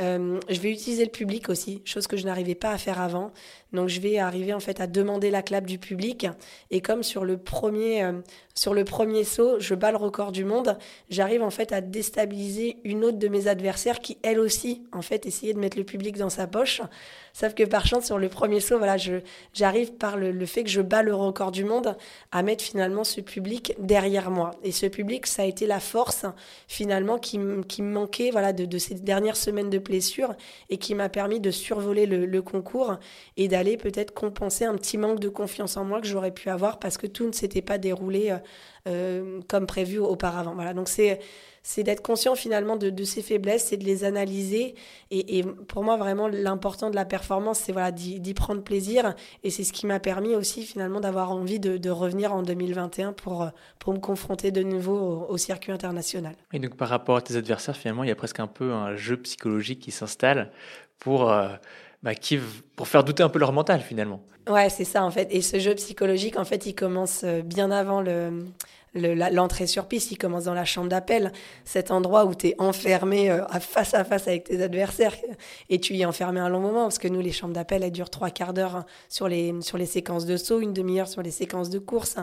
Euh, 0.00 0.38
je 0.48 0.60
vais 0.60 0.70
utiliser 0.70 1.04
le 1.04 1.10
public 1.10 1.48
aussi, 1.48 1.82
chose 1.84 2.06
que 2.06 2.16
je 2.16 2.24
n'arrivais 2.24 2.54
pas 2.54 2.70
à 2.70 2.78
faire 2.78 3.00
avant. 3.00 3.32
Donc 3.72 3.88
je 3.88 4.00
vais 4.00 4.18
arriver 4.18 4.54
en 4.54 4.60
fait 4.60 4.80
à 4.80 4.86
demander 4.86 5.30
la 5.30 5.42
clap 5.42 5.66
du 5.66 5.78
public. 5.78 6.26
Et 6.70 6.80
comme 6.80 7.02
sur 7.02 7.24
le 7.24 7.36
premier, 7.36 8.02
euh, 8.02 8.12
sur 8.54 8.74
le 8.74 8.84
premier 8.84 9.24
saut, 9.24 9.60
je 9.60 9.74
bats 9.74 9.90
le 9.90 9.98
record 9.98 10.32
du 10.32 10.44
monde, 10.44 10.78
j'arrive 11.10 11.42
en 11.42 11.50
fait 11.50 11.72
à 11.72 11.80
déstabiliser 11.80 12.78
une 12.84 13.04
autre 13.04 13.18
de 13.18 13.28
mes 13.28 13.46
adversaires 13.46 14.00
qui 14.00 14.18
elle 14.22 14.40
aussi 14.40 14.82
en 14.92 15.02
fait 15.02 15.26
essayait 15.26 15.54
de 15.54 15.58
mettre 15.58 15.76
le 15.76 15.84
public 15.84 16.16
dans 16.16 16.30
sa 16.30 16.46
poche. 16.46 16.80
Sauf 17.34 17.54
que 17.54 17.62
par 17.62 17.86
chance 17.86 18.06
sur 18.06 18.18
le 18.18 18.28
premier 18.28 18.58
saut, 18.58 18.78
voilà, 18.78 18.96
j'arrive 19.52 19.92
par 19.92 20.16
le, 20.16 20.46
fait 20.46 20.64
que 20.64 20.70
je 20.70 20.80
bats 20.80 21.02
le 21.02 21.14
record 21.14 21.52
du 21.52 21.62
monde 21.62 21.96
à 22.32 22.42
mettre 22.42 22.64
finalement 22.64 23.04
ce 23.04 23.20
public 23.20 23.74
derrière 23.78 24.30
moi. 24.30 24.52
Et 24.64 24.72
ce 24.72 24.86
public, 24.86 25.26
ça 25.26 25.42
a 25.42 25.44
été 25.44 25.66
la 25.66 25.78
force 25.78 26.26
finalement 26.66 27.18
qui, 27.18 27.38
qui 27.68 27.82
me 27.82 27.92
manquait 27.92 28.30
voilà 28.30 28.52
de, 28.52 28.64
de 28.64 28.78
ces 28.78 28.94
dernières 28.94 29.36
semaines 29.36 29.70
de 29.70 29.78
blessure 29.78 30.34
et 30.68 30.78
qui 30.78 30.94
m'a 30.96 31.08
permis 31.08 31.38
de 31.38 31.50
survoler 31.50 32.06
le, 32.06 32.26
le 32.26 32.42
concours 32.42 32.96
et 33.36 33.46
peut-être 33.76 34.12
compenser 34.12 34.64
un 34.64 34.74
petit 34.74 34.98
manque 34.98 35.20
de 35.20 35.28
confiance 35.28 35.76
en 35.76 35.84
moi 35.84 36.00
que 36.00 36.06
j'aurais 36.06 36.32
pu 36.32 36.48
avoir 36.48 36.78
parce 36.78 36.98
que 36.98 37.06
tout 37.06 37.26
ne 37.26 37.32
s'était 37.32 37.62
pas 37.62 37.78
déroulé 37.78 38.30
euh, 38.30 38.38
euh, 38.88 39.40
comme 39.48 39.66
prévu 39.66 39.98
auparavant. 39.98 40.54
Voilà, 40.54 40.74
donc 40.74 40.88
c'est 40.88 41.20
c'est 41.62 41.82
d'être 41.82 42.00
conscient 42.00 42.34
finalement 42.34 42.76
de, 42.76 42.88
de 42.88 43.04
ses 43.04 43.20
faiblesses, 43.20 43.66
c'est 43.66 43.76
de 43.76 43.84
les 43.84 44.04
analyser. 44.04 44.74
Et, 45.10 45.42
pour 45.42 45.84
moi, 45.84 45.98
vraiment, 45.98 46.26
l'important 46.26 46.88
de 46.88 46.94
la 46.94 47.04
performance, 47.04 47.58
c'est 47.58 47.72
voilà, 47.72 47.92
d'y 47.92 48.32
prendre 48.32 48.62
plaisir. 48.62 49.14
Et 49.44 49.50
c'est 49.50 49.64
ce 49.64 49.74
qui 49.74 49.86
m'a 49.86 50.00
permis 50.00 50.34
aussi 50.34 50.62
finalement 50.62 50.98
d'avoir 50.98 51.30
envie 51.30 51.60
de, 51.60 51.90
revenir 51.90 52.32
en 52.32 52.42
2021 52.42 53.12
pour, 53.12 53.50
pour 53.80 53.92
me 53.92 53.98
confronter 53.98 54.50
de 54.50 54.62
nouveau 54.62 55.26
au, 55.28 55.36
circuit 55.36 55.70
international. 55.70 56.36
Et 56.54 56.58
donc 56.58 56.74
par 56.74 56.88
rapport 56.88 57.16
à 57.16 57.20
tes 57.20 57.36
adversaires, 57.36 57.76
finalement, 57.76 58.02
il 58.02 58.08
y 58.08 58.12
a 58.12 58.16
presque 58.16 58.40
un 58.40 58.46
peu 58.46 58.72
un 58.72 58.96
jeu 58.96 59.18
psychologique 59.18 59.80
qui 59.80 59.90
s'installe 59.90 60.50
pour... 60.98 61.30
Euh, 61.30 61.48
bah, 62.02 62.14
qui, 62.14 62.38
pour 62.76 62.88
faire 62.88 63.04
douter 63.04 63.22
un 63.22 63.28
peu 63.28 63.38
leur 63.38 63.52
mental 63.52 63.80
finalement. 63.80 64.22
Ouais, 64.48 64.70
c'est 64.70 64.84
ça 64.84 65.04
en 65.04 65.10
fait. 65.10 65.28
Et 65.30 65.42
ce 65.42 65.58
jeu 65.58 65.74
psychologique, 65.74 66.38
en 66.38 66.44
fait, 66.44 66.66
il 66.66 66.74
commence 66.74 67.22
euh, 67.24 67.42
bien 67.42 67.70
avant 67.70 68.00
le, 68.00 68.44
l'entrée 68.94 69.66
sur 69.66 69.86
piste, 69.86 70.10
il 70.12 70.16
commence 70.16 70.44
dans 70.44 70.54
la 70.54 70.64
chambre 70.64 70.88
d'appel, 70.88 71.32
cet 71.64 71.90
endroit 71.90 72.24
où 72.24 72.34
tu 72.34 72.48
es 72.48 72.54
enfermé 72.58 73.30
euh, 73.30 73.44
face 73.60 73.94
à 73.94 74.04
face 74.04 74.28
avec 74.28 74.44
tes 74.44 74.62
adversaires 74.62 75.14
et 75.68 75.78
tu 75.80 75.94
y 75.94 76.02
es 76.02 76.04
enfermé 76.04 76.40
un 76.40 76.48
long 76.48 76.60
moment 76.60 76.84
parce 76.84 76.98
que 76.98 77.08
nous, 77.08 77.20
les 77.20 77.32
chambres 77.32 77.54
d'appel, 77.54 77.82
elles 77.82 77.92
durent 77.92 78.10
trois 78.10 78.30
quarts 78.30 78.54
d'heure 78.54 78.84
sur 79.08 79.28
les, 79.28 79.54
sur 79.60 79.76
les 79.76 79.86
séquences 79.86 80.24
de 80.24 80.36
saut, 80.36 80.60
une 80.60 80.72
demi-heure 80.72 81.08
sur 81.08 81.22
les 81.22 81.30
séquences 81.30 81.70
de 81.70 81.78
course. 81.78 82.16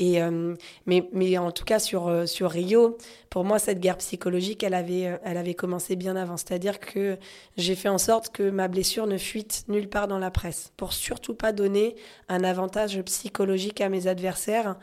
Et, 0.00 0.22
euh, 0.22 0.54
mais, 0.86 1.08
mais 1.12 1.36
en 1.36 1.52
tout 1.52 1.64
cas, 1.64 1.78
sur, 1.78 2.08
euh, 2.08 2.24
sur 2.24 2.50
Rio, 2.50 2.96
pour 3.28 3.44
moi, 3.44 3.58
cette 3.58 3.80
guerre 3.80 3.98
psychologique, 3.98 4.62
elle 4.62 4.72
avait, 4.72 5.06
euh, 5.06 5.18
elle 5.24 5.36
avait 5.36 5.52
commencé 5.52 5.94
bien 5.94 6.16
avant. 6.16 6.38
C'est-à-dire 6.38 6.80
que 6.80 7.18
j'ai 7.58 7.74
fait 7.74 7.90
en 7.90 7.98
sorte 7.98 8.30
que 8.30 8.48
ma 8.48 8.66
blessure 8.66 9.06
ne 9.06 9.18
fuite 9.18 9.64
nulle 9.68 9.90
part 9.90 10.08
dans 10.08 10.18
la 10.18 10.30
presse, 10.30 10.72
pour 10.78 10.94
surtout 10.94 11.34
pas 11.34 11.52
donner 11.52 11.96
un 12.30 12.42
avantage 12.44 13.00
psychologique 13.02 13.82
à 13.82 13.90
mes 13.90 14.06
adversaires. 14.06 14.76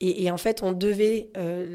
Et, 0.00 0.24
et 0.24 0.30
en 0.30 0.38
fait, 0.38 0.62
on 0.62 0.72
devait 0.72 1.28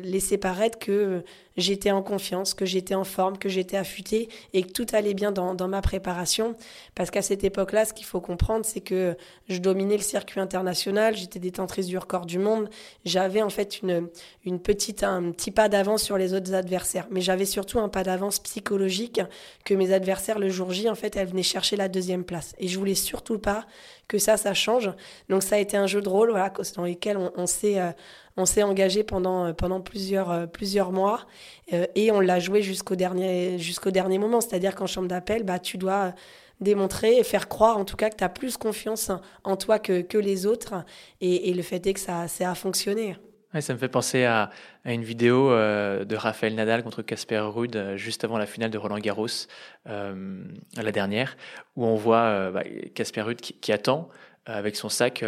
laisser 0.04 0.38
paraître 0.38 0.80
que 0.80 1.24
j'étais 1.58 1.92
en 1.92 2.02
confiance, 2.02 2.54
que 2.54 2.66
j'étais 2.66 2.96
en 2.96 3.04
forme, 3.04 3.38
que 3.38 3.50
j'étais 3.50 3.78
affûtée 3.78 4.30
et 4.54 4.64
que 4.64 4.72
tout 4.72 4.86
allait 4.94 5.14
bien 5.14 5.32
dans, 5.32 5.56
dans 5.56 5.68
ma 5.68 5.82
préparation. 5.82 6.56
Parce 6.96 7.12
qu'à 7.12 7.22
cette 7.22 7.44
époque-là, 7.44 7.86
ce 7.86 7.94
qu'il 7.94 8.06
faut 8.06 8.22
comprendre, 8.22 8.66
c'est 8.66 8.82
que 8.82 9.18
je 9.50 9.58
dominais 9.58 9.98
le 9.98 10.04
circuit 10.04 10.40
international, 10.40 11.16
j'étais 11.16 11.40
détentrice 11.40 11.88
du 11.88 11.98
record 11.98 12.26
du 12.26 12.40
monde, 12.40 12.70
j'avais 13.06 13.42
en 13.42 13.50
fait 13.50 13.82
une, 13.82 14.08
une 14.46 14.60
petite, 14.60 15.04
un 15.04 15.32
petit 15.32 15.52
pas 15.52 15.68
d'avance 15.70 16.04
sur 16.04 16.18
les 16.18 16.34
autres 16.34 16.54
adversaires. 16.54 17.08
Mais 17.12 17.22
j'avais 17.22 17.46
surtout 17.46 17.80
un 17.80 17.90
pas 17.90 18.04
d'avance 18.04 18.40
psychologique 18.40 19.22
que 19.66 19.74
mes 19.74 19.92
adversaires 19.92 20.40
le 20.40 20.50
jour 20.50 20.72
J, 20.72 20.90
en 20.90 20.96
fait, 20.96 21.16
elles 21.16 21.28
venaient 21.28 21.44
chercher 21.44 21.76
la 21.76 21.90
deuxième 21.90 22.24
place. 22.24 22.56
Et 22.60 22.68
je 22.68 22.78
voulais 22.78 22.96
surtout 22.96 23.40
pas 23.40 23.66
que 24.08 24.20
ça, 24.20 24.38
ça 24.38 24.54
change. 24.54 24.92
Donc 25.30 25.44
ça 25.44 25.56
a 25.56 25.60
été 25.60 25.76
un 25.76 25.88
jeu 25.88 26.02
de 26.02 26.10
rôle, 26.10 26.30
voilà, 26.30 26.52
dans 26.76 26.86
lequel 26.86 27.18
on, 27.18 27.32
on 27.36 27.46
s'est, 27.46 27.80
euh, 27.80 27.92
on 28.38 28.46
s'est 28.46 28.64
engagé 28.64 29.04
pendant, 29.04 29.54
pendant 29.54 29.82
plusieurs, 29.82 30.50
plusieurs 30.50 30.92
mois 30.92 31.26
et 31.72 32.12
on 32.12 32.20
l'a 32.20 32.40
joué 32.40 32.62
jusqu'au 32.62 32.96
dernier, 32.96 33.58
jusqu'au 33.58 33.92
dernier 33.92 34.20
moment. 34.20 34.42
C'est-à-dire 34.42 34.76
qu'en 34.76 34.88
chambre 34.88 35.08
d'appel, 35.08 35.44
bah, 35.44 35.60
tu 35.60 35.78
dois 35.78 36.14
démontrer 36.62 37.18
et 37.18 37.24
faire 37.24 37.48
croire 37.48 37.78
en 37.78 37.86
tout 37.86 37.96
cas 37.96 38.10
que 38.10 38.16
tu 38.16 38.24
as 38.24 38.30
plus 38.30 38.58
confiance 38.58 39.12
en 39.44 39.56
toi 39.56 39.80
que, 39.80 40.02
que 40.02 40.18
les 40.18 40.46
autres. 40.46 40.86
Et, 41.22 41.54
le 41.54 41.62
fait 41.62 41.86
est 41.88 41.94
que 41.94 42.00
ça, 42.00 42.28
ça 42.28 42.52
a 42.52 42.56
fonctionné. 42.56 43.18
Ouais, 43.54 43.62
ça 43.62 43.74
me 43.74 43.80
fait 43.80 43.88
penser 43.88 44.26
à, 44.26 44.50
à 44.84 44.92
une 44.92 45.04
vidéo 45.04 45.52
euh, 45.52 46.04
de 46.04 46.16
Raphaël 46.16 46.54
Nadal 46.54 46.84
contre 46.84 47.02
Casper 47.02 47.40
Ruud 47.40 47.76
euh, 47.76 47.96
juste 47.96 48.24
avant 48.24 48.38
la 48.38 48.46
finale 48.46 48.72
de 48.72 48.78
Roland 48.78 49.00
Garros, 49.00 49.28
euh, 49.88 50.44
la 50.76 50.92
dernière, 50.92 51.38
où 51.76 51.86
on 51.86 51.96
voit 51.96 52.52
bah, 52.52 52.64
Casper 52.94 53.22
bah, 53.22 53.28
Ruud 53.28 53.38
qui, 53.38 53.72
attend 53.72 54.10
avec 54.48 54.76
son 54.76 54.90
sac 54.90 55.24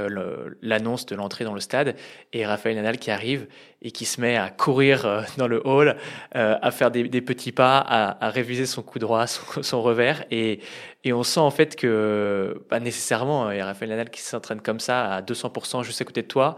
l'annonce 0.62 1.06
de 1.06 1.16
l'entrée 1.16 1.46
dans 1.46 1.54
le 1.54 1.60
stade 1.60 1.96
et 2.34 2.46
Raphaël 2.46 2.76
Nadal 2.76 2.98
qui 2.98 3.12
arrive 3.12 3.48
et 3.82 3.92
qui 3.92 4.06
se 4.06 4.20
met 4.20 4.36
à 4.36 4.50
courir 4.50 5.26
dans 5.38 5.48
le 5.48 5.62
hall, 5.66 5.96
à 6.32 6.72
faire 6.72 6.92
des, 6.92 7.08
des 7.08 7.22
petits 7.22 7.52
pas, 7.52 7.78
à, 7.78 8.26
à, 8.26 8.30
réviser 8.30 8.66
son 8.66 8.82
coup 8.82 9.00
droit, 9.00 9.28
son, 9.28 9.62
son, 9.64 9.82
revers 9.82 10.26
et, 10.32 10.60
et 11.04 11.14
on 11.14 11.24
sent 11.24 11.40
en 11.40 11.52
fait 11.52 11.76
que 11.76 12.64
bah, 12.70 12.80
nécessairement, 12.80 13.52
il 13.52 13.58
y 13.58 13.62
a 13.62 13.66
Raphaël 13.66 13.92
Nadal 13.92 14.10
qui 14.10 14.22
s'entraîne 14.22 14.62
comme 14.62 14.80
ça 14.80 15.14
à 15.14 15.22
200% 15.22 15.84
juste 15.84 16.02
à 16.02 16.06
côté 16.06 16.22
de 16.22 16.28
toi 16.28 16.56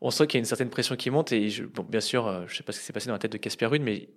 on 0.00 0.10
sent 0.10 0.26
qu'il 0.26 0.34
y 0.34 0.38
a 0.38 0.40
une 0.40 0.46
certaine 0.46 0.70
pression 0.70 0.96
qui 0.96 1.10
monte. 1.10 1.32
Et 1.32 1.48
bon, 1.74 1.82
bien 1.82 2.00
sûr, 2.00 2.26
euh, 2.26 2.44
je 2.46 2.52
ne 2.52 2.56
sais 2.56 2.62
pas 2.62 2.72
ce 2.72 2.80
qui 2.80 2.84
s'est 2.84 2.92
passé 2.92 3.06
dans 3.06 3.14
la 3.14 3.18
tête 3.18 3.32
de 3.32 3.38
Casper 3.38 3.66
Ruud, 3.66 3.82
mais 3.82 4.08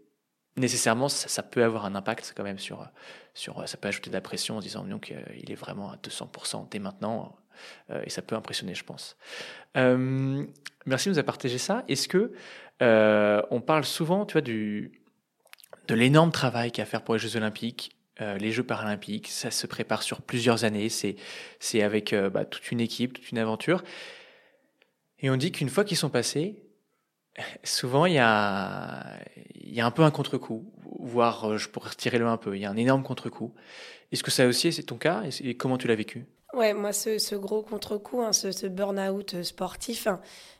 nécessairement, 0.57 1.09
ça, 1.09 1.43
peut 1.43 1.63
avoir 1.63 1.85
un 1.85 1.95
impact 1.95 2.33
quand 2.35 2.43
même 2.43 2.59
sur, 2.59 2.87
sur. 3.33 3.67
Ça 3.67 3.77
peut 3.77 3.87
ajouter 3.87 4.09
de 4.09 4.15
la 4.15 4.21
pression 4.21 4.57
en 4.57 4.59
disant 4.59 4.85
qu'il 4.99 5.15
euh, 5.15 5.47
est 5.47 5.55
vraiment 5.55 5.91
à 5.91 5.95
200% 5.97 6.69
dès 6.69 6.79
maintenant. 6.79 7.35
Euh, 7.89 8.01
et 8.05 8.09
ça 8.09 8.21
peut 8.21 8.35
impressionner, 8.35 8.75
je 8.75 8.83
pense. 8.83 9.17
merci 9.75 11.05
de 11.05 11.13
nous 11.13 11.19
avoir 11.19 11.25
partagé 11.25 11.57
ça. 11.57 11.83
Est-ce 11.87 12.07
que 12.07 12.33
on 13.51 13.61
parle 13.61 13.85
souvent, 13.85 14.25
tu 14.25 14.33
vois, 14.33 14.41
de 14.41 14.89
l'énorme 15.95 16.31
travail 16.31 16.71
qu'il 16.71 16.81
y 16.81 16.81
a 16.81 16.87
à 16.87 16.89
faire 16.89 17.03
pour 17.03 17.15
les 17.15 17.19
Jeux 17.19 17.35
Olympiques 17.35 17.95
les 18.37 18.51
Jeux 18.51 18.63
paralympiques, 18.63 19.29
ça 19.29 19.49
se 19.49 19.65
prépare 19.65 20.03
sur 20.03 20.21
plusieurs 20.21 20.65
années, 20.65 20.89
c'est 20.89 21.15
c'est 21.61 21.83
avec 21.83 22.13
bah, 22.13 22.43
toute 22.43 22.69
une 22.69 22.81
équipe, 22.81 23.13
toute 23.13 23.31
une 23.31 23.37
aventure. 23.37 23.81
Et 25.21 25.29
on 25.29 25.37
dit 25.37 25.53
qu'une 25.53 25.69
fois 25.69 25.83
qu'ils 25.83 25.95
sont 25.97 26.09
passés, 26.09 26.61
souvent 27.63 28.05
il 28.05 28.13
y 28.13 28.19
a, 28.19 29.19
y 29.55 29.81
a 29.81 29.85
un 29.85 29.91
peu 29.91 30.03
un 30.03 30.11
contre-coup, 30.11 30.71
voire 30.99 31.51
euh, 31.51 31.57
je 31.57 31.69
pourrais 31.69 31.89
retirer 31.89 32.17
le 32.17 32.27
un 32.27 32.37
peu, 32.37 32.55
il 32.55 32.61
y 32.61 32.65
a 32.65 32.69
un 32.69 32.77
énorme 32.77 33.03
contre-coup. 33.03 33.53
Est-ce 34.11 34.23
que 34.23 34.31
ça 34.31 34.47
aussi 34.47 34.71
c'est 34.71 34.83
ton 34.83 34.97
cas? 34.97 35.23
Et 35.41 35.55
comment 35.55 35.77
tu 35.77 35.87
l'as 35.87 35.95
vécu? 35.95 36.25
Ouais, 36.53 36.73
moi 36.73 36.93
ce, 36.93 37.19
ce 37.19 37.35
gros 37.35 37.61
contre-coup, 37.61 38.21
hein, 38.21 38.33
ce, 38.33 38.51
ce 38.51 38.65
burn-out 38.65 39.43
sportif, 39.43 40.07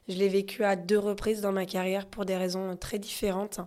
je 0.07 0.15
l'ai 0.15 0.29
vécu 0.29 0.63
à 0.63 0.75
deux 0.75 0.99
reprises 0.99 1.41
dans 1.41 1.51
ma 1.51 1.65
carrière 1.65 2.05
pour 2.05 2.25
des 2.25 2.37
raisons 2.37 2.75
très 2.77 2.99
différentes. 2.99 3.59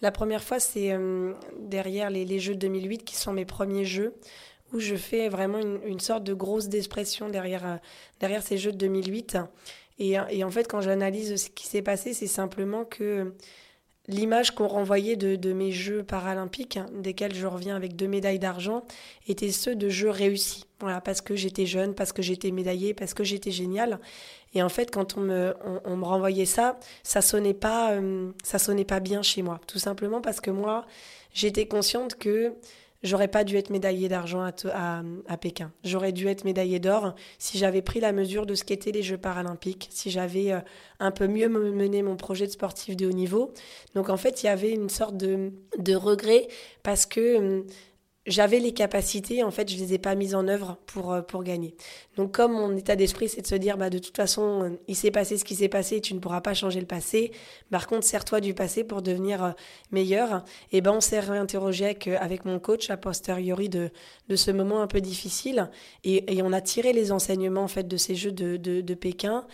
La 0.00 0.10
première 0.10 0.42
fois, 0.42 0.58
c'est 0.58 0.92
euh, 0.92 1.34
derrière 1.60 2.10
les, 2.10 2.24
les, 2.24 2.40
Jeux 2.40 2.54
de 2.54 2.60
2008 2.60 3.04
qui 3.04 3.14
sont 3.14 3.32
mes 3.32 3.44
premiers 3.44 3.84
Jeux 3.84 4.14
où 4.72 4.80
je 4.80 4.96
fais 4.96 5.28
vraiment 5.28 5.58
une, 5.58 5.78
une 5.86 6.00
sorte 6.00 6.24
de 6.24 6.34
grosse 6.34 6.68
dépression 6.68 7.28
derrière, 7.28 7.64
euh, 7.66 7.76
derrière 8.18 8.42
ces 8.42 8.58
Jeux 8.58 8.72
de 8.72 8.78
2008. 8.78 9.38
Et, 10.00 10.16
et 10.30 10.42
en 10.42 10.50
fait, 10.50 10.66
quand 10.66 10.80
j'analyse 10.80 11.36
ce 11.36 11.48
qui 11.48 11.66
s'est 11.68 11.82
passé, 11.82 12.12
c'est 12.12 12.26
simplement 12.26 12.84
que 12.84 13.34
l'image 14.08 14.52
qu'on 14.52 14.66
renvoyait 14.66 15.16
de, 15.16 15.36
de, 15.36 15.52
mes 15.52 15.72
Jeux 15.72 16.02
paralympiques, 16.02 16.76
hein, 16.76 16.86
desquels 16.94 17.34
je 17.34 17.46
reviens 17.46 17.76
avec 17.76 17.96
deux 17.96 18.08
médailles 18.08 18.38
d'argent, 18.38 18.84
était 19.28 19.50
ceux 19.50 19.74
de 19.74 19.88
Jeux 19.88 20.10
réussis. 20.10 20.64
Voilà, 20.80 21.00
parce 21.00 21.20
que 21.20 21.36
j'étais 21.36 21.66
jeune, 21.66 21.94
parce 21.94 22.12
que 22.12 22.22
j'étais 22.22 22.50
médaillée, 22.50 22.92
parce 22.92 23.14
que 23.14 23.22
j'étais 23.22 23.52
géniale. 23.52 24.00
Et 24.54 24.62
en 24.62 24.68
fait, 24.68 24.90
quand 24.90 25.16
on 25.16 25.20
me, 25.20 25.54
on, 25.84 25.96
me 25.96 26.04
renvoyait 26.04 26.44
ça, 26.44 26.78
ça 27.04 27.22
sonnait 27.22 27.54
pas, 27.54 27.92
euh, 27.92 28.32
ça 28.42 28.58
sonnait 28.58 28.84
pas 28.84 28.98
bien 28.98 29.22
chez 29.22 29.42
moi. 29.42 29.60
Tout 29.68 29.78
simplement 29.78 30.20
parce 30.20 30.40
que 30.40 30.50
moi, 30.50 30.84
j'étais 31.32 31.66
consciente 31.66 32.16
que 32.16 32.52
j'aurais 33.02 33.28
pas 33.28 33.44
dû 33.44 33.56
être 33.56 33.70
médaillée 33.70 34.08
d'argent 34.08 34.42
à, 34.42 35.02
à, 35.28 35.36
Pékin. 35.36 35.72
J'aurais 35.84 36.12
dû 36.12 36.28
être 36.28 36.44
médaillée 36.44 36.78
d'or 36.78 37.14
si 37.38 37.58
j'avais 37.58 37.82
pris 37.82 38.00
la 38.00 38.12
mesure 38.12 38.46
de 38.46 38.54
ce 38.54 38.64
qu'étaient 38.64 38.92
les 38.92 39.02
Jeux 39.02 39.18
paralympiques, 39.18 39.88
si 39.90 40.10
j'avais 40.10 40.52
euh, 40.52 40.60
un 41.00 41.10
peu 41.10 41.26
mieux 41.26 41.48
mené 41.48 42.02
mon 42.02 42.16
projet 42.16 42.46
de 42.46 42.52
sportif 42.52 42.96
de 42.96 43.06
haut 43.06 43.12
niveau. 43.12 43.52
Donc 43.94 44.08
en 44.08 44.16
fait, 44.16 44.42
il 44.42 44.46
y 44.46 44.48
avait 44.48 44.72
une 44.72 44.88
sorte 44.88 45.16
de, 45.16 45.52
de 45.78 45.94
regret 45.94 46.48
parce 46.82 47.06
que 47.06 47.36
hum, 47.36 47.64
j'avais 48.26 48.60
les 48.60 48.72
capacités, 48.72 49.42
en 49.42 49.50
fait, 49.50 49.68
je 49.68 49.76
les 49.76 49.94
ai 49.94 49.98
pas 49.98 50.14
mises 50.14 50.34
en 50.34 50.46
œuvre 50.46 50.78
pour, 50.86 51.12
euh, 51.12 51.22
pour 51.22 51.42
gagner. 51.42 51.74
Donc, 52.16 52.32
comme 52.32 52.52
mon 52.52 52.76
état 52.76 52.94
d'esprit, 52.94 53.28
c'est 53.28 53.42
de 53.42 53.46
se 53.46 53.56
dire, 53.56 53.76
bah, 53.76 53.90
de 53.90 53.98
toute 53.98 54.16
façon, 54.16 54.62
euh, 54.62 54.70
il 54.86 54.94
s'est 54.94 55.10
passé 55.10 55.38
ce 55.38 55.44
qui 55.44 55.56
s'est 55.56 55.68
passé, 55.68 56.00
tu 56.00 56.14
ne 56.14 56.20
pourras 56.20 56.40
pas 56.40 56.54
changer 56.54 56.78
le 56.78 56.86
passé. 56.86 57.32
Par 57.70 57.88
contre, 57.88 58.04
sers-toi 58.04 58.40
du 58.40 58.54
passé 58.54 58.84
pour 58.84 59.02
devenir 59.02 59.44
euh, 59.44 59.50
meilleur. 59.90 60.44
Et 60.70 60.80
ben, 60.80 60.92
on 60.92 61.00
s'est 61.00 61.18
réinterrogé 61.18 61.86
avec, 61.86 62.06
avec 62.06 62.44
mon 62.44 62.60
coach 62.60 62.90
a 62.90 62.96
posteriori 62.96 63.68
de, 63.68 63.90
de 64.28 64.36
ce 64.36 64.52
moment 64.52 64.82
un 64.82 64.86
peu 64.86 65.00
difficile. 65.00 65.68
Et, 66.04 66.36
et 66.36 66.42
on 66.42 66.52
a 66.52 66.60
tiré 66.60 66.92
les 66.92 67.10
enseignements, 67.10 67.64
en 67.64 67.68
fait, 67.68 67.88
de 67.88 67.96
ces 67.96 68.14
Jeux 68.14 68.32
de, 68.32 68.56
de 68.56 68.94
Pékin. 68.94 69.46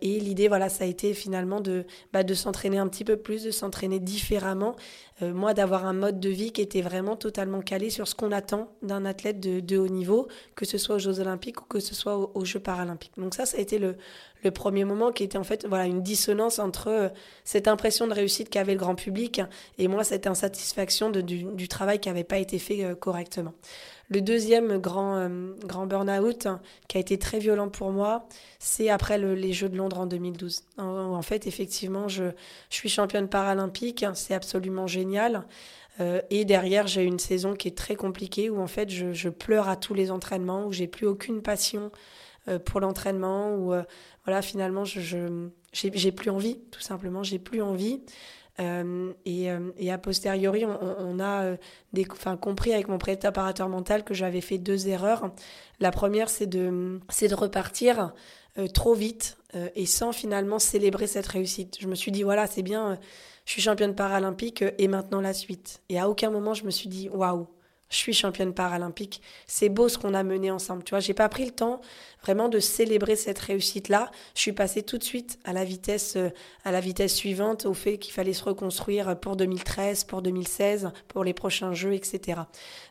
Et 0.00 0.20
l'idée, 0.20 0.48
voilà, 0.48 0.68
ça 0.68 0.84
a 0.84 0.86
été 0.86 1.14
finalement 1.14 1.60
de, 1.60 1.84
bah, 2.12 2.22
de 2.22 2.34
s'entraîner 2.34 2.78
un 2.78 2.88
petit 2.88 3.04
peu 3.04 3.16
plus, 3.16 3.44
de 3.44 3.50
s'entraîner 3.50 3.98
différemment. 4.00 4.76
moi, 5.22 5.54
d'avoir 5.54 5.86
un 5.86 5.92
mode 5.92 6.18
de 6.18 6.30
vie 6.30 6.52
qui 6.52 6.62
était 6.62 6.80
vraiment 6.80 7.16
totalement 7.16 7.60
calé 7.60 7.90
sur 7.90 8.08
ce 8.08 8.14
qu'on 8.14 8.32
attend 8.32 8.72
d'un 8.82 9.04
athlète 9.04 9.40
de, 9.40 9.60
de 9.60 9.78
haut 9.78 9.88
niveau, 9.88 10.28
que 10.54 10.64
ce 10.64 10.78
soit 10.78 10.96
aux 10.96 10.98
Jeux 10.98 11.20
Olympiques 11.20 11.60
ou 11.60 11.64
que 11.64 11.80
ce 11.80 11.94
soit 11.94 12.16
aux, 12.16 12.44
Jeux 12.44 12.60
paralympiques. 12.60 13.12
Donc 13.16 13.34
ça, 13.34 13.46
ça 13.46 13.58
a 13.58 13.60
été 13.60 13.78
le, 13.78 13.96
le, 14.44 14.50
premier 14.50 14.84
moment 14.84 15.12
qui 15.12 15.24
était 15.24 15.38
en 15.38 15.44
fait 15.44 15.66
voilà 15.66 15.86
une 15.86 16.02
dissonance 16.02 16.58
entre 16.58 16.88
euh, 16.88 17.08
cette 17.44 17.68
impression 17.68 18.06
de 18.06 18.14
réussite 18.14 18.48
qu'avait 18.48 18.72
le 18.72 18.78
grand 18.78 18.94
public 18.94 19.42
et 19.78 19.88
moi 19.88 20.04
cette 20.04 20.26
insatisfaction 20.26 21.10
du, 21.10 21.68
travail 21.68 22.00
qui 22.00 22.08
n'avait 22.08 22.24
pas 22.24 22.38
été 22.38 22.58
fait 22.58 22.84
euh, 22.84 22.94
correctement. 22.94 23.52
Le 24.12 24.20
deuxième 24.20 24.78
grand, 24.78 25.18
euh, 25.18 25.52
grand 25.64 25.86
burn-out 25.86 26.48
qui 26.88 26.96
a 26.96 27.00
été 27.00 27.16
très 27.16 27.38
violent 27.38 27.68
pour 27.68 27.92
moi, 27.92 28.26
c'est 28.58 28.90
après 28.90 29.18
les 29.18 29.52
Jeux 29.52 29.68
de 29.68 29.76
Londres 29.76 30.00
en 30.00 30.06
2012. 30.06 30.64
En, 30.78 31.22
fait, 31.22 31.46
effectivement, 31.46 32.08
je, 32.08 32.24
suis 32.70 32.88
championne 32.88 33.28
paralympique, 33.28 34.04
c'est 34.14 34.34
absolument 34.34 34.88
génial. 34.88 35.46
Euh, 36.00 36.20
et 36.30 36.44
derrière, 36.44 36.88
j'ai 36.88 37.04
une 37.04 37.20
saison 37.20 37.54
qui 37.54 37.68
est 37.68 37.76
très 37.76 37.94
compliquée 37.94 38.50
où 38.50 38.60
en 38.60 38.66
fait, 38.66 38.90
je, 38.90 39.28
pleure 39.28 39.68
à 39.68 39.76
tous 39.76 39.94
les 39.94 40.10
entraînements, 40.10 40.66
où 40.66 40.72
j'ai 40.72 40.88
plus 40.88 41.06
aucune 41.06 41.40
passion 41.40 41.92
euh, 42.48 42.58
pour 42.58 42.80
l'entraînement, 42.80 43.54
où 43.54 43.72
voilà, 44.24 44.42
finalement, 44.42 44.82
j'ai 44.84 46.12
plus 46.12 46.30
envie, 46.30 46.58
tout 46.72 46.80
simplement, 46.80 47.22
j'ai 47.22 47.38
plus 47.38 47.62
envie. 47.62 48.02
Et, 48.60 49.48
et, 49.78 49.90
a 49.90 49.98
posteriori, 49.98 50.64
on, 50.66 51.20
a 51.20 51.56
des, 51.92 52.06
enfin, 52.10 52.36
compris 52.36 52.72
avec 52.72 52.88
mon 52.88 52.98
préparateur 52.98 53.68
mental 53.68 54.04
que 54.04 54.14
j'avais 54.14 54.40
fait 54.40 54.58
deux 54.58 54.88
erreurs. 54.88 55.32
La 55.80 55.90
première, 55.90 56.28
c'est 56.28 56.46
de, 56.46 57.00
de 57.00 57.34
repartir 57.34 58.12
trop 58.74 58.94
vite 58.94 59.38
et 59.74 59.86
sans 59.86 60.12
finalement 60.12 60.58
célébrer 60.58 61.06
cette 61.06 61.26
réussite. 61.26 61.78
Je 61.80 61.86
me 61.86 61.94
suis 61.94 62.12
dit, 62.12 62.22
voilà, 62.22 62.46
c'est 62.46 62.62
bien 62.62 62.98
je 63.50 63.54
suis 63.54 63.62
championne 63.62 63.96
paralympique 63.96 64.62
euh, 64.62 64.70
et 64.78 64.86
maintenant 64.86 65.20
la 65.20 65.32
suite. 65.32 65.82
Et 65.88 65.98
à 65.98 66.08
aucun 66.08 66.30
moment 66.30 66.54
je 66.54 66.64
me 66.64 66.70
suis 66.70 66.88
dit 66.88 67.08
waouh, 67.08 67.48
je 67.90 67.96
suis 67.96 68.14
championne 68.14 68.54
paralympique. 68.54 69.20
C'est 69.46 69.68
beau 69.68 69.88
ce 69.88 69.98
qu'on 69.98 70.14
a 70.14 70.22
mené 70.22 70.50
ensemble. 70.50 70.84
Tu 70.84 70.90
vois, 70.90 71.00
j'ai 71.00 71.12
pas 71.12 71.28
pris 71.28 71.44
le 71.44 71.50
temps 71.50 71.80
vraiment 72.22 72.48
de 72.48 72.58
célébrer 72.60 73.16
cette 73.16 73.38
réussite-là. 73.38 74.10
Je 74.34 74.40
suis 74.40 74.52
passée 74.52 74.82
tout 74.82 74.96
de 74.96 75.02
suite 75.02 75.38
à 75.44 75.52
la 75.52 75.64
vitesse, 75.64 76.14
euh, 76.16 76.30
à 76.64 76.70
la 76.70 76.80
vitesse 76.80 77.14
suivante, 77.14 77.66
au 77.66 77.74
fait 77.74 77.98
qu'il 77.98 78.12
fallait 78.12 78.32
se 78.32 78.44
reconstruire 78.44 79.18
pour 79.18 79.36
2013, 79.36 80.04
pour 80.04 80.22
2016, 80.22 80.92
pour 81.08 81.24
les 81.24 81.34
prochains 81.34 81.72
jeux, 81.72 81.94
etc. 81.94 82.42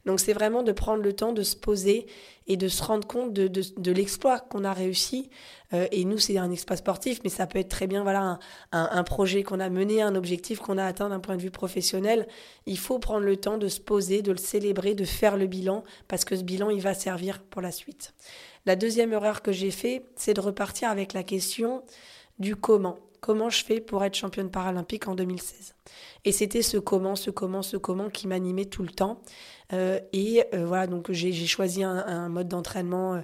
Donc 0.05 0.19
c'est 0.19 0.33
vraiment 0.33 0.63
de 0.63 0.71
prendre 0.71 1.01
le 1.01 1.13
temps 1.13 1.31
de 1.31 1.43
se 1.43 1.55
poser 1.55 2.05
et 2.49 2.57
de 2.57 2.67
se 2.67 2.83
rendre 2.83 3.07
compte 3.07 3.31
de, 3.31 3.91
l'exploit 3.91 4.39
qu'on 4.39 4.65
a 4.65 4.73
réussi. 4.73 5.29
Euh, 5.71 5.87
et 5.91 6.03
nous, 6.03 6.17
c'est 6.17 6.37
un 6.39 6.49
exploit 6.49 6.77
sportif, 6.77 7.21
mais 7.23 7.29
ça 7.29 7.45
peut 7.45 7.59
être 7.59 7.69
très 7.69 7.85
bien 7.85 8.01
voilà, 8.01 8.39
un, 8.71 9.03
projet 9.03 9.43
qu'on 9.43 9.59
a 9.59 9.69
mené, 9.69 10.01
un 10.01 10.15
objectif 10.15 10.59
qu'on 10.59 10.79
a 10.79 10.83
atteint 10.83 11.09
d'un 11.09 11.19
point 11.19 11.37
de 11.37 11.41
vue 11.41 11.51
professionnel. 11.51 12.27
Il 12.65 12.79
faut 12.79 12.97
prendre 12.97 13.25
le 13.25 13.37
temps 13.37 13.59
de 13.59 13.67
se 13.67 13.79
poser, 13.79 14.23
de 14.23 14.31
le 14.31 14.37
célébrer, 14.37 14.95
de 14.95 15.05
faire 15.05 15.37
le 15.37 15.45
bilan, 15.45 15.83
parce 16.07 16.25
que 16.25 16.35
ce 16.35 16.41
bilan, 16.41 16.71
il 16.71 16.81
va 16.81 16.95
servir 16.95 17.39
pour 17.39 17.61
la 17.61 17.71
suite. 17.71 18.15
La 18.65 18.75
deuxième 18.75 19.13
erreur 19.13 19.43
que 19.43 19.51
j'ai 19.51 19.71
fait, 19.71 20.03
c'est 20.15 20.33
de 20.33 20.41
repartir 20.41 20.89
avec 20.89 21.13
la 21.13 21.23
question 21.23 21.83
du 22.39 22.55
comment. 22.55 22.97
Comment 23.21 23.49
je 23.49 23.63
fais 23.63 23.81
pour 23.81 24.03
être 24.03 24.15
championne 24.15 24.49
paralympique 24.49 25.07
en 25.07 25.13
2016 25.13 25.75
Et 26.25 26.31
c'était 26.31 26.61
ce 26.61 26.77
comment, 26.77 27.15
ce 27.15 27.29
comment, 27.29 27.61
ce 27.61 27.75
comment 27.77 28.09
qui 28.09 28.27
m'animait 28.27 28.65
tout 28.65 28.81
le 28.81 28.89
temps. 28.89 29.21
Et 29.71 30.43
voilà, 30.53 30.87
donc 30.87 31.11
j'ai 31.11 31.33
choisi 31.45 31.83
un, 31.83 32.29
mode 32.29 32.47
d'entraînement 32.47 33.21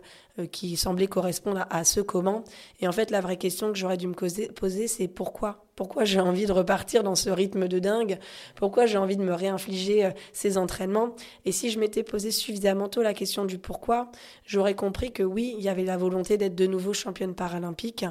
qui 0.51 0.75
semblait 0.75 1.07
correspondre 1.07 1.65
à, 1.69 1.83
ce 1.83 2.01
comment. 2.01 2.43
Et 2.81 2.87
en 2.87 2.91
fait, 2.91 3.09
la 3.09 3.21
vraie 3.21 3.37
question 3.37 3.71
que 3.71 3.77
j'aurais 3.77 3.97
dû 3.97 4.07
me 4.07 4.13
poser, 4.13 4.87
c'est 4.87 5.07
pourquoi? 5.07 5.65
Pourquoi 5.75 6.05
j'ai 6.05 6.21
envie 6.21 6.45
de 6.45 6.53
repartir 6.53 7.03
dans 7.03 7.15
ce 7.15 7.29
rythme 7.29 7.67
de 7.67 7.79
dingue? 7.79 8.17
Pourquoi 8.55 8.85
j'ai 8.85 8.97
envie 8.97 9.17
de 9.17 9.23
me 9.23 9.33
réinfliger 9.33 10.09
ces 10.31 10.57
entraînements? 10.57 11.15
Et 11.43 11.51
si 11.51 11.69
je 11.69 11.79
m'étais 11.79 12.03
posé 12.03 12.31
suffisamment 12.31 12.87
tôt 12.87 13.01
la 13.01 13.13
question 13.13 13.43
du 13.43 13.57
pourquoi, 13.57 14.09
j'aurais 14.45 14.75
compris 14.75 15.11
que 15.11 15.23
oui, 15.23 15.53
il 15.57 15.63
y 15.63 15.69
avait 15.69 15.83
la 15.83 15.97
volonté 15.97 16.37
d'être 16.37 16.55
de 16.55 16.65
nouveau 16.65 16.93
championne 16.93 17.35
paralympique 17.35 18.05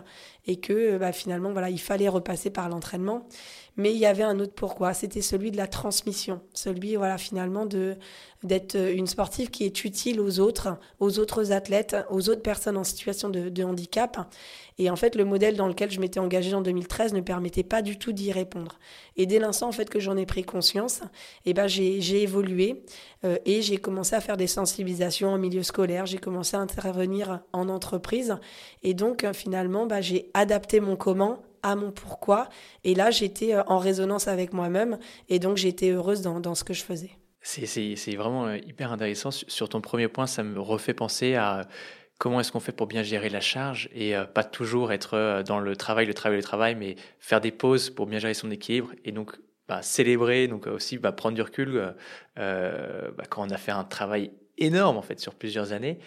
et 0.46 0.56
que 0.60 0.98
bah, 0.98 1.12
finalement, 1.12 1.52
voilà, 1.52 1.70
il 1.70 1.80
fallait 1.80 2.08
repasser 2.08 2.50
par 2.50 2.68
l'entraînement. 2.68 3.26
Mais 3.76 3.92
il 3.92 3.98
y 3.98 4.06
avait 4.06 4.22
un 4.22 4.38
autre 4.38 4.54
pourquoi, 4.54 4.94
c'était 4.94 5.20
celui 5.20 5.50
de 5.50 5.56
la 5.56 5.66
transmission, 5.66 6.40
celui 6.52 6.96
voilà 6.96 7.18
finalement 7.18 7.66
de 7.66 7.96
d'être 8.44 8.76
une 8.76 9.06
sportive 9.06 9.50
qui 9.50 9.64
est 9.64 9.84
utile 9.84 10.20
aux 10.20 10.38
autres, 10.38 10.76
aux 11.00 11.18
autres 11.18 11.50
athlètes, 11.50 11.96
aux 12.10 12.28
autres 12.28 12.42
personnes 12.42 12.76
en 12.76 12.84
situation 12.84 13.30
de, 13.30 13.64
handicap. 13.64 14.30
Et 14.76 14.90
en 14.90 14.96
fait, 14.96 15.16
le 15.16 15.24
modèle 15.24 15.56
dans 15.56 15.66
lequel 15.66 15.90
je 15.90 15.98
m'étais 15.98 16.20
engagée 16.20 16.52
en 16.52 16.60
2013 16.60 17.14
ne 17.14 17.22
permettait 17.22 17.62
pas 17.62 17.80
du 17.80 17.98
tout 17.98 18.12
d'y 18.12 18.32
répondre. 18.32 18.78
Et 19.16 19.24
dès 19.24 19.38
l'instant 19.38 19.68
en 19.68 19.72
fait 19.72 19.88
que 19.88 19.98
j'en 19.98 20.16
ai 20.18 20.26
pris 20.26 20.44
conscience, 20.44 21.00
eh 21.46 21.54
ben 21.54 21.66
j'ai 21.66 22.22
évolué 22.22 22.84
euh, 23.24 23.38
et 23.46 23.62
j'ai 23.62 23.78
commencé 23.78 24.14
à 24.14 24.20
faire 24.20 24.36
des 24.36 24.46
sensibilisations 24.46 25.30
en 25.30 25.38
milieu 25.38 25.62
scolaire. 25.62 26.04
J'ai 26.04 26.18
commencé 26.18 26.56
à 26.56 26.60
intervenir 26.60 27.40
en 27.52 27.70
entreprise 27.70 28.36
et 28.82 28.92
donc 28.92 29.26
finalement 29.32 29.86
bah, 29.86 30.02
j'ai 30.02 30.30
adapté 30.34 30.80
mon 30.80 30.96
comment 30.96 31.38
à 31.64 31.74
mon 31.74 31.90
pourquoi. 31.90 32.48
Et 32.84 32.94
là, 32.94 33.10
j'étais 33.10 33.54
euh, 33.54 33.64
en 33.66 33.78
résonance 33.78 34.28
avec 34.28 34.52
moi-même 34.52 34.98
et 35.28 35.40
donc 35.40 35.56
j'étais 35.56 35.90
heureuse 35.90 36.20
dans, 36.20 36.54
ce 36.54 36.62
que 36.62 36.74
je 36.74 36.84
faisais. 36.84 37.10
C'est 37.40 38.14
vraiment 38.14 38.46
euh, 38.46 38.58
hyper 38.58 38.92
intéressant. 38.92 39.30
Sur 39.32 39.68
ton 39.68 39.80
premier 39.80 40.06
point, 40.06 40.26
ça 40.26 40.44
me 40.44 40.60
refait 40.60 40.94
penser 40.94 41.34
à 41.34 41.62
comment 42.18 42.38
est-ce 42.38 42.52
qu'on 42.52 42.60
fait 42.60 42.72
pour 42.72 42.86
bien 42.86 43.02
gérer 43.02 43.30
la 43.30 43.40
charge 43.40 43.88
et 43.92 44.14
euh, 44.14 44.24
pas 44.24 44.44
toujours 44.44 44.92
être 44.92 45.42
dans 45.46 45.58
le 45.58 45.74
travail, 45.74 46.06
le 46.06 46.14
travail, 46.14 46.36
le 46.36 46.42
travail, 46.42 46.74
mais 46.74 46.96
faire 47.18 47.40
des 47.40 47.50
pauses 47.50 47.90
pour 47.90 48.06
bien 48.06 48.18
gérer 48.18 48.34
son 48.34 48.50
équilibre 48.50 48.92
et 49.04 49.10
donc 49.10 49.32
bah, 49.66 49.80
célébrer, 49.80 50.46
donc 50.48 50.66
aussi 50.66 50.98
bah, 50.98 51.12
prendre 51.12 51.34
du 51.34 51.42
recul 51.42 51.94
bah, 52.36 53.24
quand 53.30 53.46
on 53.46 53.50
a 53.50 53.56
fait 53.56 53.72
un 53.72 53.84
travail 53.84 54.30
énorme 54.58 54.98
en 54.98 55.02
fait 55.02 55.18
sur 55.18 55.34
plusieurs 55.34 55.72
années. 55.72 55.98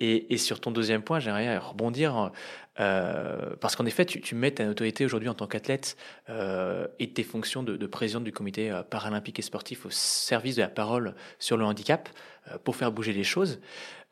Et, 0.00 0.34
et 0.34 0.38
sur 0.38 0.60
ton 0.60 0.72
deuxième 0.72 1.02
point, 1.02 1.20
j'aimerais 1.20 1.56
rebondir 1.56 2.32
euh, 2.80 3.54
parce 3.60 3.76
qu'en 3.76 3.86
effet, 3.86 4.04
tu, 4.04 4.20
tu, 4.20 4.34
mets 4.34 4.50
ta 4.50 4.68
autorité 4.68 5.04
aujourd'hui 5.04 5.28
en 5.28 5.34
tant 5.34 5.46
qu'athlète 5.46 5.96
euh, 6.28 6.88
et 6.98 7.12
tes 7.12 7.22
fonctions 7.22 7.62
de, 7.62 7.76
de 7.76 7.86
présidente 7.86 8.24
du 8.24 8.32
comité 8.32 8.70
euh, 8.70 8.82
paralympique 8.82 9.38
et 9.38 9.42
sportif 9.42 9.86
au 9.86 9.90
service 9.90 10.56
de 10.56 10.62
la 10.62 10.68
parole 10.68 11.14
sur 11.38 11.56
le 11.56 11.64
handicap 11.64 12.08
euh, 12.50 12.58
pour 12.62 12.76
faire 12.76 12.90
bouger 12.90 13.12
les 13.12 13.24
choses. 13.24 13.60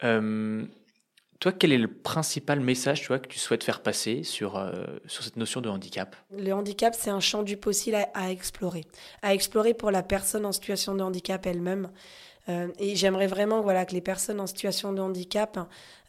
Toi, 0.01 1.51
quel 1.51 1.73
est 1.73 1.79
le 1.79 1.89
principal 1.89 2.61
message 2.61 3.09
que 3.09 3.27
tu 3.27 3.41
souhaites 3.41 3.65
faire 3.65 3.83
passer 3.83 4.23
sur, 4.23 4.65
sur 5.07 5.25
cette 5.25 5.37
notion 5.37 5.61
de 5.61 5.69
handicap? 5.69 6.15
Le 6.31 6.53
handicap, 6.53 6.95
c'est 6.97 7.11
un 7.11 7.19
champ 7.19 7.43
du 7.43 7.57
possible 7.57 7.97
à, 8.15 8.31
explorer. 8.31 8.85
À 9.23 9.35
explorer 9.35 9.75
pour 9.75 9.91
la 9.91 10.05
personne 10.05 10.47
en 10.47 10.53
situation 10.53 10.95
de 10.95 11.03
handicap 11.03 11.45
elle-même. 11.45 11.91
Euh, 12.49 12.69
et 12.79 12.97
j'aimerais 12.97 13.29
vraiment 13.29 13.61
voilà, 13.61 13.85
que 13.85 13.93
les 13.93 14.01
personnes 14.01 14.41
en 14.41 14.47
situation 14.47 14.93
de 14.93 15.01
handicap 15.01 15.59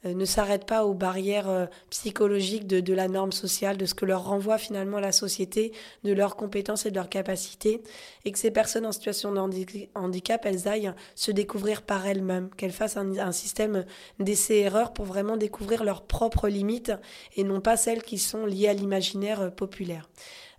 euh, 0.05 0.15
ne 0.15 0.25
s'arrêtent 0.25 0.65
pas 0.65 0.83
aux 0.83 0.95
barrières 0.95 1.47
euh, 1.47 1.67
psychologiques 1.91 2.65
de, 2.65 2.93
la 2.93 3.07
norme 3.07 3.31
sociale, 3.31 3.77
de 3.77 3.85
ce 3.85 3.93
que 3.93 4.05
leur 4.05 4.23
renvoie 4.25 4.57
finalement 4.57 4.99
la 4.99 5.11
société, 5.11 5.73
de 6.03 6.11
leurs 6.11 6.35
compétences 6.35 6.87
et 6.87 6.91
de 6.91 6.95
leurs 6.95 7.09
capacités, 7.09 7.83
et 8.25 8.31
que 8.31 8.39
ces 8.39 8.49
personnes 8.49 8.87
en 8.87 8.91
situation 8.91 9.31
de 9.31 9.39
handicap, 9.93 10.45
elles 10.45 10.67
aillent 10.67 10.93
se 11.13 11.31
découvrir 11.31 11.83
par 11.83 12.07
elles-mêmes, 12.07 12.49
qu'elles 12.57 12.71
fassent 12.71 12.97
un, 12.97 13.17
un 13.19 13.31
système 13.31 13.85
d'essais-erreurs 14.19 14.93
pour 14.93 15.05
vraiment 15.05 15.37
découvrir 15.37 15.83
leurs 15.83 16.01
propres 16.01 16.49
limites 16.49 16.93
et 17.35 17.43
non 17.43 17.61
pas 17.61 17.77
celles 17.77 18.01
qui 18.01 18.17
sont 18.17 18.47
liées 18.47 18.69
à 18.69 18.73
l'imaginaire 18.73 19.53
populaire. 19.53 20.09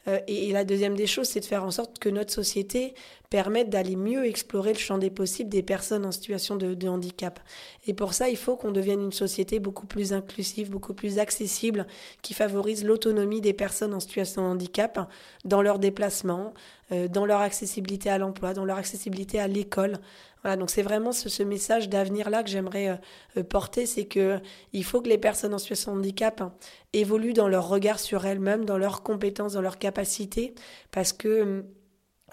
Euh, 0.08 0.20
et, 0.26 0.52
la 0.52 0.64
deuxième 0.64 0.96
des 0.96 1.06
choses, 1.06 1.28
c'est 1.28 1.40
de 1.40 1.44
faire 1.44 1.64
en 1.64 1.70
sorte 1.70 1.98
que 1.98 2.08
notre 2.08 2.32
société 2.32 2.94
permette 3.30 3.70
d'aller 3.70 3.96
mieux 3.96 4.26
explorer 4.26 4.72
le 4.72 4.78
champ 4.78 4.98
des 4.98 5.10
possibles 5.10 5.50
des 5.50 5.62
personnes 5.62 6.04
en 6.04 6.12
situation 6.12 6.56
de, 6.56 6.74
de 6.74 6.88
handicap. 6.88 7.40
Et 7.86 7.94
pour 7.94 8.14
ça, 8.14 8.28
il 8.28 8.36
faut 8.36 8.56
qu'on 8.56 8.70
devienne 8.70 9.00
une 9.00 9.12
société 9.12 9.58
beaucoup 9.58 9.86
plus 9.86 10.12
inclusive, 10.12 10.70
beaucoup 10.70 10.94
plus 10.94 11.18
accessible, 11.18 11.86
qui 12.22 12.34
favorise 12.34 12.84
l'autonomie 12.84 13.40
des 13.40 13.54
personnes 13.54 13.94
en 13.94 14.00
situation 14.00 14.42
de 14.42 14.48
handicap 14.48 15.10
dans 15.44 15.62
leurs 15.62 15.78
déplacements, 15.78 16.54
dans 16.90 17.24
leur 17.24 17.40
accessibilité 17.40 18.10
à 18.10 18.18
l'emploi, 18.18 18.52
dans 18.52 18.64
leur 18.64 18.76
accessibilité 18.76 19.40
à 19.40 19.48
l'école. 19.48 19.98
Voilà, 20.44 20.58
donc 20.58 20.68
c'est 20.68 20.82
vraiment 20.82 21.12
ce, 21.12 21.42
message 21.42 21.88
d'avenir-là 21.88 22.42
que 22.42 22.50
j'aimerais 22.50 22.88
euh, 22.88 22.96
euh, 23.38 23.42
porter, 23.42 23.86
c'est 23.86 24.04
que 24.04 24.38
il 24.74 24.84
faut 24.84 25.00
que 25.00 25.08
les 25.08 25.16
personnes 25.16 25.54
en 25.54 25.58
situation 25.58 25.94
de 25.94 26.00
handicap 26.00 26.42
hein, 26.42 26.52
évoluent 26.92 27.32
dans 27.32 27.48
leur 27.48 27.66
regard 27.66 27.98
sur 27.98 28.26
elles-mêmes, 28.26 28.66
dans 28.66 28.76
leurs 28.76 29.02
compétences, 29.02 29.54
dans 29.54 29.62
leurs 29.62 29.78
capacités, 29.78 30.54
parce 30.90 31.14
que 31.14 31.64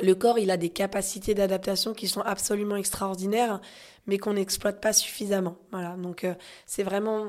le 0.02 0.16
corps, 0.16 0.39
il 0.39 0.52
a 0.52 0.58
des 0.58 0.70
capacités 0.70 1.34
d'adaptation 1.34 1.93
qui 1.93 2.10
sont 2.10 2.20
absolument 2.22 2.76
extraordinaires, 2.76 3.62
mais 4.08 4.18
qu'on 4.18 4.34
n'exploite 4.34 4.82
pas 4.82 4.91
suffisamment. 4.91 5.58
Voilà, 5.72 5.95
donc 5.95 6.26
c'est 6.66 6.84
vraiment 6.84 7.28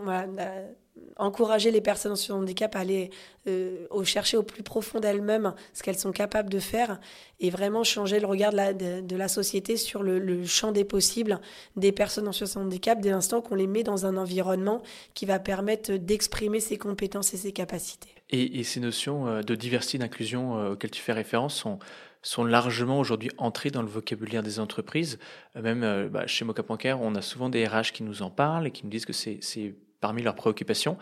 encourager 1.17 1.71
les 1.71 1.81
personnes 1.81 2.13
en 2.13 2.17
situation 2.17 2.39
de 2.39 2.43
handicap 2.43 2.77
à 2.77 2.81
aller 2.81 3.11
euh, 3.47 3.87
au 3.91 4.05
chercher 4.05 4.37
au 4.37 4.43
plus 4.43 4.63
profond 4.63 5.01
d'elles-mêmes 5.01 5.55
ce 5.73 5.83
qu'elles 5.83 5.99
sont 5.99 6.13
capables 6.13 6.51
de 6.51 6.59
faire 6.59 7.01
et 7.41 7.51
vraiment 7.51 7.85
changer 7.85 8.21
le 8.21 8.27
regard 8.27 8.53
de 8.53 9.17
la, 9.17 9.29
société 9.29 9.77
sur 9.77 10.03
le, 10.03 10.45
champ 10.45 10.73
des 10.73 10.85
possibles 10.85 11.41
des 11.77 11.93
personnes 11.93 12.29
en 12.29 12.33
situation 12.33 12.61
de 12.61 12.67
handicap 12.67 13.01
dès 13.01 13.11
l'instant 13.11 13.41
qu'on 13.41 13.55
les 13.55 13.67
met 13.67 13.83
dans 13.83 14.07
un 14.07 14.17
environnement 14.17 14.83
qui 15.15 15.27
va 15.27 15.39
permettre 15.39 15.93
d'exprimer 15.93 16.61
ses 16.61 16.79
compétences 16.79 17.33
et 17.35 17.37
ses 17.37 17.53
capacités. 17.53 18.11
Et, 18.31 18.63
ces 18.65 18.81
notions 18.81 19.27
euh, 19.27 19.43
de 19.43 19.55
diversité, 19.55 19.99
d'inclusion 19.99 20.59
euh, 20.59 20.73
auxquelles 20.73 20.91
tu 20.91 21.03
fais 21.03 21.13
référence 21.13 21.55
sont, 21.55 21.79
sont 22.23 22.45
largement 22.45 22.99
aujourd'hui 22.99 23.31
entrées 23.37 23.71
dans 23.71 23.83
le 23.83 23.89
vocabulaire 23.89 24.43
des 24.43 24.59
entreprises. 24.59 25.19
Même 25.55 26.09
bah, 26.09 26.27
chez 26.27 26.45
Mocha 26.45 26.63
on 27.01 27.15
a 27.15 27.23
souvent 27.23 27.49
des 27.49 27.67
RH 27.67 27.93
qui 27.93 28.03
nous 28.03 28.23
en 28.23 28.31
parlent 28.31 28.67
et 28.67 28.71
qui 28.71 28.85
nous 28.85 28.91
disent 28.91 29.07
que 29.07 29.13
c'est 29.13 29.75
parmi 30.03 30.23
leurs 30.23 30.35
préoccupations. 30.35 30.99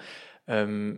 Euh, 0.48 0.94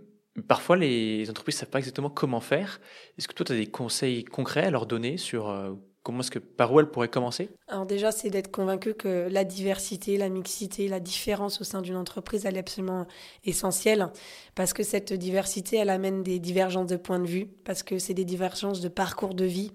parfois, 0.46 0.76
les 0.76 1.30
entreprises 1.30 1.55
ne 1.55 1.61
savent 1.61 1.70
pas 1.70 1.78
exactement 1.78 2.11
comment 2.11 2.40
faire. 2.40 2.80
Est-ce 3.16 3.28
que 3.28 3.32
toi, 3.32 3.46
tu 3.46 3.53
as 3.53 3.57
des 3.57 3.70
conseils 3.70 4.24
concrets 4.24 4.64
à 4.64 4.70
leur 4.70 4.84
donner 4.84 5.16
sur 5.16 5.48
euh, 5.48 5.72
comment 6.03 6.20
est-ce 6.20 6.30
que, 6.30 6.38
par 6.38 6.72
où 6.72 6.80
elles 6.80 6.90
pourraient 6.90 7.09
commencer? 7.09 7.50
Alors 7.68 7.86
déjà, 7.86 8.11
c'est 8.11 8.28
d'être 8.28 8.50
convaincu 8.50 8.94
que 8.94 9.28
la 9.30 9.44
diversité, 9.44 10.16
la 10.16 10.28
mixité, 10.28 10.88
la 10.88 11.00
différence 11.00 11.61
au 11.61 11.64
sein 11.64 11.80
d'une 11.80 11.96
entreprise, 11.96 12.44
elle 12.44 12.57
est 12.57 12.61
absolument 12.61 13.07
essentielle 13.44 14.09
parce 14.55 14.72
que 14.72 14.82
cette 14.82 15.12
diversité, 15.12 15.76
elle 15.76 15.90
amène 15.90 16.22
des 16.22 16.38
divergences 16.40 16.88
de 16.88 16.96
points 16.96 17.20
de 17.20 17.26
vue, 17.26 17.46
parce 17.64 17.82
que 17.82 17.98
c'est 17.98 18.14
des 18.14 18.24
divergences 18.24 18.80
de 18.80 18.88
parcours 18.88 19.34
de 19.34 19.44
vie 19.44 19.72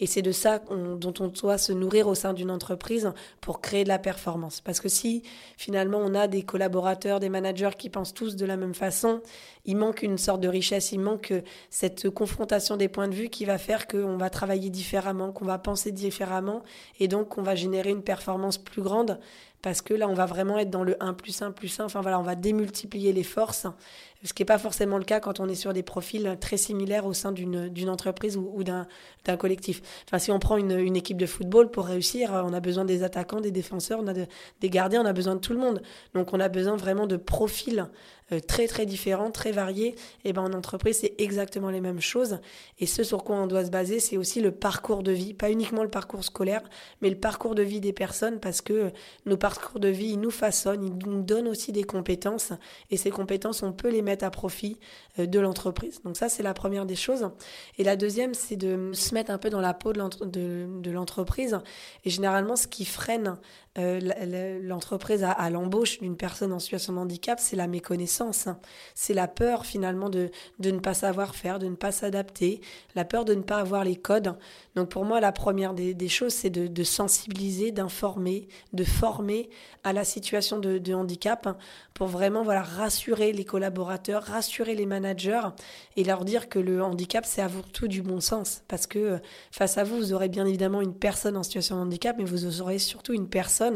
et 0.00 0.06
c'est 0.06 0.22
de 0.22 0.32
ça 0.32 0.60
dont 0.60 1.14
on 1.18 1.28
doit 1.28 1.58
se 1.58 1.72
nourrir 1.72 2.06
au 2.06 2.14
sein 2.14 2.32
d'une 2.32 2.50
entreprise 2.50 3.12
pour 3.40 3.60
créer 3.60 3.84
de 3.84 3.88
la 3.88 3.98
performance. 3.98 4.60
Parce 4.60 4.80
que 4.80 4.88
si 4.88 5.22
finalement 5.56 5.98
on 5.98 6.14
a 6.14 6.28
des 6.28 6.42
collaborateurs, 6.42 7.20
des 7.20 7.28
managers 7.28 7.76
qui 7.76 7.90
pensent 7.90 8.14
tous 8.14 8.36
de 8.36 8.46
la 8.46 8.56
même 8.56 8.74
façon, 8.74 9.20
il 9.64 9.76
manque 9.76 10.02
une 10.02 10.18
sorte 10.18 10.40
de 10.40 10.48
richesse, 10.48 10.92
il 10.92 11.00
manque 11.00 11.32
cette 11.70 12.10
confrontation 12.10 12.76
des 12.76 12.88
points 12.88 13.08
de 13.08 13.14
vue 13.14 13.28
qui 13.28 13.44
va 13.44 13.58
faire 13.58 13.86
qu'on 13.86 14.16
va 14.16 14.30
travailler 14.30 14.70
différemment, 14.70 15.32
qu'on 15.32 15.44
va 15.44 15.58
penser 15.58 15.92
différemment 15.92 16.62
et 17.00 17.08
donc 17.08 17.28
qu'on 17.28 17.42
va 17.42 17.54
générer 17.54 17.90
une 17.90 18.02
performance 18.02 18.58
plus 18.58 18.82
grande 18.82 19.18
parce 19.62 19.82
que 19.82 19.92
là, 19.92 20.08
on 20.08 20.14
va 20.14 20.26
vraiment 20.26 20.58
être 20.58 20.70
dans 20.70 20.84
le 20.84 20.96
1 21.02 21.14
plus 21.14 21.42
1 21.42 21.50
plus 21.50 21.80
1. 21.80 21.84
Enfin 21.84 22.00
voilà, 22.00 22.20
on 22.20 22.22
va 22.22 22.36
démultiplier 22.36 23.12
les 23.12 23.24
forces, 23.24 23.66
ce 24.24 24.32
qui 24.32 24.42
n'est 24.42 24.46
pas 24.46 24.58
forcément 24.58 24.98
le 24.98 25.04
cas 25.04 25.20
quand 25.20 25.40
on 25.40 25.48
est 25.48 25.54
sur 25.54 25.72
des 25.72 25.82
profils 25.82 26.36
très 26.40 26.56
similaires 26.56 27.06
au 27.06 27.12
sein 27.12 27.32
d'une 27.32 27.88
entreprise 27.88 28.36
ou, 28.36 28.64
d'un 28.64 28.86
collectif. 29.38 29.80
Enfin, 30.06 30.18
si 30.18 30.30
on 30.30 30.38
prend 30.38 30.56
une, 30.56 30.78
une, 30.78 30.96
équipe 30.96 31.18
de 31.18 31.26
football, 31.26 31.70
pour 31.70 31.86
réussir, 31.86 32.30
on 32.32 32.52
a 32.52 32.60
besoin 32.60 32.84
des 32.84 33.02
attaquants, 33.02 33.40
des 33.40 33.50
défenseurs, 33.50 34.00
on 34.02 34.08
a 34.08 34.14
des 34.14 34.70
gardiens, 34.70 35.02
on 35.02 35.06
a 35.06 35.12
besoin 35.12 35.34
de 35.34 35.40
tout 35.40 35.52
le 35.52 35.58
monde. 35.58 35.82
Donc 36.14 36.32
on 36.32 36.40
a 36.40 36.48
besoin 36.48 36.76
vraiment 36.76 37.06
de 37.06 37.16
profils 37.16 37.88
euh, 38.30 38.40
très 38.40 38.66
très 38.66 38.84
différents, 38.84 39.30
très 39.30 39.52
variés. 39.52 39.94
Et 40.24 40.32
ben 40.34 40.42
en 40.42 40.52
entreprise, 40.52 40.98
c'est 40.98 41.14
exactement 41.18 41.70
les 41.70 41.80
mêmes 41.80 42.00
choses. 42.00 42.40
Et 42.78 42.86
ce 42.86 43.02
sur 43.02 43.24
quoi 43.24 43.36
on 43.36 43.46
doit 43.46 43.64
se 43.64 43.70
baser, 43.70 44.00
c'est 44.00 44.18
aussi 44.18 44.40
le 44.40 44.50
parcours 44.50 45.02
de 45.02 45.12
vie, 45.12 45.32
pas 45.32 45.50
uniquement 45.50 45.82
le 45.82 45.88
parcours 45.88 46.24
scolaire, 46.24 46.62
mais 47.00 47.08
le 47.08 47.16
parcours 47.16 47.54
de 47.54 47.62
vie 47.62 47.80
des 47.80 47.94
personnes, 47.94 48.38
parce 48.38 48.60
que 48.60 48.92
nos 49.24 49.38
parcours 49.38 49.80
de 49.80 49.88
vie, 49.88 50.10
ils 50.10 50.20
nous 50.20 50.30
façonnent, 50.30 50.84
ils 50.84 51.08
nous 51.08 51.22
donnent 51.22 51.48
aussi 51.48 51.72
des 51.72 51.84
compétences. 51.84 52.52
Et 52.90 52.98
ces 52.98 53.10
compétences, 53.10 53.62
on 53.62 53.72
peut 53.72 53.88
les 53.88 54.02
mettre 54.08 54.24
à 54.24 54.30
profit 54.30 54.78
euh, 55.18 55.26
de 55.26 55.38
l'entreprise. 55.38 56.00
Donc 56.02 56.16
ça, 56.16 56.28
c'est 56.28 56.42
la 56.42 56.54
première 56.54 56.86
des 56.86 56.96
choses. 56.96 57.30
Et 57.76 57.84
la 57.84 57.96
deuxième, 57.96 58.34
c'est 58.34 58.56
de 58.56 58.90
se 58.92 59.14
mettre 59.14 59.30
un 59.30 59.38
peu 59.38 59.50
dans 59.50 59.60
la 59.60 59.74
peau 59.74 59.92
de 59.92 60.90
l'entreprise. 60.90 61.58
Et 62.04 62.10
généralement, 62.10 62.56
ce 62.56 62.66
qui 62.66 62.84
freine 62.84 63.36
euh, 63.78 64.60
l'entreprise 64.62 65.22
à, 65.24 65.50
l'embauche 65.50 66.00
d'une 66.00 66.16
personne 66.16 66.52
en 66.52 66.58
situation 66.58 66.92
de 66.94 66.98
handicap, 66.98 67.38
c'est 67.40 67.56
la 67.56 67.66
méconnaissance. 67.66 68.46
Hein. 68.46 68.58
C'est 68.94 69.14
la 69.14 69.28
peur 69.28 69.64
finalement 69.64 70.10
de, 70.10 70.30
de 70.58 70.70
ne 70.70 70.80
pas 70.80 70.94
savoir 70.94 71.34
faire, 71.34 71.58
de 71.58 71.66
ne 71.66 71.76
pas 71.76 71.92
s'adapter, 71.92 72.60
la 72.94 73.04
peur 73.04 73.24
de 73.24 73.34
ne 73.34 73.42
pas 73.42 73.58
avoir 73.58 73.84
les 73.84 73.96
codes. 73.96 74.36
Donc 74.74 74.88
pour 74.88 75.04
moi, 75.04 75.20
la 75.20 75.32
première 75.32 75.74
des, 75.74 75.94
des 75.94 76.08
choses, 76.08 76.32
c'est 76.32 76.50
de, 76.50 76.66
de, 76.66 76.82
sensibiliser, 76.82 77.70
d'informer, 77.70 78.48
de 78.72 78.84
former 78.84 79.48
à 79.84 79.92
la 79.92 80.04
situation 80.04 80.58
de, 80.58 80.78
de 80.78 80.94
handicap 80.94 81.46
hein, 81.46 81.56
pour 81.94 82.08
vraiment 82.08 82.42
voilà, 82.42 82.62
rassurer 82.62 83.32
les 83.32 83.44
collaborateurs, 83.44 84.22
rassurer 84.22 84.74
les 84.74 84.86
managers 84.86 85.48
et 85.96 86.04
leur 86.04 86.24
dire 86.24 86.48
que 86.48 86.58
le 86.58 86.82
handicap, 86.82 87.24
c'est 87.24 87.42
avant 87.42 87.62
tout 87.72 87.88
du 87.88 88.02
bon 88.02 88.20
sens. 88.20 88.62
Parce 88.66 88.86
que 88.86 88.98
euh, 88.98 89.18
face 89.52 89.78
à 89.78 89.84
vous, 89.84 89.96
vous 89.96 90.12
aurez 90.12 90.28
bien 90.28 90.46
évidemment 90.46 90.80
une 90.80 90.94
personne 90.94 91.36
en 91.36 91.42
situation 91.42 91.76
de 91.76 91.82
handicap, 91.82 92.16
mais 92.18 92.24
vous 92.24 92.60
aurez 92.60 92.78
surtout 92.78 93.12
une 93.12 93.28
personne 93.28 93.67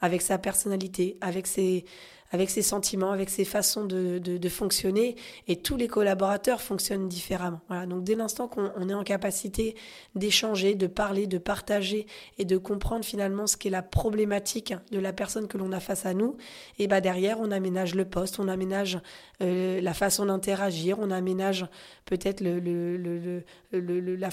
avec 0.00 0.22
sa 0.22 0.38
personnalité, 0.38 1.16
avec 1.20 1.46
ses, 1.46 1.84
avec 2.32 2.48
ses 2.48 2.62
sentiments, 2.62 3.12
avec 3.12 3.28
ses 3.30 3.44
façons 3.44 3.84
de, 3.84 4.18
de, 4.18 4.48
fonctionner. 4.48 5.16
Et 5.48 5.56
tous 5.56 5.76
les 5.76 5.86
collaborateurs 5.86 6.60
fonctionnent 6.60 7.08
différemment. 7.08 7.60
Voilà. 7.68 7.86
Donc 7.86 8.04
dès 8.04 8.14
l'instant 8.14 8.48
qu'on 8.48 8.88
est 8.88 8.94
en 8.94 9.04
capacité 9.04 9.76
d'échanger, 10.14 10.74
de 10.74 10.86
parler, 10.86 11.26
de 11.26 11.38
partager 11.38 12.06
et 12.38 12.44
de 12.44 12.56
comprendre 12.56 13.04
finalement 13.04 13.46
ce 13.46 13.56
qu'est 13.56 13.70
la 13.70 13.82
problématique 13.82 14.74
de 14.90 14.98
la 14.98 15.12
personne 15.12 15.46
que 15.46 15.58
l'on 15.58 15.72
a 15.72 15.80
face 15.80 16.06
à 16.06 16.14
nous, 16.14 16.36
et 16.78 16.86
bah 16.86 17.00
derrière 17.00 17.38
on 17.38 17.50
aménage 17.50 17.94
le 17.94 18.06
poste, 18.06 18.38
on 18.38 18.48
aménage 18.48 18.98
euh, 19.42 19.80
la 19.80 19.94
façon 19.94 20.26
d'interagir, 20.26 20.98
on 20.98 21.10
aménage 21.10 21.66
peut-être 22.06 22.40
le, 22.40 22.58
le, 22.60 22.96
le, 22.96 23.42
le, 23.72 24.16
la, 24.16 24.28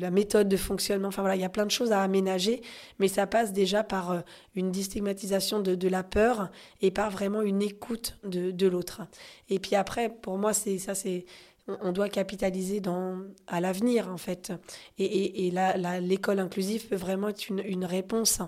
la 0.00 0.10
méthode 0.10 0.48
de 0.48 0.56
fonctionnement. 0.56 1.08
Enfin 1.08 1.22
voilà, 1.22 1.36
il 1.36 1.42
y 1.42 1.44
a 1.44 1.48
plein 1.48 1.66
de 1.66 1.70
choses 1.70 1.92
à 1.92 2.00
aménager, 2.00 2.62
mais 3.00 3.08
ça 3.08 3.26
passe 3.26 3.52
déjà 3.52 3.82
par 3.82 4.12
euh, 4.12 4.20
une 4.54 4.70
déstigmatisation 4.70 5.60
de, 5.60 5.74
de 5.74 5.88
la 5.88 6.04
peur 6.04 6.50
et 6.80 6.90
par 6.90 7.10
vraiment 7.10 7.23
une 7.24 7.62
écoute 7.62 8.16
de, 8.24 8.50
de 8.50 8.66
l'autre. 8.66 9.02
Et 9.48 9.58
puis 9.58 9.76
après, 9.76 10.08
pour 10.08 10.38
moi, 10.38 10.52
c'est 10.52 10.78
ça, 10.78 10.94
c'est 10.94 11.24
on 11.66 11.92
doit 11.92 12.08
capitaliser 12.08 12.80
dans, 12.80 13.22
à 13.46 13.60
l'avenir 13.60 14.10
en 14.10 14.18
fait. 14.18 14.52
Et, 14.98 15.46
et, 15.46 15.50
là, 15.50 15.76
l'école 16.00 16.38
inclusive 16.38 16.88
peut 16.88 16.96
vraiment 16.96 17.28
être 17.28 17.48
une, 17.48 17.60
une 17.60 17.84
réponse 17.86 18.40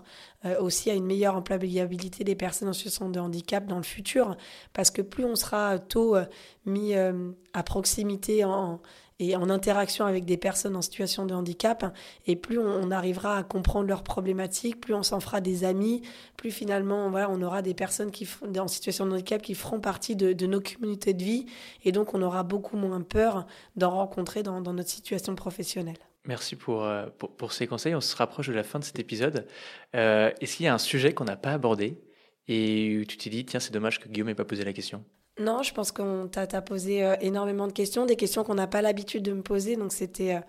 euh, 0.45 0.61
aussi 0.61 0.91
à 0.91 0.95
une 0.95 1.07
meilleure 1.07 1.35
employabilité 1.35 2.25
des 2.25 2.35
personnes 2.35 2.69
en 2.69 2.75
situation 2.75 3.09
de 3.09 3.19
handicap 3.19 3.67
dans 3.67 3.79
le 3.79 3.83
futur, 3.83 4.37
parce 4.75 4.91
que 4.91 5.03
plus 5.03 5.25
on 5.25 5.35
sera 5.35 5.79
tôt 5.79 6.15
euh, 6.15 6.27
mis 6.67 6.95
euh, 6.95 7.31
à 7.55 7.63
proximité 7.63 8.45
en, 8.45 8.81
et 9.19 9.35
en 9.37 9.49
interaction 9.49 10.05
avec 10.05 10.25
des 10.25 10.37
personnes 10.37 10.77
en 10.77 10.83
situation 10.83 11.25
de 11.25 11.35
handicap, 11.35 11.97
et 12.27 12.37
plus 12.37 12.59
on, 12.59 12.91
arrivera 12.91 13.39
à 13.39 13.43
comprendre 13.43 13.89
leurs 13.89 14.03
problématiques, 14.03 14.81
plus 14.81 14.95
on 14.95 15.03
s'en 15.03 15.21
fera 15.21 15.41
des 15.41 15.65
amis, 15.65 16.03
plus 16.37 16.51
finalement 16.51 17.07
on 17.07 17.43
aura 17.43 17.63
des 17.63 17.75
personnes 17.75 18.11
qui 18.11 18.29
en 18.59 18.69
situation 18.69 19.07
de 19.07 19.13
handicap 19.13 19.43
qui 19.43 19.55
feront 19.55 19.81
partie 19.81 20.17
de, 20.17 20.47
nos 20.47 20.61
communautés 20.61 21.15
de 21.15 21.23
vie, 21.23 21.47
et 21.85 21.93
donc 21.93 22.15
on 22.15 22.23
aura 22.23 22.43
beaucoup 22.43 22.77
moins 22.77 23.01
peur 23.01 23.47
d'en 23.77 23.91
rencontrer 23.91 24.43
dans, 24.43 24.61
notre 24.61 24.91
situation 24.91 25.35
professionnelle. 25.35 25.99
Merci 26.25 26.57
euh, 26.69 27.07
pour, 27.19 27.31
pour, 27.37 27.53
ces 27.53 27.67
conseils. 27.67 27.95
On 27.95 28.01
se 28.01 28.17
rapproche 28.17 28.49
de 28.49 28.53
la 28.53 28.65
fin 28.65 28.81
de 28.81 28.85
cet 28.85 28.99
épisode. 28.99 29.47
Euh, 29.95 30.33
est-ce 30.41 30.57
qu'il 30.57 30.67
y 30.67 30.69
a 30.69 30.75
un 30.75 30.79
sujet 30.79 31.15
qu'on 31.15 31.25
n'a 31.25 31.37
pas 31.37 31.53
abordé 31.53 32.01
et 32.49 33.05
tu 33.09 33.17
t'es 33.17 33.31
dit, 33.31 33.45
tiens, 33.45 33.61
c'est 33.61 33.73
dommage 33.73 34.01
que 34.01 34.09
Guillaume 34.09 34.29
n'ait 34.29 34.35
pas 34.35 34.45
posé 34.45 34.65
la 34.65 34.73
question? 34.73 35.05
Non, 35.39 35.63
je 35.63 35.75
pense 35.75 35.93
qu'on 35.93 36.29
t'a 36.29 36.63
posé 36.63 37.05
euh, 37.05 37.15
énormément 37.21 37.67
de 37.67 37.73
questions, 37.73 38.07
des 38.07 38.17
questions 38.17 38.43
qu'on 38.43 38.55
n'a 38.55 38.67
pas 38.67 38.81
l'habitude 38.81 39.23
de 39.23 39.33
me 39.33 39.43
poser, 39.43 39.77
donc 39.77 39.93
c'était 39.93 40.35
euh, 40.35 40.41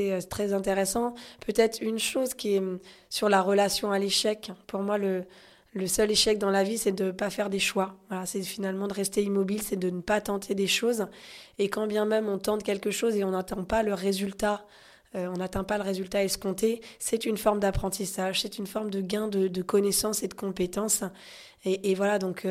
euh, 0.00 0.20
très 0.22 0.54
intéressant. 0.54 1.14
Peut-être 1.44 1.82
une 1.82 1.98
chose 1.98 2.32
qui 2.32 2.54
est 2.54 2.58
hum, 2.58 2.78
sur 3.10 3.28
la 3.28 3.42
relation 3.42 3.92
à 3.92 3.98
l'échec. 3.98 4.52
Pour 4.68 4.80
moi, 4.80 4.96
le, 4.96 5.24
le 5.74 5.86
seul 5.86 6.10
échec 6.10 6.38
dans 6.38 6.50
la 6.50 6.64
vie, 6.64 6.78
c'est 6.78 6.92
de 6.92 7.04
ne 7.04 7.10
pas 7.10 7.28
faire 7.28 7.50
des 7.50 7.58
choix. 7.58 7.94
Voilà, 8.08 8.24
c'est 8.24 8.40
finalement 8.42 8.88
de 8.88 8.94
rester 8.94 9.22
immobile, 9.22 9.60
c'est 9.60 9.76
de 9.76 9.90
ne 9.90 10.00
pas 10.00 10.22
tenter 10.22 10.54
des 10.54 10.66
choses. 10.66 11.08
Et 11.58 11.68
quand 11.68 11.86
bien 11.86 12.06
même 12.06 12.26
on 12.26 12.38
tente 12.38 12.62
quelque 12.62 12.90
chose 12.90 13.16
et 13.16 13.24
on 13.24 13.32
n'attend 13.32 13.64
pas 13.64 13.82
le 13.82 13.92
résultat, 13.92 14.64
on 15.14 15.38
n'atteint 15.38 15.64
pas 15.64 15.78
le 15.78 15.84
résultat 15.84 16.22
escompté, 16.22 16.82
c'est 16.98 17.24
une 17.24 17.38
forme 17.38 17.58
d'apprentissage, 17.58 18.42
c'est 18.42 18.58
une 18.58 18.66
forme 18.66 18.90
de 18.90 19.00
gain 19.00 19.28
de, 19.28 19.48
de 19.48 19.62
connaissances 19.62 20.22
et 20.22 20.28
de 20.28 20.34
compétences. 20.34 21.04
Et 21.64 21.94
voilà, 21.94 22.18
donc 22.18 22.46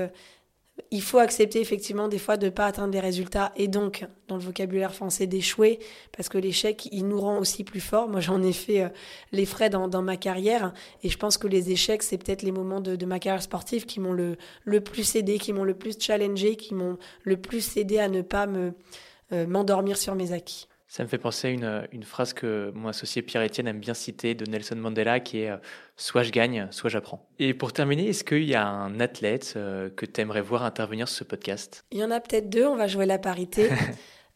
il 0.91 1.01
faut 1.01 1.17
accepter 1.17 1.59
effectivement 1.61 2.07
des 2.07 2.19
fois 2.19 2.37
de 2.37 2.45
ne 2.45 2.49
pas 2.51 2.65
atteindre 2.65 2.93
les 2.93 2.99
résultats 2.99 3.51
et 3.55 3.67
donc 3.67 4.05
dans 4.27 4.35
le 4.35 4.41
vocabulaire 4.41 4.93
français 4.93 5.27
d'échouer 5.27 5.79
parce 6.15 6.29
que 6.29 6.37
l'échec 6.37 6.87
il 6.91 7.07
nous 7.07 7.19
rend 7.19 7.39
aussi 7.39 7.63
plus 7.63 7.79
forts. 7.79 8.07
Moi 8.07 8.19
j'en 8.19 8.41
ai 8.41 8.53
fait 8.53 8.83
euh, 8.83 8.89
les 9.31 9.45
frais 9.45 9.69
dans, 9.69 10.01
ma 10.01 10.17
carrière 10.17 10.73
et 11.03 11.09
je 11.09 11.17
pense 11.17 11.37
que 11.37 11.47
les 11.47 11.71
échecs 11.71 12.03
c'est 12.03 12.17
peut-être 12.17 12.43
les 12.43 12.51
moments 12.51 12.81
de, 12.81 13.05
ma 13.05 13.19
carrière 13.19 13.41
sportive 13.41 13.85
qui 13.85 13.99
m'ont 13.99 14.13
le, 14.13 14.37
le 14.63 14.81
plus 14.81 15.15
aidé, 15.15 15.39
qui 15.39 15.53
m'ont 15.53 15.63
le 15.63 15.75
plus 15.75 15.97
challengé, 15.99 16.55
qui 16.55 16.73
m'ont 16.73 16.97
le 17.23 17.37
plus 17.37 17.77
aidé 17.77 17.99
à 17.99 18.07
ne 18.07 18.21
pas 18.21 18.47
euh, 18.47 19.47
m'endormir 19.47 19.97
sur 19.97 20.15
mes 20.15 20.31
acquis. 20.31 20.67
Ça 20.95 21.03
me 21.03 21.09
fait 21.09 21.17
penser 21.17 21.49
à 21.49 21.51
une, 21.51 21.87
une 21.91 22.03
phrase 22.03 22.31
que 22.31 22.71
mon 22.73 22.87
associé 22.87 23.21
Pierre-Etienne 23.21 23.67
aime 23.67 23.81
bien 23.81 23.93
citer 23.93 24.33
de 24.33 24.49
Nelson 24.49 24.77
Mandela 24.77 25.19
qui 25.19 25.41
est 25.41 25.49
euh, 25.49 25.57
Soit 25.97 26.23
je 26.23 26.31
gagne, 26.31 26.69
soit 26.71 26.89
j'apprends. 26.89 27.27
Et 27.37 27.53
pour 27.53 27.73
terminer, 27.73 28.07
est-ce 28.07 28.23
qu'il 28.23 28.45
y 28.45 28.55
a 28.55 28.65
un 28.65 29.01
athlète 29.01 29.55
euh, 29.57 29.89
que 29.89 30.05
tu 30.05 30.21
aimerais 30.21 30.39
voir 30.39 30.63
intervenir 30.63 31.09
sur 31.09 31.17
ce 31.17 31.23
podcast? 31.25 31.83
Il 31.91 31.97
y 31.97 32.03
en 32.05 32.11
a 32.11 32.21
peut-être 32.21 32.49
deux, 32.49 32.65
on 32.65 32.77
va 32.77 32.87
jouer 32.87 33.05
la 33.05 33.19
parité. 33.19 33.69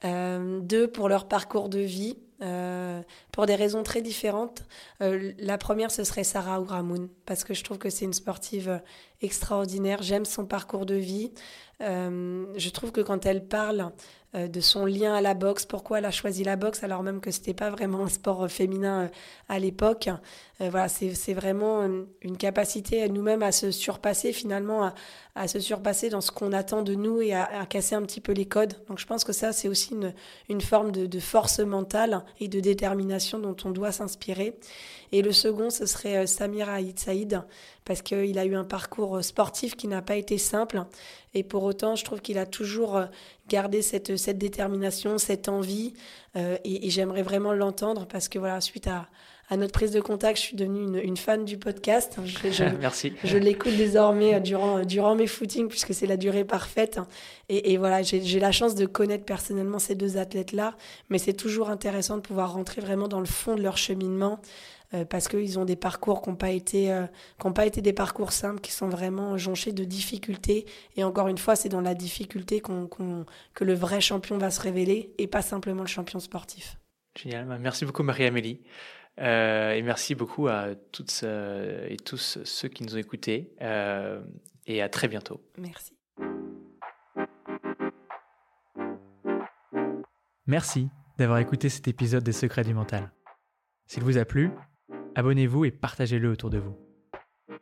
Euh, 0.05 0.62
deux 0.62 0.89
pour 0.89 1.10
leur 1.10 1.28
parcours 1.28 1.68
de 1.68 1.80
vie, 1.80 2.18
pour 3.34 3.45
des 3.45 3.55
raisons 3.55 3.84
très 3.84 4.01
différentes. 4.01 4.64
la 5.01 5.57
première, 5.57 5.91
ce 5.91 6.05
serait 6.05 6.24
Sarah 6.24 6.62
Ouramoun, 6.62 7.10
parce 7.26 7.43
que 7.43 7.53
je 7.53 7.66
trouve 7.66 7.80
que 7.80 7.89
c'est 7.89 8.05
une 8.05 8.14
sportive 8.14 8.80
extraordinaire. 9.20 10.01
J'aime 10.01 10.24
son 10.24 10.45
parcours 10.45 10.86
de 10.86 10.95
vie. 10.95 11.34
je 11.82 12.70
trouve 12.70 12.93
que 12.93 13.01
quand 13.01 13.26
elle 13.26 13.45
parle 13.45 13.91
euh, 14.36 14.48
de 14.48 14.62
son 14.62 14.86
lien 14.86 15.16
à 15.16 15.22
la 15.22 15.34
boxe, 15.34 15.66
pourquoi 15.66 15.98
elle 15.98 16.06
a 16.06 16.12
choisi 16.12 16.44
la 16.44 16.56
boxe 16.56 16.84
alors 16.84 17.02
même 17.02 17.20
que 17.20 17.32
c'était 17.32 17.56
pas 17.56 17.72
vraiment 17.72 18.04
un 18.04 18.10
sport 18.10 18.44
euh, 18.44 18.48
féminin 18.48 19.06
euh, 19.06 19.08
à 19.48 19.58
l'époque. 19.58 20.08
voilà, 20.60 20.88
c'est 20.88 21.34
vraiment 21.34 21.84
une 22.22 22.38
capacité 22.38 23.08
nous-mêmes 23.10 23.42
à 23.42 23.52
se 23.52 23.72
surpasser 23.72 24.32
finalement, 24.34 24.84
à, 24.84 24.94
se 25.48 25.60
surpasser 25.60 26.10
dans 26.10 26.22
ce 26.22 26.32
qu'on 26.32 26.52
attend 26.52 26.82
de 26.82 26.96
nous 26.96 27.22
et 27.22 27.34
à, 27.34 27.66
casser 27.66 27.96
un 27.96 28.02
petit 28.02 28.22
peu 28.22 28.32
les 28.32 28.46
codes. 28.46 28.74
Donc 28.88 29.00
je 29.00 29.06
pense 29.06 29.24
que 29.24 29.34
ça 29.34 29.54
c'est 29.54 29.68
aussi 29.68 29.96
une, 30.50 30.62
forme 30.62 30.92
de, 30.92 31.20
force 31.20 31.60
mentale 31.60 32.24
et 32.40 32.48
de 32.48 32.60
détermination 32.60 33.40
dont 33.40 33.56
on 33.64 33.72
doit 33.72 33.92
s'inspirer. 33.92 34.56
Et 35.12 35.22
le 35.22 35.32
second, 35.32 35.70
ce 35.70 35.86
serait 35.86 36.28
Samir 36.28 36.70
Aïd 36.70 37.00
Saïd, 37.00 37.42
parce 37.84 38.02
qu'il 38.04 38.38
a 38.38 38.46
eu 38.46 38.56
un 38.56 38.64
parcours 38.64 39.24
sportif 39.24 39.76
qui 39.76 39.88
n'a 39.88 40.04
pas 40.04 40.18
été 40.18 40.38
simple. 40.38 40.84
Et 41.34 41.44
pour 41.44 41.64
autant, 41.64 41.96
je 41.96 42.04
trouve 42.04 42.22
qu'il 42.22 42.38
a 42.38 42.46
toujours 42.46 43.02
gardé 43.48 43.82
cette, 43.82 44.12
détermination, 44.38 45.18
cette 45.18 45.50
envie. 45.50 45.94
Euh, 46.36 46.58
et, 46.64 46.90
j'aimerais 46.90 47.24
vraiment 47.24 47.54
l'entendre 47.54 48.06
parce 48.06 48.28
que 48.28 48.40
voilà, 48.40 48.62
suite 48.62 48.88
à, 48.88 49.08
à, 49.50 49.58
notre 49.58 49.74
prise 49.74 49.91
de 49.91 50.00
contact, 50.00 50.38
je 50.38 50.43
suis 50.43 50.56
devenue 50.56 50.84
une, 50.84 50.95
une 50.95 51.18
fan 51.18 51.45
du 51.45 51.58
podcast. 51.58 52.18
Je, 52.26 52.64
Merci. 52.80 53.14
Je 53.24 53.38
l'écoute 53.38 53.76
désormais 53.76 54.39
durant, 54.39 54.86
durant 54.86 55.16
mes 55.16 55.28
footings 55.28 55.68
puisque 55.68 55.93
c'est 55.93 56.08
la 56.08 56.18
durée 56.18 56.45
parfaite. 56.45 57.00
Et, 57.50 57.74
et 57.74 57.78
voilà, 57.78 58.02
j'ai 58.04 58.39
la 58.39 58.52
chance 58.52 58.76
de 58.76 58.86
connaître 58.86 59.26
personnellement 59.26 59.80
ces 59.80 59.95
deux 59.95 60.18
athlètes-là. 60.18 60.76
Mais 61.10 61.18
c'est 61.18 61.34
toujours 61.34 61.70
intéressant 61.70 62.18
de 62.18 62.22
pouvoir 62.22 62.54
rentrer 62.54 62.82
vraiment 62.82 63.08
dans 63.08 63.20
le 63.20 63.26
fond 63.26 63.56
de 63.56 63.62
leur 63.62 63.78
cheminement. 63.78 64.39
Euh, 64.95 65.06
parce 65.06 65.28
qu'ils 65.28 65.60
ont 65.60 65.66
des 65.66 65.76
parcours 65.76 66.22
qui 66.22 66.30
n'ont 66.30 66.36
pas, 66.36 66.50
été, 66.50 66.91
euh, 66.91 67.06
pas 67.54 67.66
été 67.68 67.82
des 67.82 67.93
parcours 67.93 68.32
simples, 68.32 68.60
qui 68.60 68.72
sont 68.72 68.89
vraiment 68.89 69.38
jonchés 69.38 69.72
de 69.72 69.84
difficultés. 69.84 70.66
Et 70.95 71.04
encore 71.04 71.28
une 71.28 71.38
fois, 71.38 71.56
c'est 71.56 71.70
dans 71.70 71.82
la 71.82 71.93
difficulté 71.93 72.62
que 72.62 73.64
le 73.64 73.74
vrai 73.74 74.02
champion 74.02 74.38
va 74.39 74.50
se 74.50 74.60
révéler 74.62 75.14
et 75.20 75.28
pas 75.28 75.43
simplement 75.43 75.82
le 75.82 75.88
champion 75.88 76.20
sportif. 76.20 76.78
Génial. 77.16 77.45
Merci 77.60 77.86
beaucoup, 77.86 78.04
Marie-Amélie. 78.04 78.62
Euh, 79.20 79.74
et 79.74 79.82
merci 79.82 80.16
beaucoup 80.16 80.48
à 80.48 80.76
toutes 80.92 81.24
et 81.24 81.98
tous 81.98 82.40
ceux 82.44 82.68
qui 82.70 82.84
nous 82.84 82.96
ont 82.96 83.00
écoutés. 83.00 83.54
et 84.66 84.82
à 84.82 84.90
très 84.90 85.08
bientôt. 85.08 85.42
Merci. 85.58 85.94
Merci 90.50 90.90
d'avoir 91.20 91.38
écouté 91.38 91.70
cet 91.70 91.88
épisode 91.88 92.24
des 92.24 92.32
Secrets 92.32 92.64
du 92.64 92.74
Mental. 92.74 93.12
S'il 93.86 94.04
vous 94.04 94.18
a 94.18 94.26
plu, 94.26 94.50
abonnez-vous 95.14 95.66
et 95.66 95.72
partagez-le 95.72 96.32
autour 96.32 96.50
de 96.50 96.58
vous. 96.58 96.76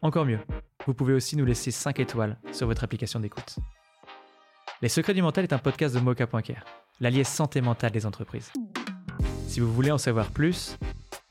Encore 0.01 0.25
mieux, 0.25 0.39
vous 0.85 0.93
pouvez 0.93 1.13
aussi 1.13 1.35
nous 1.35 1.43
laisser 1.43 1.71
5 1.71 1.99
étoiles 1.99 2.39
sur 2.53 2.65
votre 2.67 2.85
application 2.85 3.19
d'écoute. 3.19 3.57
Les 4.81 4.87
Secrets 4.87 5.13
du 5.13 5.21
Mental 5.21 5.43
est 5.43 5.51
un 5.51 5.57
podcast 5.57 5.95
de 5.95 5.99
Mocha.care, 5.99 6.63
l'allié 7.01 7.25
santé 7.25 7.59
mentale 7.59 7.91
des 7.91 8.05
entreprises. 8.05 8.53
Si 9.47 9.59
vous 9.59 9.73
voulez 9.73 9.91
en 9.91 9.97
savoir 9.97 10.31
plus, 10.31 10.77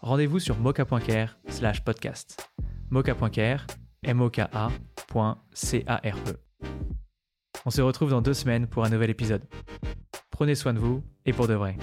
rendez-vous 0.07 0.38
sur 0.38 0.57
mocha.care 0.59 1.36
slash 1.48 1.84
podcast. 1.84 2.48
M 4.04 4.22
e 4.22 4.30
On 7.64 7.70
se 7.70 7.82
retrouve 7.82 8.11
dans 8.11 8.22
deux 8.22 8.34
semaines 8.34 8.68
pour 8.68 8.84
un 8.84 8.88
nouvel 8.88 9.11
épisode. 9.11 9.42
Prenez 10.30 10.54
soin 10.54 10.74
de 10.74 10.78
vous 10.78 11.02
et 11.24 11.32
pour 11.32 11.48
de 11.48 11.54
vrai. 11.54 11.76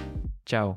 Ciao 0.46 0.76